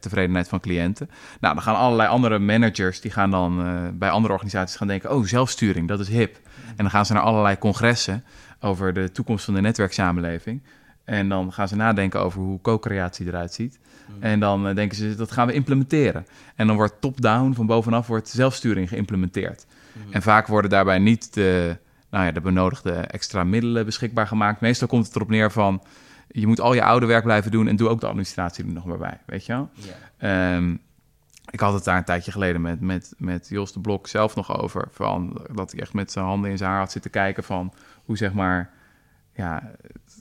tevredenheid 0.00 0.48
van 0.48 0.60
cliënten. 0.60 1.10
Nou, 1.40 1.54
dan 1.54 1.62
gaan 1.62 1.76
allerlei 1.76 2.08
andere 2.08 2.38
managers, 2.38 3.00
die 3.00 3.10
gaan 3.10 3.30
dan 3.30 3.66
eh, 3.66 3.82
bij 3.92 4.10
andere 4.10 4.32
organisaties 4.32 4.76
gaan 4.76 4.86
denken, 4.86 5.14
oh, 5.14 5.24
zelfsturing, 5.24 5.88
dat 5.88 6.00
is 6.00 6.08
hip. 6.08 6.38
En 6.66 6.76
dan 6.76 6.90
gaan 6.90 7.06
ze 7.06 7.12
naar 7.12 7.22
allerlei 7.22 7.58
congressen 7.58 8.24
over 8.60 8.92
de 8.92 9.10
toekomst 9.10 9.44
van 9.44 9.54
de 9.54 9.60
netwerksamenleving. 9.60 10.62
En 11.04 11.28
dan 11.28 11.52
gaan 11.52 11.68
ze 11.68 11.76
nadenken 11.76 12.20
over 12.20 12.40
hoe 12.40 12.60
co-creatie 12.60 13.26
eruit 13.26 13.52
ziet. 13.52 13.78
En 14.20 14.40
dan 14.40 14.68
eh, 14.68 14.74
denken 14.74 14.96
ze, 14.96 15.14
dat 15.14 15.32
gaan 15.32 15.46
we 15.46 15.52
implementeren. 15.52 16.26
En 16.54 16.66
dan 16.66 16.76
wordt 16.76 17.00
top-down, 17.00 17.52
van 17.52 17.66
bovenaf, 17.66 18.06
wordt 18.06 18.28
zelfsturing 18.28 18.88
geïmplementeerd. 18.88 19.66
En 20.10 20.22
vaak 20.22 20.46
worden 20.46 20.70
daarbij 20.70 20.98
niet 20.98 21.34
de, 21.34 21.76
nou 22.10 22.24
ja, 22.24 22.30
de 22.30 22.40
benodigde 22.40 22.92
extra 22.92 23.44
middelen 23.44 23.84
beschikbaar 23.84 24.26
gemaakt. 24.26 24.60
Meestal 24.60 24.88
komt 24.88 25.06
het 25.06 25.16
erop 25.16 25.28
neer 25.28 25.52
van, 25.52 25.82
je 26.28 26.46
moet 26.46 26.60
al 26.60 26.74
je 26.74 26.82
oude 26.82 27.06
werk 27.06 27.24
blijven 27.24 27.50
doen... 27.50 27.68
en 27.68 27.76
doe 27.76 27.88
ook 27.88 28.00
de 28.00 28.06
administratie 28.06 28.64
er 28.64 28.72
nog 28.72 28.84
maar 28.84 28.98
bij, 28.98 29.20
weet 29.26 29.46
je 29.46 29.52
wel? 29.52 29.70
Ehm, 30.18 30.76
ik 31.50 31.60
had 31.60 31.72
het 31.72 31.84
daar 31.84 31.96
een 31.96 32.04
tijdje 32.04 32.32
geleden 32.32 32.60
met, 32.60 32.80
met, 32.80 33.14
met 33.18 33.48
Jos 33.48 33.72
de 33.72 33.80
Blok 33.80 34.06
zelf 34.06 34.34
nog 34.34 34.60
over. 34.60 34.88
Van, 34.90 35.46
dat 35.52 35.70
hij 35.70 35.80
echt 35.80 35.92
met 35.92 36.12
zijn 36.12 36.24
handen 36.24 36.50
in 36.50 36.58
zijn 36.58 36.70
haar 36.70 36.78
had 36.78 36.92
zitten 36.92 37.10
kijken 37.10 37.44
van 37.44 37.72
hoe 38.04 38.16
zeg 38.16 38.32
maar, 38.32 38.70
ja, 39.32 39.70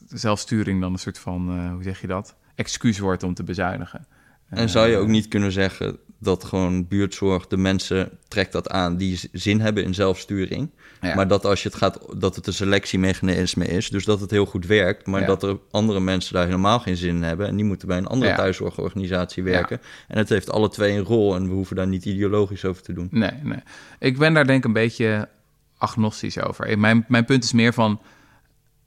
zelfsturing 0.07 0.81
dan 0.81 0.93
een 0.93 0.99
soort 0.99 1.19
van, 1.19 1.57
eh, 1.57 1.71
hoe 1.71 1.83
zeg 1.83 2.01
je 2.01 2.07
dat? 2.07 2.35
Excuus 2.55 2.99
wordt 2.99 3.23
om 3.23 3.33
te 3.33 3.43
bezuinigen. 3.43 4.07
En 4.49 4.69
zou 4.69 4.87
je 4.87 4.95
Eh, 4.95 5.01
ook 5.01 5.07
niet 5.07 5.27
kunnen 5.27 5.51
zeggen 5.51 5.97
dat 6.19 6.43
gewoon 6.43 6.87
buurtzorg, 6.87 7.47
de 7.47 7.57
mensen 7.57 8.09
trekt 8.27 8.51
dat 8.51 8.69
aan 8.69 8.97
die 8.97 9.19
zin 9.31 9.59
hebben 9.61 9.83
in 9.83 9.93
zelfsturing. 9.93 10.69
Ja. 11.01 11.15
Maar 11.15 11.27
dat 11.27 11.45
als 11.45 11.63
je 11.63 11.69
het 11.69 11.77
gaat, 11.77 11.99
dat 12.17 12.35
het 12.35 12.47
een 12.47 12.53
selectiemechanisme 12.53 13.65
is, 13.65 13.89
dus 13.89 14.05
dat 14.05 14.19
het 14.19 14.31
heel 14.31 14.45
goed 14.45 14.65
werkt, 14.65 15.05
maar 15.05 15.21
Ja. 15.21 15.27
dat 15.27 15.43
er 15.43 15.57
andere 15.71 15.99
mensen 15.99 16.33
daar 16.33 16.45
helemaal 16.45 16.79
geen 16.79 16.97
zin 16.97 17.15
in 17.15 17.23
hebben 17.23 17.47
en 17.47 17.55
die 17.55 17.65
moeten 17.65 17.87
bij 17.87 17.97
een 17.97 18.07
andere 18.07 18.31
Ja. 18.31 18.37
thuiszorgorganisatie 18.37 19.43
werken. 19.43 19.81
En 20.07 20.17
het 20.17 20.29
heeft 20.29 20.51
alle 20.51 20.69
twee 20.69 20.97
een 20.97 21.03
rol 21.03 21.35
en 21.35 21.47
we 21.47 21.53
hoeven 21.53 21.75
daar 21.75 21.87
niet 21.87 22.05
ideologisch 22.05 22.65
over 22.65 22.81
te 22.83 22.93
doen. 22.93 23.07
Nee, 23.11 23.31
nee. 23.43 23.59
Ik 23.99 24.17
ben 24.17 24.33
daar 24.33 24.45
denk 24.45 24.59
ik 24.59 24.65
een 24.65 24.73
beetje 24.73 25.29
agnostisch 25.77 26.39
over. 26.39 26.79
Mijn, 26.79 27.05
mijn 27.07 27.25
punt 27.25 27.43
is 27.43 27.53
meer 27.53 27.73
van... 27.73 28.01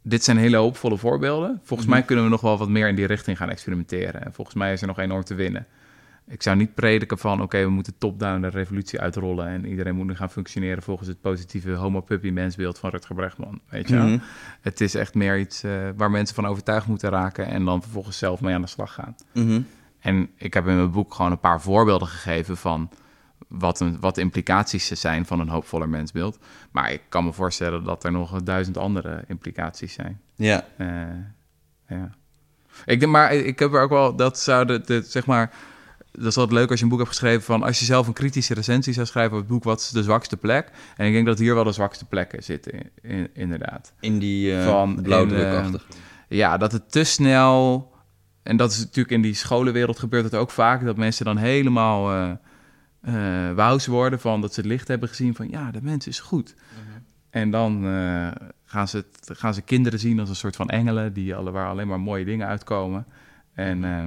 Dit 0.02 0.24
zijn 0.24 0.36
hele 0.36 0.56
hoopvolle 0.56 0.96
voorbeelden. 0.96 1.60
Volgens 1.64 1.88
mij 1.88 2.02
kunnen 2.02 2.24
we 2.24 2.30
nog 2.30 2.40
wel 2.40 2.58
wat 2.58 2.68
meer 2.68 2.88
in 2.88 2.94
die 2.94 3.06
richting 3.06 3.36
gaan 3.36 3.50
experimenteren. 3.50 4.24
En 4.24 4.32
volgens 4.34 4.56
mij 4.56 4.72
is 4.72 4.80
er 4.80 4.86
nog 4.86 4.98
enorm 4.98 5.24
te 5.24 5.34
winnen. 5.34 5.66
Ik 6.28 6.42
zou 6.42 6.56
niet 6.56 6.74
prediken 6.74 7.18
van... 7.18 7.42
oké, 7.42 7.62
we 7.62 7.70
moeten 7.70 7.98
top-down 7.98 8.40
de 8.40 8.48
revolutie 8.48 9.00
uitrollen... 9.00 9.46
en 9.46 9.66
iedereen 9.66 9.94
moet 9.94 10.06
nu 10.06 10.14
gaan 10.14 10.30
functioneren... 10.30 10.82
volgens 10.82 11.08
het 11.08 11.20
positieve 11.20 11.72
homo-puppy-mensbeeld 11.72 12.78
van 12.78 12.90
Rutger 12.90 13.14
Bregman. 13.14 13.60
Weet 13.68 13.88
je? 13.88 13.96
Mhm. 13.96 14.18
Het 14.60 14.80
is 14.80 14.94
echt 14.94 15.14
meer 15.14 15.38
iets 15.38 15.62
eh, 15.62 15.88
waar 15.96 16.10
mensen 16.10 16.34
van 16.34 16.46
overtuigd 16.46 16.86
moeten 16.86 17.10
raken... 17.10 17.46
en 17.46 17.64
dan 17.64 17.82
vervolgens 17.82 18.18
zelf 18.18 18.40
mee 18.40 18.54
aan 18.54 18.60
de 18.60 18.66
slag 18.66 18.94
gaan. 18.94 19.16
Mhm. 19.32 19.60
En 20.00 20.30
ik 20.36 20.54
heb 20.54 20.66
in 20.66 20.76
mijn 20.76 20.90
boek 20.90 21.14
gewoon 21.14 21.30
een 21.30 21.40
paar 21.40 21.60
voorbeelden 21.60 22.08
gegeven 22.08 22.56
van 22.56 22.90
wat, 23.48 23.80
een, 23.80 24.00
wat 24.00 24.14
de 24.14 24.20
implicaties 24.20 24.86
zijn 24.86 25.26
van 25.26 25.40
een 25.40 25.48
hoopvoller 25.48 25.88
mensbeeld. 25.88 26.38
Maar 26.70 26.92
ik 26.92 27.02
kan 27.08 27.24
me 27.24 27.32
voorstellen 27.32 27.84
dat 27.84 28.04
er 28.04 28.12
nog 28.12 28.42
duizend 28.42 28.76
andere 28.76 29.24
implicaties 29.26 29.92
zijn. 29.92 30.20
Ja, 30.34 30.64
Eh, 30.76 30.88
ja. 31.88 32.10
Ik 32.84 33.00
denk, 33.00 33.12
maar 33.12 33.34
ik 33.34 33.58
heb 33.58 33.72
er 33.72 33.80
ook 33.80 33.90
wel, 33.90 34.16
dat 34.16 34.38
zou 34.38 34.66
de, 34.66 34.80
de, 34.80 35.02
zeg 35.02 35.26
maar, 35.26 35.50
dat 36.18 36.26
is 36.26 36.36
altijd 36.36 36.58
leuk 36.58 36.68
als 36.70 36.78
je 36.78 36.84
een 36.84 36.90
boek 36.90 36.98
hebt 36.98 37.10
geschreven 37.10 37.42
van, 37.42 37.62
als 37.62 37.78
je 37.78 37.84
zelf 37.84 38.06
een 38.06 38.12
kritische 38.12 38.54
recensie 38.54 38.92
zou 38.92 39.06
schrijven 39.06 39.32
op 39.32 39.38
het 39.38 39.48
boek, 39.50 39.64
wat 39.64 39.80
is 39.80 39.88
de 39.88 40.02
zwakste 40.02 40.36
plek? 40.36 40.70
En 40.96 41.06
ik 41.06 41.12
denk 41.12 41.26
dat 41.26 41.38
hier 41.38 41.54
wel 41.54 41.64
de 41.64 41.72
zwakste 41.72 42.04
plekken 42.04 42.42
zitten, 42.42 42.72
in- 42.72 42.90
in- 43.02 43.28
inderdaad. 43.32 43.92
in 44.00 44.18
die 44.18 44.52
uh, 44.52 44.64
Van 44.64 45.02
blauwdrukachtig. 45.02 45.86
Ja, 46.28 46.56
dat 46.56 46.72
het 46.72 46.92
te 46.92 47.04
snel. 47.04 47.92
En 48.42 48.56
dat 48.56 48.70
is 48.70 48.78
natuurlijk 48.78 49.10
in 49.10 49.22
die 49.22 49.34
scholenwereld 49.34 49.98
gebeurt 49.98 50.24
het 50.24 50.34
ook 50.34 50.50
vaak. 50.50 50.84
Dat 50.84 50.96
mensen 50.96 51.24
dan 51.24 51.36
helemaal 51.36 52.10
eh 52.12 52.30
eh, 53.00 53.52
wauws 53.54 53.86
worden 53.86 54.20
van 54.20 54.40
dat 54.40 54.54
ze 54.54 54.60
het 54.60 54.68
licht 54.68 54.88
hebben 54.88 55.08
gezien 55.08 55.34
van 55.34 55.48
ja, 55.50 55.70
de 55.70 55.82
mens 55.82 56.06
is 56.06 56.20
goed. 56.20 56.54
En 57.30 57.50
dan 57.50 57.86
eh, 57.86 58.28
gaan, 58.64 58.88
ze 58.88 58.96
het, 58.96 59.38
gaan 59.38 59.54
ze 59.54 59.62
kinderen 59.62 59.98
zien 59.98 60.20
als 60.20 60.28
een 60.28 60.36
soort 60.36 60.56
van 60.56 60.68
engelen 60.68 61.12
die 61.12 61.34
alle, 61.34 61.50
waar 61.50 61.68
alleen 61.68 61.88
maar 61.88 62.00
mooie 62.00 62.24
dingen 62.24 62.46
uitkomen. 62.46 63.06
En 63.54 63.84
eh, 63.84 64.04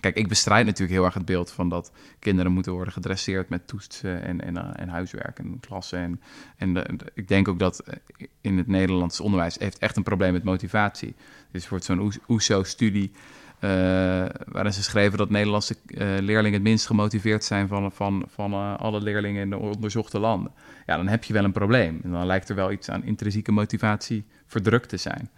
kijk, 0.00 0.16
ik 0.16 0.28
bestrijd 0.28 0.66
natuurlijk 0.66 0.92
heel 0.92 1.04
erg 1.04 1.14
het 1.14 1.24
beeld 1.24 1.50
van 1.50 1.68
dat 1.68 1.92
kinderen 2.18 2.52
moeten 2.52 2.72
worden 2.72 2.92
gedresseerd 2.92 3.48
met 3.48 3.66
toetsen 3.66 4.22
en, 4.22 4.40
en, 4.40 4.56
eh, 4.56 4.70
en 4.82 4.88
huiswerk 4.88 5.38
en 5.38 5.60
klassen. 5.60 5.98
En, 5.98 6.20
en 6.56 6.74
de- 6.74 6.88
de- 6.96 7.10
ik 7.14 7.28
denk 7.28 7.48
ook 7.48 7.58
dat 7.58 7.78
eh, 7.78 7.96
in 8.40 8.56
het 8.58 8.66
Nederlands 8.66 9.20
onderwijs 9.20 9.58
heeft 9.58 9.78
echt 9.78 9.96
een 9.96 10.02
probleem 10.02 10.32
met 10.32 10.44
motivatie. 10.44 11.14
Dus 11.50 11.68
wordt 11.68 11.84
zo'n 11.84 12.00
Oes- 12.00 12.18
OESO-studie 12.28 13.10
eh, 13.58 13.70
waarin 14.46 14.72
ze 14.72 14.82
schreven 14.82 15.18
dat 15.18 15.30
Nederlandse 15.30 15.76
eh, 15.86 16.06
leerlingen 16.20 16.52
het 16.52 16.62
minst 16.62 16.86
gemotiveerd 16.86 17.44
zijn 17.44 17.68
van, 17.68 17.92
van, 17.92 18.24
van 18.28 18.78
alle 18.78 19.00
leerlingen 19.00 19.42
in 19.42 19.50
de 19.50 19.56
onderzochte 19.58 20.18
landen. 20.18 20.52
Ja, 20.86 20.96
dan 20.96 21.08
heb 21.08 21.24
je 21.24 21.32
wel 21.32 21.44
een 21.44 21.52
probleem. 21.52 22.00
En 22.02 22.10
dan 22.10 22.26
lijkt 22.26 22.48
er 22.48 22.54
wel 22.54 22.72
iets 22.72 22.88
aan 22.90 23.04
intrinsieke 23.04 23.52
motivatie 23.52 24.24
verdrukt 24.46 24.88
te 24.88 24.96
zijn. 24.96 25.30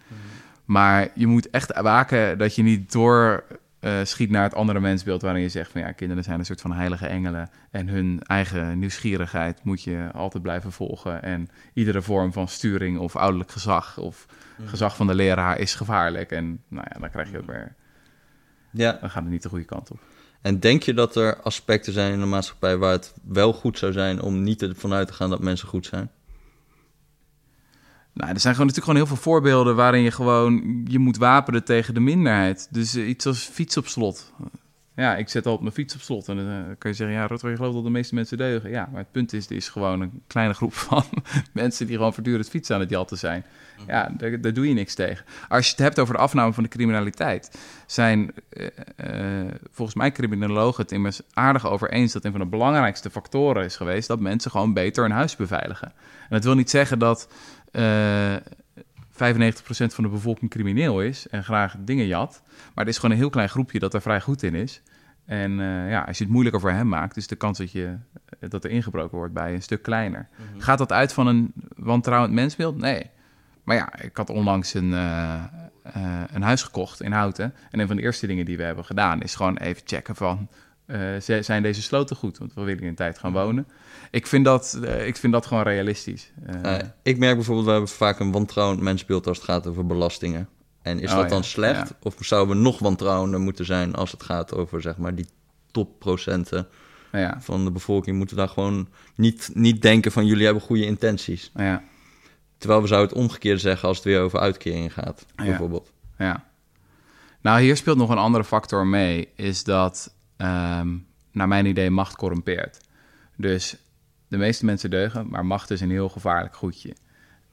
Maar 0.65 1.07
je 1.13 1.27
moet 1.27 1.49
echt 1.49 1.81
waken 1.81 2.37
dat 2.37 2.55
je 2.55 2.63
niet 2.63 2.91
door 2.91 3.43
eh, 3.85 3.99
schiet 4.03 4.29
naar 4.29 4.43
het 4.43 4.53
andere 4.53 4.79
mensbeeld 4.79 5.21
waarin 5.21 5.41
je 5.41 5.49
zegt 5.49 5.71
van 5.71 5.81
ja, 5.81 5.91
kinderen 5.91 6.23
zijn 6.23 6.39
een 6.39 6.45
soort 6.45 6.61
van 6.61 6.71
heilige 6.71 7.07
engelen 7.07 7.49
en 7.71 7.87
hun 7.87 8.21
eigen 8.23 8.79
nieuwsgierigheid 8.79 9.63
moet 9.63 9.83
je 9.83 10.09
altijd 10.13 10.43
blijven 10.43 10.71
volgen 10.71 11.23
en 11.23 11.47
iedere 11.73 12.01
vorm 12.01 12.33
van 12.33 12.47
sturing 12.47 12.99
of 12.99 13.15
ouderlijk 13.15 13.51
gezag 13.51 13.97
of 13.97 14.25
gezag 14.65 14.95
van 14.95 15.07
de 15.07 15.15
leraar 15.15 15.59
is 15.59 15.75
gevaarlijk 15.75 16.31
en 16.31 16.63
nou 16.67 16.85
ja, 16.93 16.99
dan 16.99 17.09
krijg 17.09 17.31
je 17.31 17.37
ook 17.37 17.45
weer, 17.45 17.75
Ja, 18.71 18.97
dan 19.01 19.09
gaat 19.09 19.23
het 19.23 19.31
niet 19.31 19.43
de 19.43 19.49
goede 19.49 19.65
kant 19.65 19.91
op. 19.91 19.99
en 20.41 20.59
denk 20.59 20.83
je 20.83 20.93
dat 20.93 21.15
er 21.15 21.41
aspecten 21.41 21.93
zijn 21.93 22.13
in 22.13 22.19
de 22.19 22.25
maatschappij 22.25 22.77
waar 22.77 22.91
het 22.91 23.13
wel 23.23 23.53
goed 23.53 23.77
zou 23.77 23.91
zijn 23.91 24.21
om 24.21 24.43
niet 24.43 24.61
ervan 24.61 24.93
uit 24.93 25.07
te 25.07 25.13
gaan 25.13 25.29
dat 25.29 25.41
mensen 25.41 25.67
goed 25.67 25.85
zijn? 25.85 26.09
Nou, 28.15 28.31
er 28.33 28.39
zijn 28.39 28.53
gewoon 28.53 28.67
natuurlijk 28.67 28.97
gewoon 28.97 29.07
heel 29.07 29.15
veel 29.15 29.31
voorbeelden 29.31 29.75
waarin 29.75 30.01
je 30.01 30.11
gewoon 30.11 30.81
je 30.87 30.99
moet 30.99 31.17
wapenen 31.17 31.63
tegen 31.63 31.93
de 31.93 31.99
minderheid. 31.99 32.67
Dus 32.71 32.95
eh, 32.95 33.07
iets 33.07 33.25
als 33.25 33.39
fiets 33.39 33.77
op 33.77 33.87
slot. 33.87 34.33
Ja, 34.95 35.15
ik 35.15 35.29
zet 35.29 35.45
altijd 35.45 35.61
mijn 35.61 35.73
fiets 35.73 35.95
op 35.95 36.01
slot. 36.01 36.27
En 36.27 36.35
dan 36.35 36.49
eh, 36.49 36.55
kan 36.77 36.91
je 36.91 36.97
zeggen, 36.97 37.15
ja, 37.15 37.25
Rutger, 37.25 37.49
je 37.49 37.55
gelooft 37.55 37.75
dat 37.75 37.83
de 37.83 37.89
meeste 37.89 38.15
mensen 38.15 38.37
deugen. 38.37 38.69
Ja, 38.69 38.89
maar 38.91 39.01
het 39.01 39.11
punt 39.11 39.33
is, 39.33 39.49
er 39.49 39.55
is 39.55 39.69
gewoon 39.69 40.01
een 40.01 40.21
kleine 40.27 40.53
groep 40.53 40.73
van 40.89 41.03
mensen 41.53 41.87
die 41.87 41.95
gewoon 41.95 42.13
voortdurend 42.13 42.49
fietsen 42.49 42.75
aan 42.75 42.81
het 42.81 42.89
jatten 42.89 43.17
zijn. 43.17 43.45
Ja, 43.87 44.11
daar, 44.17 44.41
daar 44.41 44.53
doe 44.53 44.67
je 44.67 44.73
niks 44.73 44.93
tegen. 44.93 45.25
Als 45.49 45.65
je 45.65 45.71
het 45.71 45.81
hebt 45.81 45.99
over 45.99 46.13
de 46.13 46.19
afname 46.19 46.53
van 46.53 46.63
de 46.63 46.69
criminaliteit, 46.69 47.57
zijn 47.85 48.31
eh, 48.49 48.67
volgens 49.71 49.97
mij 49.97 50.11
criminologen 50.11 50.83
het 50.83 50.91
immers 50.91 51.21
aardig 51.33 51.67
over 51.67 51.91
eens 51.91 52.13
dat 52.13 52.25
een 52.25 52.31
van 52.31 52.39
de 52.39 52.45
belangrijkste 52.45 53.09
factoren 53.09 53.63
is 53.63 53.75
geweest 53.75 54.07
dat 54.07 54.19
mensen 54.19 54.51
gewoon 54.51 54.73
beter 54.73 55.03
hun 55.03 55.11
huis 55.11 55.35
beveiligen. 55.35 55.93
En 56.21 56.29
dat 56.29 56.43
wil 56.43 56.55
niet 56.55 56.69
zeggen 56.69 56.99
dat 56.99 57.27
eh 57.75 58.35
95% 59.15 59.17
van 59.93 60.03
de 60.03 60.09
bevolking 60.09 60.51
crimineel 60.51 61.01
is 61.01 61.27
en 61.27 61.43
graag 61.43 61.75
dingen 61.79 62.07
jat. 62.07 62.43
Maar 62.73 62.83
er 62.83 62.89
is 62.89 62.95
gewoon 62.95 63.11
een 63.11 63.17
heel 63.21 63.29
klein 63.29 63.49
groepje 63.49 63.79
dat 63.79 63.93
er 63.93 64.01
vrij 64.01 64.21
goed 64.21 64.43
in 64.43 64.55
is. 64.55 64.81
En 65.25 65.59
eh, 65.59 65.89
ja, 65.89 66.01
als 66.01 66.17
je 66.17 66.23
het 66.23 66.33
moeilijker 66.33 66.61
voor 66.61 66.71
hem 66.71 66.87
maakt, 66.87 67.17
is 67.17 67.27
de 67.27 67.35
kans 67.35 67.57
dat, 67.57 67.71
je, 67.71 67.97
dat 68.39 68.63
er 68.63 68.69
ingebroken 68.69 69.17
wordt 69.17 69.33
bij 69.33 69.53
een 69.53 69.61
stuk 69.61 69.81
kleiner. 69.81 70.27
Gaat 70.57 70.77
dat 70.77 70.91
uit 70.91 71.13
van 71.13 71.27
een 71.27 71.53
wantrouwend 71.75 72.33
mensbeeld? 72.33 72.77
Nee. 72.77 73.09
Maar 73.63 73.75
ja, 73.75 73.99
ik 74.01 74.17
had 74.17 74.29
onlangs 74.29 74.73
een, 74.73 74.93
eh, 74.93 75.43
eh, 75.83 76.21
een 76.33 76.41
huis 76.41 76.63
gekocht 76.63 77.01
in 77.01 77.11
Houten. 77.11 77.53
En 77.71 77.79
een 77.79 77.87
van 77.87 77.95
de 77.95 78.01
eerste 78.01 78.27
dingen 78.27 78.45
die 78.45 78.57
we 78.57 78.63
hebben 78.63 78.85
gedaan 78.85 79.21
is 79.21 79.35
gewoon 79.35 79.57
even 79.57 79.81
checken 79.85 80.15
van... 80.15 80.47
eh, 80.85 81.41
zijn 81.41 81.63
deze 81.63 81.81
sloten 81.81 82.15
goed? 82.15 82.37
Want 82.37 82.53
we 82.53 82.61
willen 82.61 82.81
in 82.81 82.87
een 82.87 82.95
tijd 82.95 83.17
gaan 83.17 83.31
wonen. 83.31 83.67
Ik 84.15 84.27
vind 84.27 84.45
dat, 84.45 84.79
eh, 84.83 85.07
ik 85.07 85.15
vind 85.15 85.33
dat 85.33 85.45
gewoon 85.45 85.63
realistisch. 85.63 86.31
Eh, 86.45 86.75
Eh, 86.79 86.87
ik 87.03 87.17
merk 87.17 87.35
bijvoorbeeld, 87.35 87.65
we 87.65 87.71
hebben 87.71 87.89
vaak 87.89 88.19
een 88.19 88.31
wantrouwend 88.31 88.81
mensbeeld 88.81 89.27
als 89.27 89.37
het 89.37 89.45
gaat 89.45 89.67
over 89.67 89.85
belastingen. 89.85 90.49
En 90.81 90.99
is 90.99 91.09
Oh, 91.09 91.15
dat 91.15 91.23
ja. 91.23 91.29
dan 91.29 91.43
slecht? 91.43 91.89
Ja. 91.89 91.95
Of 92.01 92.15
zouden 92.19 92.55
we 92.55 92.61
nog 92.61 92.79
wantrouwender 92.79 93.39
moeten 93.39 93.65
zijn 93.65 93.95
als 93.95 94.11
het 94.11 94.23
gaat 94.23 94.53
over 94.53 94.81
zeg 94.81 94.97
maar, 94.97 95.15
die 95.15 95.25
topprocenten 95.71 96.67
ja, 97.11 97.37
van 97.41 97.63
de 97.65 97.71
bevolking? 97.71 98.17
Moeten 98.17 98.35
we 98.35 98.41
daar 98.41 98.51
gewoon 98.51 98.87
niet, 99.15 99.49
niet 99.53 99.81
denken 99.81 100.11
van 100.11 100.25
jullie 100.25 100.45
hebben 100.45 100.63
goede 100.63 100.85
intenties. 100.85 101.51
ja. 101.55 101.83
Terwijl 102.57 102.81
we 102.81 102.87
zouden 102.87 103.09
het 103.09 103.19
omgekeerd 103.19 103.61
zeggen 103.61 103.87
als 103.87 103.97
het 103.97 104.05
weer 104.05 104.21
over 104.21 104.39
uitkeringen 104.39 104.91
gaat, 104.91 105.25
bijvoorbeeld. 105.35 105.91
Ja. 106.17 106.43
Nou, 107.41 107.61
hier 107.61 107.77
speelt 107.77 107.97
nog 107.97 108.09
een 108.09 108.17
andere 108.17 108.43
factor 108.43 108.87
mee, 108.87 109.27
is 109.35 109.63
dat, 109.63 110.13
ehm, 110.37 110.97
naar 111.31 111.47
mijn 111.47 111.65
idee, 111.65 111.89
macht 111.89 112.15
corrumpeert. 112.15 112.77
Dus 113.37 113.77
de 114.27 114.37
meeste 114.37 114.65
mensen 114.65 114.89
deugen, 114.89 115.27
maar 115.29 115.45
macht 115.45 115.71
is 115.71 115.81
een 115.81 115.89
heel 115.91 116.09
gevaarlijk 116.09 116.55
goedje. 116.55 116.93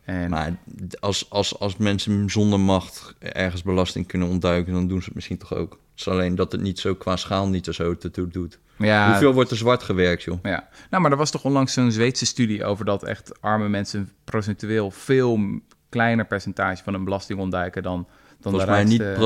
En 0.04 0.30
Maar 0.30 0.56
als, 1.00 1.30
als, 1.30 1.58
als 1.58 1.76
mensen 1.76 2.30
zonder 2.30 2.60
macht 2.60 3.14
ergens 3.18 3.62
belasting 3.62 4.06
kunnen 4.06 4.28
ontduiken, 4.28 4.72
dan 4.72 4.86
doen 4.88 4.98
ze 4.98 5.04
het 5.04 5.14
misschien 5.14 5.38
toch 5.38 5.54
ook. 5.54 5.70
Het 5.70 6.00
is 6.00 6.08
alleen 6.08 6.34
dat 6.34 6.52
het 6.52 6.60
niet 6.60 6.78
zo 6.78 6.94
qua 6.94 7.16
schaal 7.16 7.48
niet 7.48 7.66
er 7.66 7.74
zo 7.74 7.96
toe 7.96 8.28
doet. 8.28 8.58
ja, 8.78 9.10
Hoeveel 9.10 9.32
wordt 9.32 9.50
er 9.50 9.56
zwart 9.56 9.82
gewerkt, 9.82 10.22
joh? 10.22 10.38
Ja, 10.42 10.68
nou, 10.90 11.02
maar 11.02 11.10
er 11.10 11.16
was 11.16 11.30
toch 11.30 11.44
onlangs 11.44 11.72
zo'n 11.72 11.92
Zweedse 11.92 12.26
studie 12.26 12.64
over 12.64 12.84
dat 12.84 13.04
echt 13.04 13.40
arme 13.40 13.68
mensen 13.68 14.10
procentueel 14.24 14.90
veel 14.90 15.40
kleiner 15.88 16.24
percentage 16.26 16.82
van 16.82 16.92
hun 16.94 17.04
belasting 17.04 17.38
ontduiken 17.38 17.82
dan, 17.82 17.94
dan 17.96 18.06
Volgens 18.40 18.64
de 18.64 18.70
mij 18.70 18.84
niet 18.84 19.00
rijkste- 19.00 19.20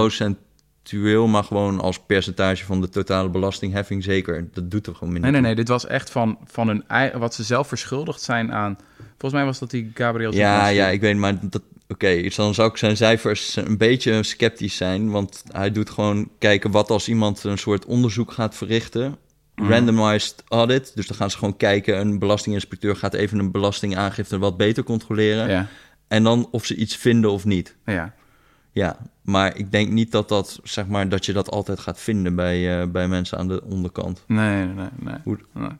procentueel, 0.87 1.27
maar 1.27 1.45
gewoon 1.45 1.81
als 1.81 1.99
percentage 1.99 2.65
van 2.65 2.81
de 2.81 2.89
totale 2.89 3.29
belastingheffing 3.29 4.05
zeker. 4.05 4.49
Dat 4.53 4.71
doet 4.71 4.87
er 4.87 4.95
gewoon 4.95 5.13
minder 5.13 5.31
Nee, 5.31 5.41
nee, 5.41 5.51
nee, 5.51 5.65
dit 5.65 5.69
was 5.69 5.87
echt 5.87 6.11
van, 6.11 6.39
van 6.45 6.69
hun 6.69 6.85
eigen, 6.89 7.19
wat 7.19 7.35
ze 7.35 7.43
zelf 7.43 7.69
verschuldigd 7.69 8.21
zijn 8.23 8.53
aan. 8.53 8.77
Volgens 9.09 9.33
mij 9.33 9.45
was 9.45 9.59
dat 9.59 9.71
die 9.71 9.91
Gabriel. 9.95 10.35
Ja, 10.35 10.69
ja, 10.69 10.89
ik 10.89 11.01
weet, 11.01 11.17
maar 11.17 11.39
dat... 11.51 11.63
Oké, 11.89 12.23
dus 12.23 12.35
dan 12.35 12.55
zou 12.55 12.71
ik 12.71 12.77
zijn 12.77 12.97
cijfers 12.97 13.57
een 13.57 13.79
beetje 13.79 14.23
sceptisch 14.23 14.77
zijn, 14.77 15.11
want 15.11 15.43
hij 15.53 15.73
doet 15.73 15.91
gewoon 15.91 16.29
kijken 16.39 16.71
wat 16.71 16.91
als 16.91 17.09
iemand 17.09 17.45
een 17.45 17.59
soort 17.59 17.85
onderzoek 17.85 18.33
gaat 18.33 18.55
verrichten. 18.55 19.17
Mhm. 19.55 19.71
Randomized 19.71 20.45
audit, 20.49 20.93
dus 20.95 21.07
dan 21.07 21.17
gaan 21.17 21.31
ze 21.31 21.39
gewoon 21.39 21.57
kijken, 21.57 22.01
een 22.01 22.19
belastinginspecteur 22.19 22.97
gaat 22.97 23.15
even 23.15 23.39
een 23.39 23.51
belastingaangifte 23.51 24.39
wat 24.39 24.57
beter 24.57 24.83
controleren. 24.83 25.49
Ja, 25.49 25.67
En 26.09 26.23
dan 26.23 26.49
of 26.51 26.65
ze 26.65 26.75
iets 26.75 26.97
vinden 26.97 27.31
of 27.31 27.45
niet. 27.45 27.77
ja. 27.85 28.15
Ja, 28.77 28.97
maar 29.23 29.57
ik 29.57 29.71
denk 29.71 29.91
niet 29.91 30.13
dat, 30.13 30.29
dat, 30.29 30.61
zeg 30.63 30.87
maar, 30.87 31.09
dat 31.09 31.27
je 31.27 31.33
dat 31.33 31.51
altijd 31.51 31.81
gaat 31.81 32.01
vinden 32.01 32.35
bij, 32.35 32.81
eh, 32.81 32.89
bij 32.89 33.09
mensen 33.09 33.39
aan 33.39 33.49
de 33.49 33.63
onderkant. 33.65 34.25
Nee, 34.27 34.67
nee, 34.67 34.89
nee. 34.97 35.19
Goed. 35.23 35.41
Nee. 35.53 35.71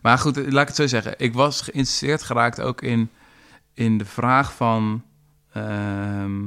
Maar 0.00 0.18
goed, 0.18 0.36
laat 0.36 0.62
ik 0.62 0.66
het 0.66 0.76
zo 0.76 0.86
zeggen. 0.86 1.14
Ik 1.16 1.34
was 1.34 1.60
geïnteresseerd 1.60 2.22
geraakt 2.22 2.60
ook 2.60 2.82
in, 2.82 3.10
in 3.74 3.98
de 3.98 4.04
vraag 4.04 4.54
van... 4.54 5.02
ehm, 5.52 6.42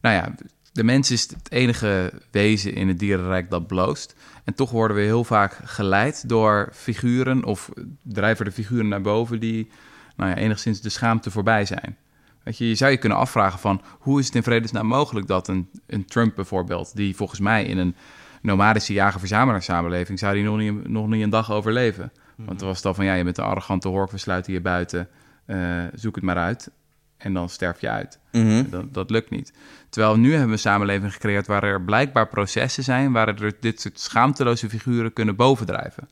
nou 0.00 0.14
ja, 0.14 0.34
de 0.72 0.84
mens 0.84 1.10
is 1.10 1.22
het 1.22 1.50
enige 1.50 2.12
wezen 2.30 2.74
in 2.74 2.88
het 2.88 2.98
dierenrijk 2.98 3.50
dat 3.50 3.66
bloost. 3.66 4.14
En 4.44 4.54
toch 4.54 4.70
worden 4.70 4.96
we 4.96 5.02
heel 5.02 5.24
vaak 5.24 5.60
geleid 5.64 6.28
door 6.28 6.68
figuren 6.72 7.44
of 7.44 7.70
drijven 8.02 8.44
de 8.44 8.52
figuren 8.52 8.88
naar 8.88 9.02
boven 9.02 9.40
die 9.40 9.70
nou 10.16 10.30
ja, 10.30 10.36
enigszins 10.36 10.80
de 10.80 10.88
schaamte 10.88 11.30
voorbij 11.30 11.64
zijn. 11.64 11.96
Weet 12.44 12.58
je, 12.58 12.68
je 12.68 12.74
zou 12.74 12.90
je 12.90 12.96
kunnen 12.96 13.18
afvragen 13.18 13.58
van 13.58 13.82
hoe 13.98 14.20
is 14.20 14.26
het 14.26 14.34
in 14.34 14.42
vredesnaam 14.42 14.86
mogelijk 14.86 15.26
dat 15.26 15.48
een, 15.48 15.68
een 15.86 16.04
Trump 16.04 16.34
bijvoorbeeld, 16.34 16.96
die 16.96 17.16
volgens 17.16 17.40
mij 17.40 17.64
in 17.64 17.78
een 17.78 17.96
nomadische 18.42 18.92
jager-verzamelaar 18.92 19.62
zou 19.62 20.34
die 20.34 20.44
nog 20.44 20.56
niet, 20.56 20.88
nog 20.88 21.08
niet 21.08 21.22
een 21.22 21.30
dag 21.30 21.52
overleven. 21.52 22.12
Want 22.36 22.58
dan 22.58 22.68
was 22.68 22.76
het 22.76 22.86
al 22.86 22.94
van 22.94 23.04
ja, 23.04 23.14
je 23.14 23.24
bent 23.24 23.38
een 23.38 23.44
arrogante 23.44 23.88
hork, 23.88 24.10
we 24.10 24.18
sluiten 24.18 24.52
je 24.52 24.60
buiten, 24.60 25.08
uh, 25.46 25.84
zoek 25.94 26.14
het 26.14 26.24
maar 26.24 26.36
uit. 26.36 26.70
En 27.16 27.32
dan 27.32 27.48
sterf 27.48 27.80
je 27.80 27.88
uit. 27.88 28.18
Mhm. 28.32 28.70
dat, 28.70 28.94
dat 28.94 29.10
lukt 29.10 29.30
niet. 29.30 29.52
Terwijl 29.88 30.16
nu 30.16 30.28
hebben 30.28 30.46
we 30.46 30.52
een 30.52 30.58
samenleving 30.58 31.12
gecreëerd 31.12 31.46
waar 31.46 31.62
er 31.62 31.82
blijkbaar 31.82 32.28
processen 32.28 32.82
zijn, 32.82 33.12
waar 33.12 33.28
er 33.28 33.52
dit 33.60 33.80
soort 33.80 34.00
schaamteloze 34.00 34.68
figuren 34.68 35.12
kunnen 35.12 35.36
bovendrijven. 35.36 36.08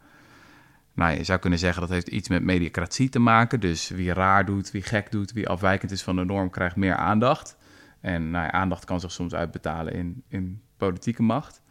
Nou, 0.95 1.16
je 1.16 1.24
zou 1.24 1.38
kunnen 1.38 1.59
zeggen 1.59 1.80
dat 1.80 1.90
heeft 1.90 2.09
iets 2.09 2.28
met 2.28 2.43
mediocratie 2.43 3.09
te 3.09 3.18
maken. 3.18 3.61
Dus 3.61 3.88
wie 3.88 4.12
raar 4.12 4.45
doet, 4.45 4.70
wie 4.70 4.82
gek 4.82 5.11
doet, 5.11 5.32
wie 5.32 5.49
afwijkend 5.49 5.90
is 5.90 6.03
van 6.03 6.16
de 6.16 6.24
norm, 6.24 6.51
krijgt 6.51 6.76
meer 6.76 6.95
aandacht. 6.97 7.57
En 8.01 8.30
nou 8.30 8.45
ja, 8.45 8.53
aandacht 8.53 8.84
kan 8.84 9.01
zich 9.01 9.12
soms 9.12 9.34
uitbetalen 9.34 9.93
in, 9.93 10.22
in 10.28 10.61
politieke 10.76 11.22
macht. 11.22 11.62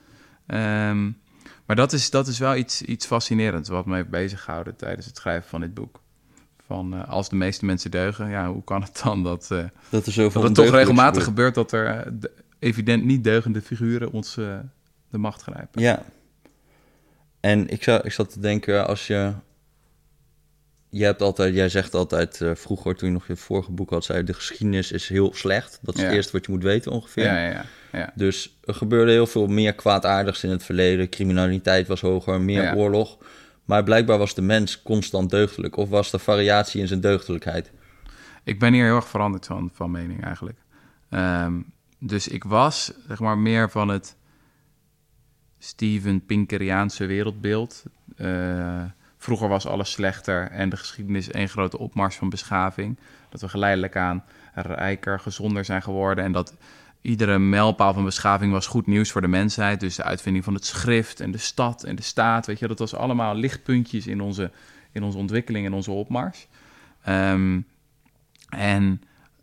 Ehm, 0.47 1.11
maar 1.65 1.75
dat 1.75 1.93
is, 1.93 2.09
dat 2.09 2.27
is 2.27 2.39
wel 2.39 2.55
iets, 2.55 2.81
iets 2.81 3.05
fascinerends 3.05 3.69
wat 3.69 3.85
me 3.85 3.95
heeft 3.95 4.09
beziggehouden 4.09 4.75
tijdens 4.75 5.05
het 5.05 5.17
schrijven 5.17 5.49
van 5.49 5.61
dit 5.61 5.73
boek. 5.73 6.01
Van 6.65 6.93
uh, 6.93 7.09
als 7.09 7.29
de 7.29 7.35
meeste 7.35 7.65
mensen 7.65 7.91
deugen, 7.91 8.29
ja, 8.29 8.51
hoe 8.51 8.63
kan 8.63 8.81
het 8.81 9.01
dan 9.03 9.23
dat, 9.23 9.49
uh, 9.51 9.63
dat, 9.89 10.05
er 10.05 10.11
zoveel 10.11 10.41
dat 10.41 10.57
het 10.57 10.65
toch 10.65 10.75
regelmatig 10.75 11.23
gebeurt 11.23 11.55
dat 11.55 11.71
er 11.71 12.05
uh, 12.07 12.13
evident 12.59 13.03
niet 13.03 13.23
deugende 13.23 13.61
figuren 13.61 14.11
ons 14.11 14.33
de 15.09 15.17
macht 15.17 15.41
grijpen? 15.41 15.81
Ja. 15.81 16.03
En 17.41 17.67
ik, 17.69 17.83
zou, 17.83 18.01
ik 18.03 18.11
zat 18.11 18.31
te 18.31 18.39
denken, 18.39 18.87
als 18.87 19.07
je. 19.07 19.33
Je 20.89 21.03
hebt 21.03 21.21
altijd, 21.21 21.53
jij 21.53 21.69
zegt 21.69 21.93
altijd 21.93 22.41
vroeger, 22.53 22.95
toen 22.95 23.07
je 23.07 23.13
nog 23.13 23.27
je 23.27 23.35
vorige 23.35 23.71
boek 23.71 23.89
had, 23.89 24.03
zei 24.05 24.17
je, 24.17 24.23
de 24.23 24.33
geschiedenis 24.33 24.91
is 24.91 25.07
heel 25.09 25.33
slecht. 25.33 25.79
Dat 25.81 25.95
is 25.95 25.99
Ja. 26.01 26.07
het 26.07 26.15
eerste 26.15 26.31
wat 26.31 26.45
je 26.45 26.51
moet 26.51 26.63
weten 26.63 26.91
ongeveer. 26.91 27.23
Ja, 27.23 27.47
ja, 27.47 27.65
ja. 27.91 28.11
Dus 28.15 28.57
er 28.63 28.73
gebeurde 28.73 29.11
heel 29.11 29.27
veel 29.27 29.47
meer 29.47 29.73
kwaadaardigs 29.73 30.43
in 30.43 30.49
het 30.49 30.63
verleden. 30.63 31.09
Criminaliteit 31.09 31.87
was 31.87 32.01
hoger, 32.01 32.41
meer 32.41 32.61
Ja. 32.63 32.73
oorlog. 32.75 33.17
Maar 33.65 33.83
blijkbaar 33.83 34.17
was 34.17 34.35
de 34.35 34.41
mens 34.41 34.81
constant 34.81 35.29
deugdelijk. 35.29 35.77
Of 35.77 35.89
was 35.89 36.13
er 36.13 36.19
variatie 36.19 36.81
in 36.81 36.87
zijn 36.87 37.01
deugdelijkheid? 37.01 37.71
Ik 38.43 38.59
ben 38.59 38.73
hier 38.73 38.85
heel 38.85 38.95
erg 38.95 39.07
veranderd 39.07 39.45
van, 39.45 39.69
van 39.73 39.91
mening 39.91 40.23
eigenlijk. 40.23 40.57
Ehm, 41.09 41.53
dus 41.99 42.27
ik 42.27 42.43
was 42.43 42.91
zeg 43.07 43.19
maar 43.19 43.37
meer 43.37 43.69
van 43.69 43.87
het 43.87 44.15
Steven 45.63 46.25
Pinkeriaanse 46.25 47.05
wereldbeeld. 47.05 47.83
Eh, 48.17 48.83
vroeger 49.17 49.47
was 49.47 49.67
alles 49.67 49.91
slechter 49.91 50.51
en 50.51 50.69
de 50.69 50.77
geschiedenis 50.77 51.31
één 51.31 51.49
grote 51.49 51.77
opmars 51.77 52.15
van 52.15 52.29
beschaving. 52.29 52.97
Dat 53.29 53.41
we 53.41 53.49
geleidelijk 53.49 53.95
aan 53.95 54.23
rijker, 54.53 55.19
gezonder 55.19 55.65
zijn 55.65 55.81
geworden 55.81 56.23
en 56.23 56.31
dat 56.31 56.55
iedere 57.01 57.39
mijlpaal 57.39 57.93
van 57.93 58.03
beschaving 58.03 58.51
was 58.51 58.67
goed 58.67 58.87
nieuws 58.87 59.11
voor 59.11 59.21
de 59.21 59.27
mensheid. 59.27 59.79
Dus 59.79 59.95
de 59.95 60.03
uitvinding 60.03 60.43
van 60.43 60.53
het 60.53 60.65
schrift 60.65 61.19
en 61.19 61.31
de 61.31 61.37
stad 61.37 61.83
en 61.83 61.95
de 61.95 62.01
staat, 62.01 62.45
weet 62.45 62.59
je, 62.59 62.67
dat 62.67 62.79
was 62.79 62.95
allemaal 62.95 63.35
lichtpuntjes 63.35 64.07
in 64.07 64.21
onze, 64.21 64.51
in 64.91 65.03
onze 65.03 65.17
ontwikkeling 65.17 65.65
en 65.65 65.73
onze 65.73 65.91
opmars. 65.91 66.47
Ehm, 67.03 67.59
en 68.49 69.01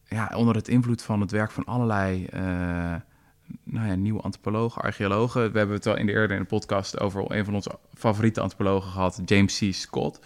ja, 0.09 0.33
onder 0.35 0.55
het 0.55 0.69
invloed 0.69 1.03
van 1.03 1.21
het 1.21 1.31
werk 1.31 1.51
van 1.51 1.64
allerlei 1.64 2.25
eh, 2.25 2.95
nou 3.62 3.86
ja, 3.86 3.94
nieuwe 3.94 4.20
antropologen, 4.20 4.82
archeologen. 4.82 5.53
We 5.53 5.59
hebben 5.59 5.76
het 5.76 5.86
al 5.86 5.96
in 5.96 6.07
de 6.07 6.12
eerder 6.12 6.36
in 6.36 6.42
de 6.42 6.49
podcast 6.49 7.01
over 7.01 7.24
een 7.28 7.44
van 7.44 7.55
onze 7.55 7.78
favoriete 7.94 8.40
antropologen 8.40 8.90
gehad, 8.90 9.20
James 9.24 9.59
C. 9.59 9.74
Scott. 9.74 10.20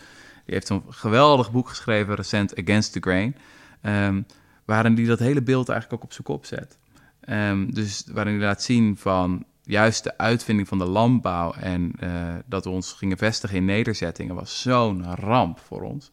Die 0.44 0.54
heeft 0.54 0.68
een 0.68 0.82
geweldig 0.88 1.52
boek 1.52 1.68
geschreven, 1.68 2.14
recent 2.14 2.58
Against 2.60 2.92
the 2.92 3.00
Grain. 3.00 3.36
ehm, 3.80 4.22
waarin 4.64 4.94
hij 4.94 5.04
dat 5.04 5.18
hele 5.18 5.42
beeld 5.42 5.68
eigenlijk 5.68 6.02
ook 6.02 6.08
op 6.08 6.12
zijn 6.14 6.26
kop 6.26 6.44
zet. 6.44 6.78
Ehm, 7.20 7.70
dus 7.70 8.04
waarin 8.12 8.34
hij 8.34 8.44
laat 8.46 8.62
zien 8.62 8.96
van 8.96 9.44
juist 9.64 10.04
de 10.04 10.18
uitvinding 10.18 10.68
van 10.68 10.78
de 10.78 10.84
landbouw 10.84 11.52
en 11.52 11.92
eh, 11.98 12.34
dat 12.46 12.64
we 12.64 12.70
ons 12.70 12.92
gingen 12.92 13.18
vestigen 13.18 13.56
in 13.56 13.64
nederzettingen 13.64 14.34
was 14.34 14.60
zo'n 14.60 15.14
ramp 15.14 15.58
voor 15.58 15.82
ons. 15.82 16.10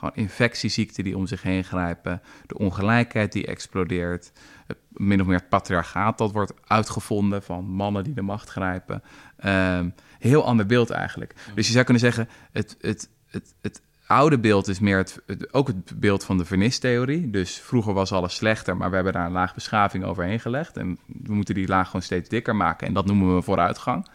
Gewoon 0.00 0.14
infectieziekten 0.24 1.04
die 1.04 1.16
om 1.16 1.26
zich 1.26 1.42
heen 1.42 1.64
grijpen, 1.64 2.22
de 2.46 2.58
ongelijkheid 2.58 3.32
die 3.32 3.46
explodeert, 3.46 4.32
het, 4.66 4.76
min 4.88 5.20
of 5.20 5.26
meer 5.26 5.36
het 5.38 5.48
patriarchaat 5.48 6.18
dat 6.18 6.32
wordt 6.32 6.52
uitgevonden 6.66 7.42
van 7.42 7.64
mannen 7.64 8.04
die 8.04 8.14
de 8.14 8.22
macht 8.22 8.48
grijpen. 8.50 9.02
Ehm, 9.36 9.88
heel 10.18 10.44
ander 10.44 10.66
beeld 10.66 10.90
eigenlijk. 10.90 11.34
Dus 11.54 11.66
je 11.66 11.72
zou 11.72 11.84
kunnen 11.84 12.02
zeggen, 12.02 12.28
het, 12.52 12.76
het, 12.80 13.08
het, 13.26 13.54
het 13.60 13.82
oude 14.06 14.38
beeld 14.38 14.68
is 14.68 14.78
meer 14.80 14.96
het, 14.96 15.20
het- 15.26 15.52
ook 15.52 15.66
het 15.66 15.92
beeld 16.00 16.24
van 16.24 16.38
de 16.38 16.44
vernistheorie. 16.44 17.30
Dus 17.30 17.58
vroeger 17.60 17.92
was 17.94 18.12
alles 18.12 18.34
slechter, 18.34 18.76
maar 18.76 18.88
we 18.88 18.94
hebben 18.94 19.12
daar 19.12 19.26
een 19.26 19.32
laag 19.32 19.54
beschaving 19.54 20.04
overheen 20.04 20.40
gelegd. 20.40 20.76
En 20.76 20.98
we 21.06 21.34
moeten 21.34 21.54
die 21.54 21.68
laag 21.68 21.86
gewoon 21.86 22.02
steeds 22.02 22.28
dikker 22.28 22.56
maken. 22.56 22.86
En 22.86 22.92
dat 22.94 23.06
noemen 23.06 23.34
we 23.34 23.42
vooruitgang. 23.42 24.06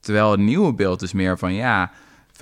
Terwijl 0.00 0.30
het 0.30 0.40
nieuwe 0.40 0.74
beeld 0.74 1.02
is 1.02 1.12
meer 1.12 1.38
van 1.38 1.52
ja, 1.54 1.90
95% 2.34 2.36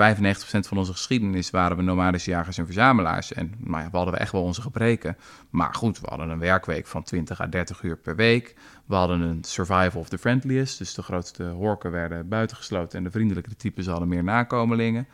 van 0.58 0.78
onze 0.78 0.92
geschiedenis 0.92 1.50
waren 1.50 1.76
we 1.76 1.82
nomadische 1.82 2.30
jagers 2.30 2.58
en 2.58 2.64
verzamelaars. 2.64 3.32
En 3.32 3.54
nou 3.58 3.88
we 3.90 3.96
hadden 3.96 4.18
echt 4.18 4.32
wel 4.32 4.42
onze 4.42 4.60
gebreken. 4.62 5.16
Maar 5.50 5.74
goed, 5.74 6.00
we 6.00 6.06
hadden 6.08 6.28
een 6.28 6.38
werkweek 6.38 6.86
van 6.86 7.02
20 7.02 7.40
à 7.40 7.46
30 7.46 7.82
uur 7.82 7.96
per 7.96 8.16
week. 8.16 8.54
We 8.86 8.94
hadden 8.94 9.20
een 9.20 9.44
survival 9.44 10.00
of 10.00 10.08
the 10.08 10.18
friendliest. 10.18 10.78
Dus 10.78 10.94
de 10.94 11.02
grootste 11.02 11.44
horken 11.44 11.90
werden 11.90 12.28
buitengesloten 12.28 12.98
en 12.98 13.04
de 13.04 13.10
vriendelijke 13.10 13.56
types 13.56 13.86
hadden 13.86 14.08
meer 14.08 14.24
nakomelingen. 14.24 15.06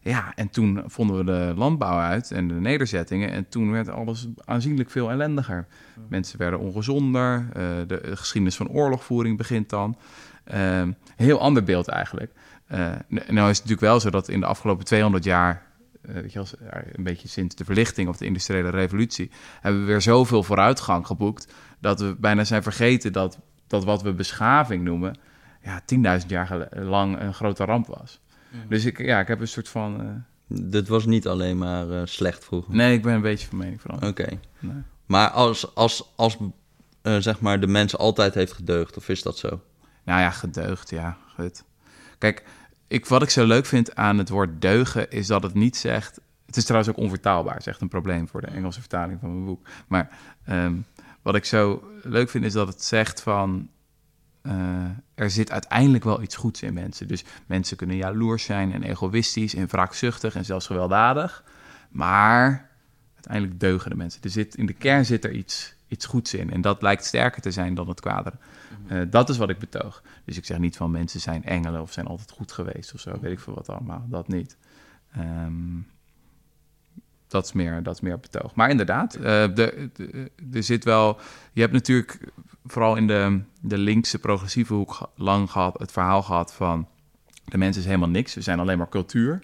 Ja, 0.00 0.32
en 0.34 0.50
toen 0.50 0.82
vonden 0.86 1.16
we 1.16 1.24
de 1.24 1.52
landbouw 1.56 1.98
uit 1.98 2.30
en 2.30 2.48
de 2.48 2.54
nederzettingen. 2.54 3.30
En 3.30 3.48
toen 3.48 3.70
werd 3.70 3.88
alles 3.88 4.28
aanzienlijk 4.44 4.90
veel 4.90 5.10
ellendiger. 5.10 5.66
Mensen 6.08 6.38
werden 6.38 6.60
ongezonder. 6.60 7.48
eh, 7.52 7.62
de, 7.86 7.86
de 7.86 8.16
geschiedenis 8.16 8.56
van 8.56 8.68
oorlogvoering 8.68 9.36
begint 9.36 9.70
dan. 9.70 9.96
Ehm, 10.44 10.92
heel 11.16 11.40
ander 11.40 11.64
beeld 11.64 11.88
eigenlijk. 11.88 12.32
Eh, 12.66 12.92
nou 13.08 13.20
is 13.50 13.58
het 13.58 13.66
natuurlijk 13.68 13.80
wel 13.80 14.00
zo 14.00 14.10
dat 14.10 14.28
in 14.28 14.40
de 14.40 14.46
afgelopen 14.46 14.84
200 14.84 15.24
jaar, 15.24 15.66
eh, 16.02 16.14
weet 16.14 16.32
je, 16.32 16.42
een 16.92 17.02
beetje 17.04 17.28
sinds 17.28 17.54
de 17.54 17.64
verlichting 17.64 18.08
of 18.08 18.16
de 18.16 18.24
industriële 18.24 18.70
revolutie, 18.70 19.30
hebben 19.60 19.80
we 19.80 19.86
weer 19.86 20.00
zoveel 20.02 20.42
vooruitgang 20.42 21.06
geboekt 21.06 21.52
dat 21.80 22.00
we 22.00 22.16
bijna 22.18 22.44
zijn 22.44 22.62
vergeten 22.62 23.12
dat, 23.12 23.38
dat 23.66 23.84
wat 23.84 24.02
we 24.02 24.12
beschaving 24.12 24.84
noemen, 24.84 25.16
ja, 25.62 25.80
10.000 26.20 26.26
jaar 26.30 26.68
lang 26.72 27.20
een 27.20 27.34
grote 27.34 27.64
ramp 27.64 27.86
was. 27.86 28.20
Dus 28.68 28.84
ik, 28.84 28.98
ja, 28.98 29.20
ik 29.20 29.28
heb 29.28 29.40
een 29.40 29.48
soort 29.48 29.68
van. 29.68 30.00
eh, 30.00 30.06
Dit 30.70 30.88
was 30.88 31.06
niet 31.06 31.26
alleen 31.26 31.58
maar 31.58 32.08
slecht 32.08 32.44
vroeger. 32.44 32.74
nee, 32.74 32.92
ik 32.94 33.02
ben 33.02 33.14
een 33.14 33.20
beetje 33.20 33.46
van 33.48 33.58
mening 33.58 33.80
veranderd. 33.80 34.10
Oké. 34.20 34.38
Nee. 34.58 34.82
Maar 35.06 35.30
als, 35.30 35.74
als, 35.74 36.12
als 36.16 36.36
zeg 37.18 37.40
maar 37.40 37.60
de 37.60 37.66
mens 37.66 37.96
altijd 37.96 38.34
heeft 38.34 38.52
gedeugd, 38.52 38.96
of 38.96 39.08
is 39.08 39.22
dat 39.22 39.38
zo? 39.38 39.60
Nou 40.04 40.20
ja, 40.20 40.30
gedeugd, 40.30 40.90
ja, 40.90 41.16
goed. 41.34 41.64
Kijk, 42.18 42.44
ik, 42.86 43.06
wat 43.06 43.22
ik 43.22 43.30
zo 43.30 43.44
leuk 43.46 43.66
vind 43.66 43.94
aan 43.94 44.18
het 44.18 44.28
woord 44.28 44.60
deugen 44.60 45.10
is 45.10 45.26
dat 45.26 45.42
het 45.42 45.54
niet 45.54 45.76
zegt. 45.76 46.20
Het 46.46 46.56
is 46.56 46.64
trouwens 46.64 46.90
ook 46.92 47.02
onvertaalbaar, 47.02 47.56
is 47.56 47.66
echt 47.66 47.80
een 47.80 47.88
probleem 47.88 48.28
voor 48.28 48.40
de 48.40 48.46
Engelse 48.46 48.80
vertaling 48.80 49.20
van 49.20 49.32
mijn 49.32 49.44
boek. 49.44 49.66
Maar 49.88 50.18
ehm, 50.44 50.74
wat 51.22 51.34
ik 51.34 51.44
zo 51.44 51.90
leuk 52.02 52.30
vind 52.30 52.44
is 52.44 52.52
dat 52.52 52.68
het 52.68 52.82
zegt 52.82 53.22
van. 53.22 53.68
eh, 54.42 54.84
er 55.14 55.30
zit 55.30 55.50
uiteindelijk 55.50 56.04
wel 56.04 56.22
iets 56.22 56.36
goeds 56.36 56.62
in 56.62 56.74
mensen. 56.74 57.08
Dus 57.08 57.24
mensen 57.46 57.76
kunnen 57.76 57.96
jaloers 57.96 58.44
zijn 58.44 58.72
en 58.72 58.82
egoïstisch 58.82 59.54
en 59.54 59.66
wraakzuchtig 59.66 60.34
en 60.34 60.44
zelfs 60.44 60.66
gewelddadig. 60.66 61.44
Maar 61.90 62.70
uiteindelijk 63.14 63.60
deugen 63.60 63.90
de 63.90 63.96
mensen. 63.96 64.22
Er 64.22 64.30
zit, 64.30 64.54
in 64.54 64.66
de 64.66 64.72
kern 64.72 65.04
zit 65.04 65.24
er 65.24 65.32
iets, 65.32 65.74
iets 65.88 66.06
goeds 66.06 66.34
in. 66.34 66.52
En 66.52 66.60
dat 66.60 66.82
lijkt 66.82 67.04
sterker 67.04 67.42
te 67.42 67.50
zijn 67.50 67.74
dan 67.74 67.88
het 67.88 68.00
kwade. 68.00 68.32
Eh, 68.88 69.00
dat 69.10 69.28
is 69.28 69.36
wat 69.36 69.50
ik 69.50 69.58
betoog. 69.58 70.02
Dus 70.24 70.36
ik 70.36 70.44
zeg 70.44 70.58
niet 70.58 70.76
van 70.76 70.90
mensen 70.90 71.20
zijn 71.20 71.44
engelen 71.44 71.80
of 71.80 71.92
zijn 71.92 72.06
altijd 72.06 72.30
goed 72.30 72.52
geweest 72.52 72.94
of 72.94 73.00
zo. 73.00 73.18
Weet 73.20 73.32
ik 73.32 73.40
veel 73.40 73.54
wat 73.54 73.68
allemaal. 73.68 74.04
Dat 74.08 74.28
niet. 74.28 74.56
Ehm, 75.12 75.78
dat, 77.28 77.44
is 77.44 77.52
meer, 77.52 77.82
dat 77.82 77.94
is 77.94 78.00
meer 78.00 78.18
betoog. 78.20 78.54
Maar 78.54 78.70
inderdaad, 78.70 79.14
eh, 79.14 79.22
de, 79.22 79.90
de- 79.92 80.30
er 80.52 80.62
zit 80.62 80.84
wel... 80.84 81.18
Je 81.52 81.60
hebt 81.60 81.72
natuurlijk 81.72 82.18
vooral 82.64 82.96
in 82.96 83.06
de, 83.06 83.40
de 83.60 83.78
linkse 83.78 84.18
progressieve 84.18 84.74
hoek 84.74 85.10
lang 85.14 85.50
gehad... 85.50 85.78
het 85.78 85.92
verhaal 85.92 86.22
gehad 86.22 86.54
van... 86.54 86.88
de 87.44 87.58
mens 87.58 87.76
is 87.76 87.84
helemaal 87.84 88.08
niks. 88.08 88.34
We 88.34 88.40
zijn 88.40 88.60
alleen 88.60 88.78
maar 88.78 88.88
cultuur. 88.88 89.42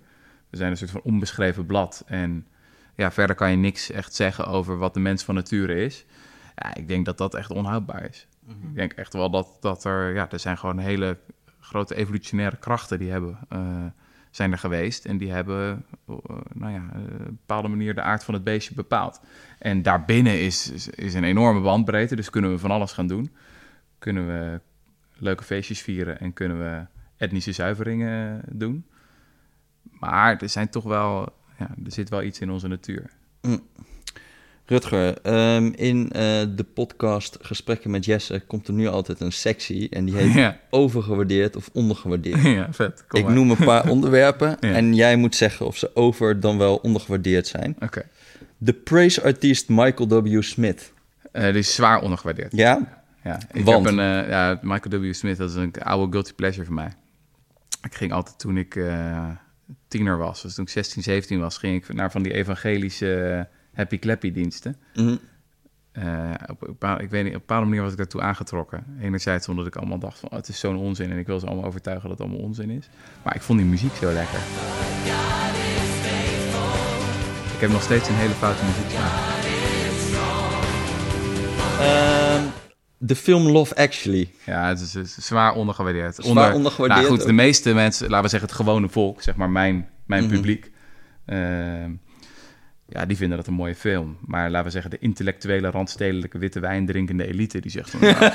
We 0.50 0.56
zijn 0.56 0.70
een 0.70 0.76
soort 0.76 0.90
van 0.90 1.00
onbeschreven 1.04 1.66
blad. 1.66 2.02
En 2.06 2.46
ja, 2.94 3.12
verder 3.12 3.36
kan 3.36 3.50
je 3.50 3.56
niks 3.56 3.90
echt 3.90 4.14
zeggen 4.14 4.46
over 4.46 4.78
wat 4.78 4.94
de 4.94 5.00
mens 5.00 5.24
van 5.24 5.34
nature 5.34 5.84
is. 5.84 6.04
Ja, 6.54 6.74
ik 6.74 6.88
denk 6.88 7.04
dat 7.04 7.18
dat 7.18 7.34
echt 7.34 7.50
onhoudbaar 7.50 8.08
is. 8.08 8.26
Ik 8.46 8.74
denk 8.74 8.92
echt 8.92 9.12
wel 9.12 9.30
dat, 9.30 9.56
dat 9.60 9.84
er, 9.84 10.14
ja, 10.14 10.30
er 10.30 10.38
zijn 10.38 10.58
gewoon 10.58 10.78
hele 10.78 11.18
grote 11.60 11.94
evolutionaire 11.94 12.56
krachten 12.56 12.98
die 12.98 13.10
hebben, 13.10 13.38
eh, 13.48 13.84
zijn 14.30 14.52
er 14.52 14.58
geweest. 14.58 15.04
En 15.04 15.18
die 15.18 15.32
hebben, 15.32 15.84
eh, 16.06 16.16
nou 16.52 16.72
ja, 16.72 16.88
eh, 16.92 17.00
op 17.00 17.20
een 17.20 17.24
bepaalde 17.24 17.68
manier 17.68 17.94
de 17.94 18.02
aard 18.02 18.24
van 18.24 18.34
het 18.34 18.44
beestje 18.44 18.74
bepaald. 18.74 19.20
En 19.58 19.82
daarbinnen 19.82 20.40
is, 20.40 20.70
is, 20.70 20.88
is 20.88 21.14
een 21.14 21.24
enorme 21.24 21.60
bandbreedte, 21.60 22.16
dus 22.16 22.30
kunnen 22.30 22.50
we 22.50 22.58
van 22.58 22.70
alles 22.70 22.92
gaan 22.92 23.06
doen. 23.06 23.30
kunnen 23.98 24.26
we 24.26 24.60
leuke 25.12 25.44
feestjes 25.44 25.80
vieren 25.80 26.20
en 26.20 26.32
kunnen 26.32 26.58
we 26.58 26.86
etnische 27.16 27.52
zuiveringen 27.52 28.42
doen. 28.50 28.86
Maar 29.82 30.36
er 30.36 30.48
zijn 30.48 30.68
toch 30.68 30.84
wel, 30.84 31.36
ja, 31.58 31.74
er 31.84 31.92
zit 31.92 32.08
wel 32.08 32.22
iets 32.22 32.40
in 32.40 32.50
onze 32.50 32.68
natuur. 32.68 33.10
Rutger, 34.66 35.18
ehm, 35.22 35.66
in 35.74 36.10
eh, 36.10 36.20
de 36.54 36.64
podcast 36.74 37.38
Gesprekken 37.40 37.90
met 37.90 38.04
Jesse 38.04 38.40
komt 38.46 38.68
er 38.68 38.74
nu 38.74 38.86
altijd 38.88 39.20
een 39.20 39.32
sectie 39.32 39.88
en 39.88 40.04
die 40.04 40.16
heet 40.16 40.32
Ja, 40.44 40.58
overgewaardeerd 40.70 41.56
of 41.56 41.70
ondergewaardeerd. 41.72 42.42
ja 42.58 42.72
vet. 42.72 43.04
Kom 43.08 43.18
Ik 43.20 43.26
maar. 43.26 43.34
noem 43.34 43.50
een 43.50 43.56
paar 43.64 43.88
onderwerpen 43.94 44.56
Ja. 44.60 44.72
en 44.72 44.94
jij 44.94 45.16
moet 45.16 45.34
zeggen 45.36 45.66
of 45.66 45.76
ze 45.76 45.90
over 45.96 46.40
dan 46.40 46.58
wel 46.58 46.76
ondergewaardeerd 46.76 47.46
zijn. 47.46 47.76
Oké. 47.80 48.02
De 48.58 48.72
praise-artiest 48.72 49.68
Michael 49.68 50.08
W. 50.22 50.42
Smith. 50.42 50.92
Eh, 51.32 51.42
die 51.44 51.52
is 51.54 51.74
zwaar 51.74 52.00
ondergewaardeerd. 52.00 52.52
Ja? 52.56 53.02
Ja, 53.24 53.40
ik 53.52 53.64
Want? 53.64 53.84
heb 53.84 53.94
een, 53.94 54.00
eh, 54.22 54.28
ja, 54.28 54.58
Michael 54.62 55.00
W. 55.02 55.12
Smith, 55.14 55.36
dat 55.38 55.50
is 55.50 55.56
een 55.56 55.72
oude 55.82 56.12
guilty 56.12 56.32
pleasure 56.32 56.64
van 56.64 56.74
mij. 56.74 56.92
Ik 57.82 57.94
ging 57.94 58.12
altijd 58.12 58.38
toen 58.38 58.56
ik 58.56 58.80
tiener 59.88 60.18
was, 60.18 60.42
dus 60.42 60.54
toen 60.54 60.64
ik 60.64 60.70
16, 60.70 61.02
17 61.02 61.40
was, 61.40 61.58
ging 61.58 61.76
ik 61.84 61.92
naar 61.94 62.10
van 62.10 62.22
die 62.22 62.32
evangelische 62.32 63.48
happy 63.74 63.98
clappy 63.98 64.32
diensten. 64.32 64.76
Mhm. 64.94 65.16
Eh, 65.92 66.30
op, 66.46 67.00
ik 67.00 67.10
weet 67.10 67.24
niet, 67.24 67.34
op 67.34 67.40
een 67.40 67.46
bepaalde 67.46 67.66
manier 67.66 67.82
was 67.82 67.90
ik 67.90 67.96
daartoe 67.96 68.20
aangetrokken. 68.20 68.84
Enerzijds 69.00 69.48
omdat 69.48 69.66
ik 69.66 69.76
allemaal 69.76 69.98
dacht 69.98 70.18
van, 70.18 70.28
oh, 70.30 70.36
het 70.36 70.48
is 70.48 70.58
zo'n 70.58 70.76
onzin 70.76 71.10
en 71.10 71.18
ik 71.18 71.26
wil 71.26 71.40
ze 71.40 71.46
allemaal 71.46 71.64
overtuigen 71.64 72.08
dat 72.08 72.18
het 72.18 72.26
allemaal 72.28 72.46
onzin 72.46 72.70
is. 72.70 72.88
Maar 73.22 73.34
ik 73.34 73.42
vond 73.42 73.58
die 73.58 73.68
muziek 73.68 73.94
zo 73.94 74.12
lekker. 74.12 74.38
Ik 77.54 77.60
heb 77.60 77.70
nog 77.70 77.82
steeds 77.82 78.08
een 78.08 78.14
hele 78.14 78.34
foute 78.34 78.64
muziek 78.64 78.98
Ehm, 81.80 82.44
de 82.98 83.16
film 83.16 83.48
Love 83.48 83.76
Actually. 83.76 84.30
Ja, 84.46 84.68
het 84.68 84.80
is, 84.80 84.92
zwaar 85.16 85.54
ondergewaardeerd. 85.54 86.14
Zwaar 86.14 86.54
ondergewaardeerd 86.54 87.00
Nou 87.00 87.10
goed, 87.12 87.20
ook. 87.20 87.26
de 87.26 87.32
meeste 87.32 87.74
mensen, 87.74 88.08
laten 88.08 88.22
we 88.24 88.28
zeggen 88.30 88.48
het 88.48 88.58
gewone 88.58 88.88
volk, 88.88 89.22
zeg 89.22 89.36
maar 89.36 89.50
mijn, 89.50 89.88
mijn 90.06 90.24
Mhm. 90.24 90.32
publiek, 90.34 90.70
ehm, 91.24 91.90
ja, 92.92 93.06
die 93.06 93.16
vinden 93.16 93.36
dat 93.36 93.46
een 93.46 93.54
mooie 93.54 93.74
film. 93.74 94.16
Maar 94.20 94.50
laten 94.50 94.66
we 94.66 94.72
zeggen 94.72 94.90
de 94.90 94.98
intellectuele, 94.98 95.70
randstedelijke, 95.70 96.38
witte 96.38 96.60
wijn 96.60 96.86
drinkende 96.86 97.26
elite, 97.26 97.60
die 97.60 97.70
zegt 97.70 97.90
van, 97.90 98.00
nou, 98.00 98.14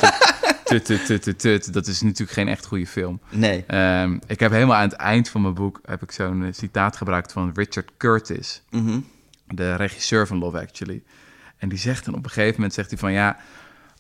tut, 0.64 0.86
tut, 0.86 1.06
tut, 1.06 1.22
tut, 1.22 1.40
tut, 1.40 1.74
dat 1.74 1.88
is 1.88 2.02
natuurlijk 2.02 2.32
geen 2.32 2.48
echt 2.48 2.66
goede 2.66 2.88
film. 2.88 3.20
Nee. 3.30 3.64
Ehm, 3.68 4.18
ik 4.28 4.40
heb 4.40 4.52
helemaal 4.52 4.76
aan 4.76 4.90
het 4.90 4.94
eind 4.98 5.30
van 5.30 5.42
mijn 5.42 5.54
boek 5.54 5.80
heb 5.86 6.02
ik 6.04 6.12
zo'n 6.12 6.44
eh, 6.44 6.54
citaat 6.54 6.96
gebruikt 6.98 7.32
van 7.32 7.52
Richard 7.54 7.92
Curtis 7.98 8.64
Mhm. 8.70 9.00
de 9.48 9.76
regisseur 9.76 10.28
van 10.28 10.38
Love 10.38 10.60
Actually. 10.60 11.04
En 11.58 11.70
die 11.70 11.78
zegt 11.78 12.06
dan 12.06 12.16
op 12.16 12.24
een 12.24 12.30
gegeven 12.30 12.56
moment 12.56 12.74
zegt 12.74 12.90
hij 12.90 13.00
van 13.00 13.12
ja, 13.12 13.38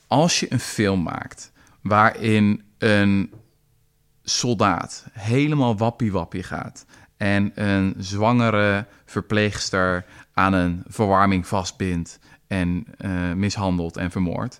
als 0.07 0.39
je 0.39 0.53
een 0.53 0.59
film 0.59 1.03
maakt 1.03 1.51
waarin 1.81 2.63
een 2.77 3.31
soldaat 4.23 5.05
helemaal 5.11 5.77
wappie-wappie 5.77 6.43
gaat 6.43 6.85
en 7.17 7.51
een 7.55 7.95
zwangere 7.97 8.85
verpleegster 9.05 10.05
aan 10.33 10.53
een 10.53 10.83
verwarming 10.87 11.47
vastbindt 11.47 12.19
en 12.47 12.85
eh, 12.97 13.33
mishandelt 13.33 13.97
en 13.97 14.11
vermoordt, 14.11 14.59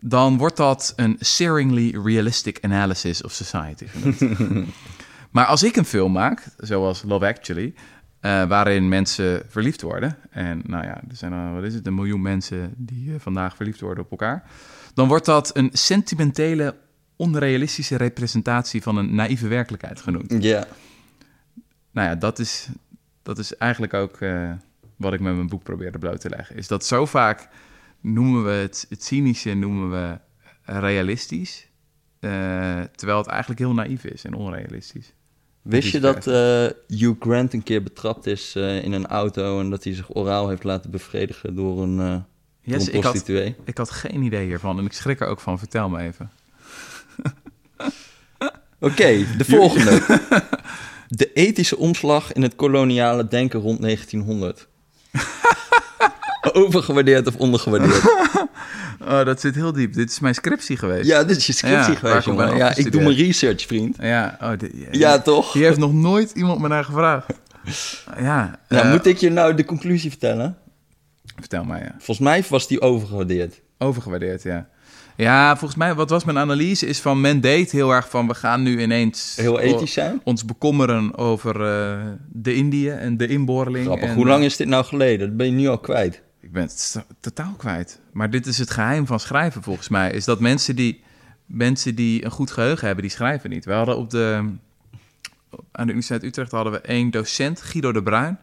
dan 0.00 0.36
wordt 0.36 0.56
dat 0.56 0.92
een 0.96 1.16
searingly 1.20 1.98
realistic 2.04 2.58
analysis 2.60 3.22
of 3.22 3.32
society 3.32 3.86
genoemd. 3.86 4.68
maar 5.30 5.46
als 5.46 5.62
ik 5.62 5.76
een 5.76 5.84
film 5.84 6.12
maak, 6.12 6.46
zoals 6.56 7.02
Love 7.02 7.26
Actually, 7.26 7.74
eh, 8.20 8.44
waarin 8.44 8.88
mensen 8.88 9.42
verliefd 9.48 9.82
worden. 9.82 10.16
En 10.30 10.62
nou 10.66 10.84
ja, 10.84 10.94
er 11.08 11.16
zijn 11.16 11.54
wat 11.54 11.62
is 11.62 11.74
het, 11.74 11.86
een 11.86 11.94
miljoen 11.94 12.22
mensen 12.22 12.74
die 12.76 13.14
eh, 13.14 13.20
vandaag 13.20 13.56
verliefd 13.56 13.80
worden 13.80 14.04
op 14.04 14.10
elkaar. 14.10 14.42
Dan 14.94 15.08
wordt 15.08 15.24
dat 15.24 15.56
een 15.56 15.70
sentimentele, 15.72 16.74
onrealistische 17.16 17.96
representatie 17.96 18.82
van 18.82 18.96
een 18.96 19.14
naïeve 19.14 19.48
werkelijkheid 19.48 20.00
genoemd. 20.00 20.42
Ja. 20.42 20.66
Nou 21.94 22.08
ja, 22.08 22.14
dat 22.14 22.38
is, 22.38 22.68
dat 23.22 23.38
is 23.38 23.56
eigenlijk 23.56 23.94
ook 23.94 24.20
eh, 24.20 24.50
wat 24.96 25.12
ik 25.12 25.20
met 25.20 25.34
mijn 25.34 25.48
boek 25.48 25.62
probeerde 25.62 25.98
bloot 25.98 26.20
te 26.20 26.28
leggen. 26.28 26.56
Is 26.56 26.68
dat 26.68 26.84
zo 26.84 27.06
vaak 27.06 27.48
noemen 28.00 28.44
we 28.44 28.50
het, 28.50 28.86
het 28.88 29.04
cynische 29.04 29.54
noemen 29.54 29.90
we 29.90 30.18
realistisch. 30.80 31.68
eh, 32.20 32.30
terwijl 32.96 33.18
het 33.18 33.26
eigenlijk 33.26 33.60
heel 33.60 33.74
naïef 33.74 34.04
is 34.04 34.24
en 34.24 34.34
onrealistisch. 34.34 35.12
Wist 35.62 35.92
je 35.92 36.00
dat 36.00 36.26
eh, 36.26 36.66
Hugh 36.98 37.20
Grant 37.20 37.52
een 37.52 37.62
keer 37.62 37.82
betrapt 37.82 38.26
is 38.26 38.56
in 38.56 38.92
een 38.92 39.06
auto 39.06 39.60
en 39.60 39.70
dat 39.70 39.84
hij 39.84 39.94
zich 39.94 40.14
oraal 40.14 40.48
heeft 40.48 40.64
laten 40.64 40.90
bevredigen 40.90 41.54
door 41.54 41.82
een, 41.82 41.96
door 41.96 42.22
Yes, 42.60 42.82
een 42.86 42.88
ik 42.88 42.92
had, 42.92 43.02
prostituee? 43.02 43.56
Ik 43.64 43.78
had 43.78 43.90
geen 43.90 44.22
idee 44.22 44.46
hiervan 44.46 44.78
en 44.78 44.84
ik 44.84 44.92
schrik 44.92 45.20
er 45.20 45.26
ook 45.26 45.40
van. 45.40 45.58
Vertel 45.58 45.88
me 45.88 45.98
even. 45.98 46.30
Oké, 48.80 49.24
de 49.38 49.44
volgende. 49.44 50.00
De 51.16 51.32
ethische 51.32 51.76
omslag 51.76 52.32
in 52.32 52.42
het 52.42 52.54
koloniale 52.56 53.28
denken 53.28 53.60
rond 53.60 53.80
1900. 53.82 54.66
Overgewaardeerd 56.52 57.26
of 57.26 57.36
ondergewaardeerd? 57.36 58.02
Oh, 59.08 59.24
dat 59.24 59.40
zit 59.40 59.54
heel 59.54 59.72
diep. 59.72 59.92
Dit 59.94 60.10
is 60.10 60.20
mijn 60.20 60.34
scriptie 60.34 60.76
geweest. 60.76 61.06
Ja, 61.06 61.24
dit 61.24 61.36
is 61.36 61.46
je 61.46 61.52
scriptie 61.52 61.92
Ja, 61.92 61.98
geweest, 61.98 62.24
jongen. 62.24 62.56
Ja, 62.56 62.76
ik 62.76 62.92
doe 62.92 63.02
mijn 63.02 63.14
research, 63.16 63.62
vriend. 63.66 63.96
Ja, 64.00 64.38
oh, 64.40 64.50
dit- 64.58 64.72
Ja, 64.90 65.18
toch? 65.18 65.52
Hier 65.52 65.64
heeft 65.64 65.78
nog 65.78 65.92
nooit 65.92 66.30
iemand 66.30 66.60
me 66.60 66.68
naar 66.68 66.84
gevraagd. 66.84 67.26
Ja, 68.18 68.58
Nou, 68.68 68.84
eh, 68.84 68.90
moet 68.90 69.06
ik 69.06 69.16
je 69.18 69.30
nou 69.30 69.54
de 69.54 69.64
conclusie 69.64 70.10
vertellen? 70.10 70.56
vertel 71.36 71.64
mij, 71.64 71.80
ja. 71.80 71.90
Volgens 71.96 72.18
mij 72.18 72.44
was 72.48 72.68
die 72.68 72.80
overgewaardeerd. 72.80 73.60
Overgewaardeerd, 73.78 74.42
ja. 74.42 74.68
Ja, 75.16 75.56
volgens 75.56 75.78
mij, 75.78 75.94
wat 75.94 76.10
was 76.10 76.24
mijn 76.24 76.38
analyse, 76.38 76.86
is 76.86 77.00
van 77.00 77.20
men 77.20 77.40
deed 77.40 77.70
heel 77.70 77.90
erg 77.90 78.10
van... 78.10 78.26
we 78.26 78.34
gaan 78.34 78.62
nu 78.62 78.80
ineens 78.82 79.36
Heel 79.36 79.60
ethisch 79.60 79.92
zijn. 79.92 80.20
ons 80.24 80.44
bekommeren 80.44 81.16
over 81.16 81.66
eh, 81.66 82.06
de 82.28 82.54
Indië 82.54 82.88
en 82.88 83.16
de 83.16 83.26
inboorling. 83.26 83.84
Grappig. 83.84 84.08
en, 84.08 84.14
Hoe 84.14 84.26
lang 84.26 84.44
is 84.44 84.56
dit 84.56 84.68
nou 84.68 84.84
geleden? 84.84 85.28
Dat 85.28 85.36
ben 85.36 85.46
je 85.46 85.52
nu 85.52 85.66
al 85.68 85.78
kwijt. 85.78 86.22
Ik 86.40 86.52
ben 86.52 86.62
het 86.62 87.04
totaal 87.20 87.54
kwijt. 87.56 88.00
Maar 88.12 88.30
dit 88.30 88.46
is 88.46 88.58
het 88.58 88.70
geheim 88.70 89.06
van 89.06 89.20
schrijven 89.20 89.62
volgens 89.62 89.88
mij. 89.88 90.10
Is 90.10 90.24
dat 90.24 90.40
mensen 90.40 90.76
die, 90.76 91.02
mensen 91.46 91.94
die 91.94 92.24
een 92.24 92.30
goed 92.30 92.50
geheugen 92.50 92.86
hebben, 92.86 93.04
die 93.04 93.12
schrijven 93.12 93.50
niet. 93.50 93.64
We 93.64 93.72
hadden 93.72 93.96
op 93.96 94.10
de, 94.10 94.34
aan 95.72 95.86
de 95.86 95.92
Universiteit 95.92 96.22
Utrecht 96.22 96.50
hadden 96.50 96.72
we 96.72 96.80
één 96.80 97.10
docent, 97.10 97.60
Guido 97.60 97.92
de 97.92 98.02
Bruin. 98.02 98.38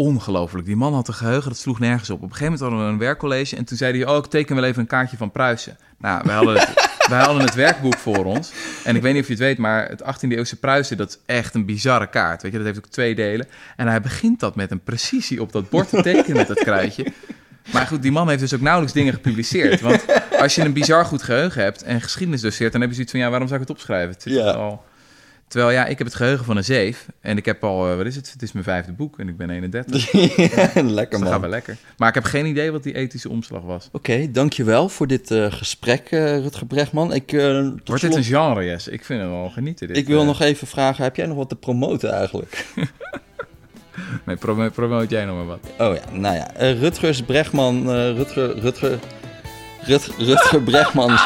Ongelooflijk. 0.00 0.66
Die 0.66 0.76
man 0.76 0.94
had 0.94 1.08
een 1.08 1.14
geheugen, 1.14 1.48
dat 1.48 1.58
sloeg 1.58 1.78
nergens 1.78 2.10
op. 2.10 2.16
Op 2.16 2.22
een 2.22 2.28
gegeven 2.36 2.52
moment 2.52 2.70
hadden 2.70 2.86
we 2.86 2.92
een 2.92 2.98
werkcollege 3.08 3.56
en 3.56 3.64
toen 3.64 3.76
zei 3.76 3.98
hij... 3.98 4.08
oh, 4.08 4.16
ik 4.16 4.26
teken 4.26 4.54
wel 4.54 4.64
even 4.64 4.80
een 4.80 4.86
kaartje 4.86 5.16
van 5.16 5.30
Pruisen. 5.30 5.76
Nou, 5.98 6.22
wij 6.24 6.34
hadden 6.34 6.58
het, 6.58 6.88
wij 7.10 7.20
hadden 7.20 7.42
het 7.42 7.54
werkboek 7.54 7.96
voor 7.96 8.24
ons. 8.24 8.52
En 8.84 8.96
ik 8.96 9.02
weet 9.02 9.12
niet 9.12 9.22
of 9.22 9.28
je 9.28 9.34
het 9.34 9.42
weet, 9.42 9.58
maar 9.58 9.88
het 9.88 10.02
18e 10.02 10.28
eeuwse 10.28 10.56
Pruisen... 10.56 10.96
dat 10.96 11.08
is 11.08 11.18
echt 11.26 11.54
een 11.54 11.64
bizarre 11.64 12.08
kaart. 12.08 12.42
Weet 12.42 12.52
je, 12.52 12.58
dat 12.58 12.66
heeft 12.66 12.78
ook 12.78 12.90
twee 12.90 13.14
delen. 13.14 13.46
En 13.76 13.86
hij 13.86 14.00
begint 14.00 14.40
dat 14.40 14.56
met 14.56 14.70
een 14.70 14.82
precisie 14.82 15.42
op 15.42 15.52
dat 15.52 15.70
bord 15.70 15.88
te 15.88 16.02
tekenen 16.02 16.36
met 16.36 16.46
dat 16.46 16.58
kruidje. 16.58 17.06
Maar 17.72 17.86
goed, 17.86 18.02
die 18.02 18.12
man 18.12 18.28
heeft 18.28 18.40
dus 18.40 18.54
ook 18.54 18.60
nauwelijks 18.60 18.94
dingen 18.94 19.12
gepubliceerd. 19.12 19.80
Want 19.80 20.04
als 20.40 20.54
je 20.54 20.62
een 20.62 20.72
bizar 20.72 21.04
goed 21.04 21.22
geheugen 21.22 21.62
hebt 21.62 21.82
en 21.82 22.00
geschiedenis 22.00 22.40
doseert... 22.40 22.72
dan 22.72 22.80
heb 22.80 22.90
je 22.90 22.94
zoiets 22.94 23.12
van, 23.12 23.22
ja, 23.22 23.30
waarom 23.30 23.48
zou 23.48 23.60
ik 23.60 23.68
het 23.68 23.76
opschrijven? 23.76 24.14
Het 24.14 24.24
Ja. 24.24 24.50
al... 24.50 24.84
Terwijl 25.48 25.72
ja, 25.72 25.86
ik 25.86 25.98
heb 25.98 26.06
het 26.06 26.16
geheugen 26.16 26.44
van 26.44 26.56
een 26.56 26.64
zeef. 26.64 27.06
En 27.20 27.36
ik 27.36 27.44
heb 27.44 27.64
al, 27.64 27.90
eh, 27.90 27.96
wat 27.96 28.06
is 28.06 28.16
het? 28.16 28.32
Het 28.32 28.42
is 28.42 28.52
mijn 28.52 28.64
vijfde 28.64 28.92
boek 28.92 29.18
en 29.18 29.28
ik 29.28 29.36
ben 29.36 29.50
31. 29.50 30.10
Dus 30.10 30.12
Lekker 30.74 30.94
dat 30.94 31.20
gaat 31.20 31.20
wel 31.28 31.38
man. 31.40 31.48
lekker. 31.48 31.76
Maar 31.96 32.08
ik 32.08 32.14
heb 32.14 32.24
geen 32.24 32.46
idee 32.46 32.70
wat 32.72 32.82
die 32.82 32.94
ethische 32.94 33.28
omslag 33.28 33.62
was. 33.62 33.88
Oké, 33.92 34.30
dankjewel 34.30 34.88
voor 34.88 35.06
dit 35.06 35.30
eh, 35.30 35.52
gesprek, 35.52 36.10
eh, 36.10 36.38
Rutger 36.38 36.66
Bregman. 36.66 37.12
Ik, 37.14 37.30
Wordt 37.84 38.02
dit 38.02 38.14
een 38.14 38.24
genre, 38.24 38.64
yes? 38.64 38.88
Ik 38.88 39.04
vind 39.04 39.20
het 39.20 39.30
wel 39.30 39.48
genieten. 39.50 39.86
Dit. 39.86 39.96
ik 39.96 40.06
wil 40.06 40.24
nog 40.24 40.40
even 40.40 40.66
vragen, 40.66 41.04
heb 41.04 41.16
jij 41.16 41.26
nog 41.26 41.36
wat 41.36 41.48
te 41.48 41.56
promoten 41.56 42.12
eigenlijk? 42.12 42.66
Nee, 44.24 44.36
promo 44.36 44.68
promoot 44.70 45.10
jij 45.10 45.24
nog 45.24 45.36
maar 45.36 45.46
wat. 45.46 45.58
Oh 45.78 45.94
ja, 45.94 46.18
nou 46.18 46.34
ja. 46.36 46.72
Rutgers 46.72 47.22
Bregman, 47.22 47.90
Rutger, 47.90 48.58
Rutger, 48.58 48.98
Rut, 49.82 50.10
Rutger 50.18 50.62
Bregman, 50.62 51.10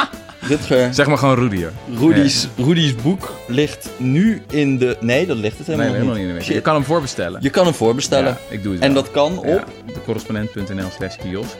Rutger, 0.48 0.94
Zeg 0.94 1.06
maar 1.06 1.18
gewoon 1.18 1.34
Rudy, 1.34 1.62
hoor. 1.62 2.08
Rudy's, 2.08 2.48
Rudy's 2.56 2.94
boek 2.94 3.32
ligt 3.46 3.90
nu 3.96 4.42
in 4.50 4.78
de... 4.78 4.96
Nee, 5.00 5.26
dat 5.26 5.36
ligt 5.36 5.58
het 5.58 5.66
Nee, 5.66 5.76
helemaal 5.76 5.94
helemaal 5.98 6.14
niet. 6.16 6.28
in 6.28 6.34
de. 6.34 6.42
Shit. 6.42 6.54
Je 6.54 6.60
kan 6.60 6.74
hem 6.74 6.84
voorbestellen. 6.84 7.42
Je 7.42 7.50
kan 7.50 7.64
hem 7.64 7.74
voorbestellen. 7.74 8.28
Ja, 8.48 8.54
ik 8.54 8.62
doe 8.62 8.72
het 8.72 8.82
en 8.82 8.92
wel. 8.92 9.02
dat 9.02 9.12
kan 9.12 9.38
op... 9.38 9.44
Ja, 9.46 9.64
decorrespondent.nl 9.94 10.88
slash 10.96 11.16
kiosk. 11.16 11.56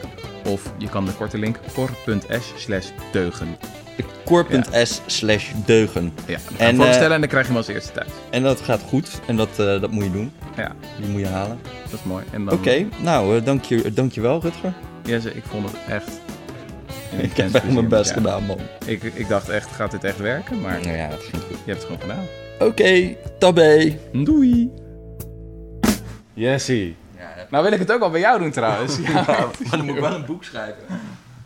Of 0.49 0.63
je 0.79 0.89
kan 0.89 1.05
de 1.05 1.13
korte 1.13 1.39
link 1.39 1.59
cor.s 1.75 2.53
slash 2.57 2.87
deugen. 3.13 3.57
core.s 4.25 5.01
slash 5.07 5.51
deugen. 5.67 6.13
Ja, 6.27 6.39
En, 6.57 6.67
en, 6.67 6.77
voorbestellen 6.77 7.13
en 7.13 7.21
dan 7.21 7.29
krijg 7.29 7.45
je 7.47 7.53
hem 7.53 7.61
als 7.61 7.69
eerste 7.69 7.93
thuis. 7.93 8.09
En 8.31 8.43
dat 8.43 8.61
gaat 8.61 8.81
goed. 8.89 9.09
En 9.27 9.37
dat, 9.37 9.49
eh, 9.51 9.81
dat 9.81 9.91
moet 9.91 10.05
je 10.05 10.11
doen. 10.13 10.33
Ja, 10.57 10.73
Die 11.01 11.09
moet 11.09 11.21
je 11.21 11.27
halen. 11.27 11.59
dat 11.91 11.93
is 12.01 12.05
mooi. 12.05 12.25
En 12.31 12.45
dan, 12.45 12.55
Oké, 12.55 12.87
nou, 13.03 13.37
eh, 13.37 13.45
dank, 13.45 13.65
je, 13.65 13.93
dank 13.93 14.13
je 14.13 14.21
wel, 14.21 14.41
Rutger. 14.43 14.73
Jesse, 15.05 15.35
ik 15.35 15.43
vond 15.51 15.67
het 15.67 15.77
echt... 15.89 16.11
Ik 17.19 17.37
heb 17.37 17.55
echt 17.55 17.73
mijn 17.73 17.89
best 17.89 18.11
gedaan, 18.13 18.45
man. 18.45 18.59
Ik, 18.87 19.03
ik 19.03 19.29
dacht 19.29 19.49
echt, 19.49 19.71
gaat 19.71 19.91
dit 19.91 20.05
echt 20.05 20.19
werken? 20.19 20.61
Maar 20.61 20.81
Nou 20.81 20.97
ja, 20.97 21.09
dat 21.09 21.23
ging 21.23 21.43
goed. 21.43 21.57
je 21.65 21.71
hebt 21.71 21.77
het 21.77 21.85
gewoon 21.85 22.01
gedaan. 22.01 22.25
Oké, 22.69 23.17
tabé. 23.39 23.99
Doei! 24.13 24.71
Jessie. 26.35 26.97
Nou 27.51 27.65
wil 27.65 27.73
ik 27.73 27.79
het 27.79 27.93
ook 27.93 28.01
al 28.03 28.11
bij 28.11 28.21
jou 28.21 28.39
doen 28.39 28.51
trouwens. 28.51 28.99
Ja, 29.03 29.25
maar 29.27 29.71
dan 29.71 29.85
moet 29.85 29.95
ik 29.95 30.01
wel 30.01 30.15
een 30.15 30.25
boek 30.27 30.45
schrijven. 30.45 30.83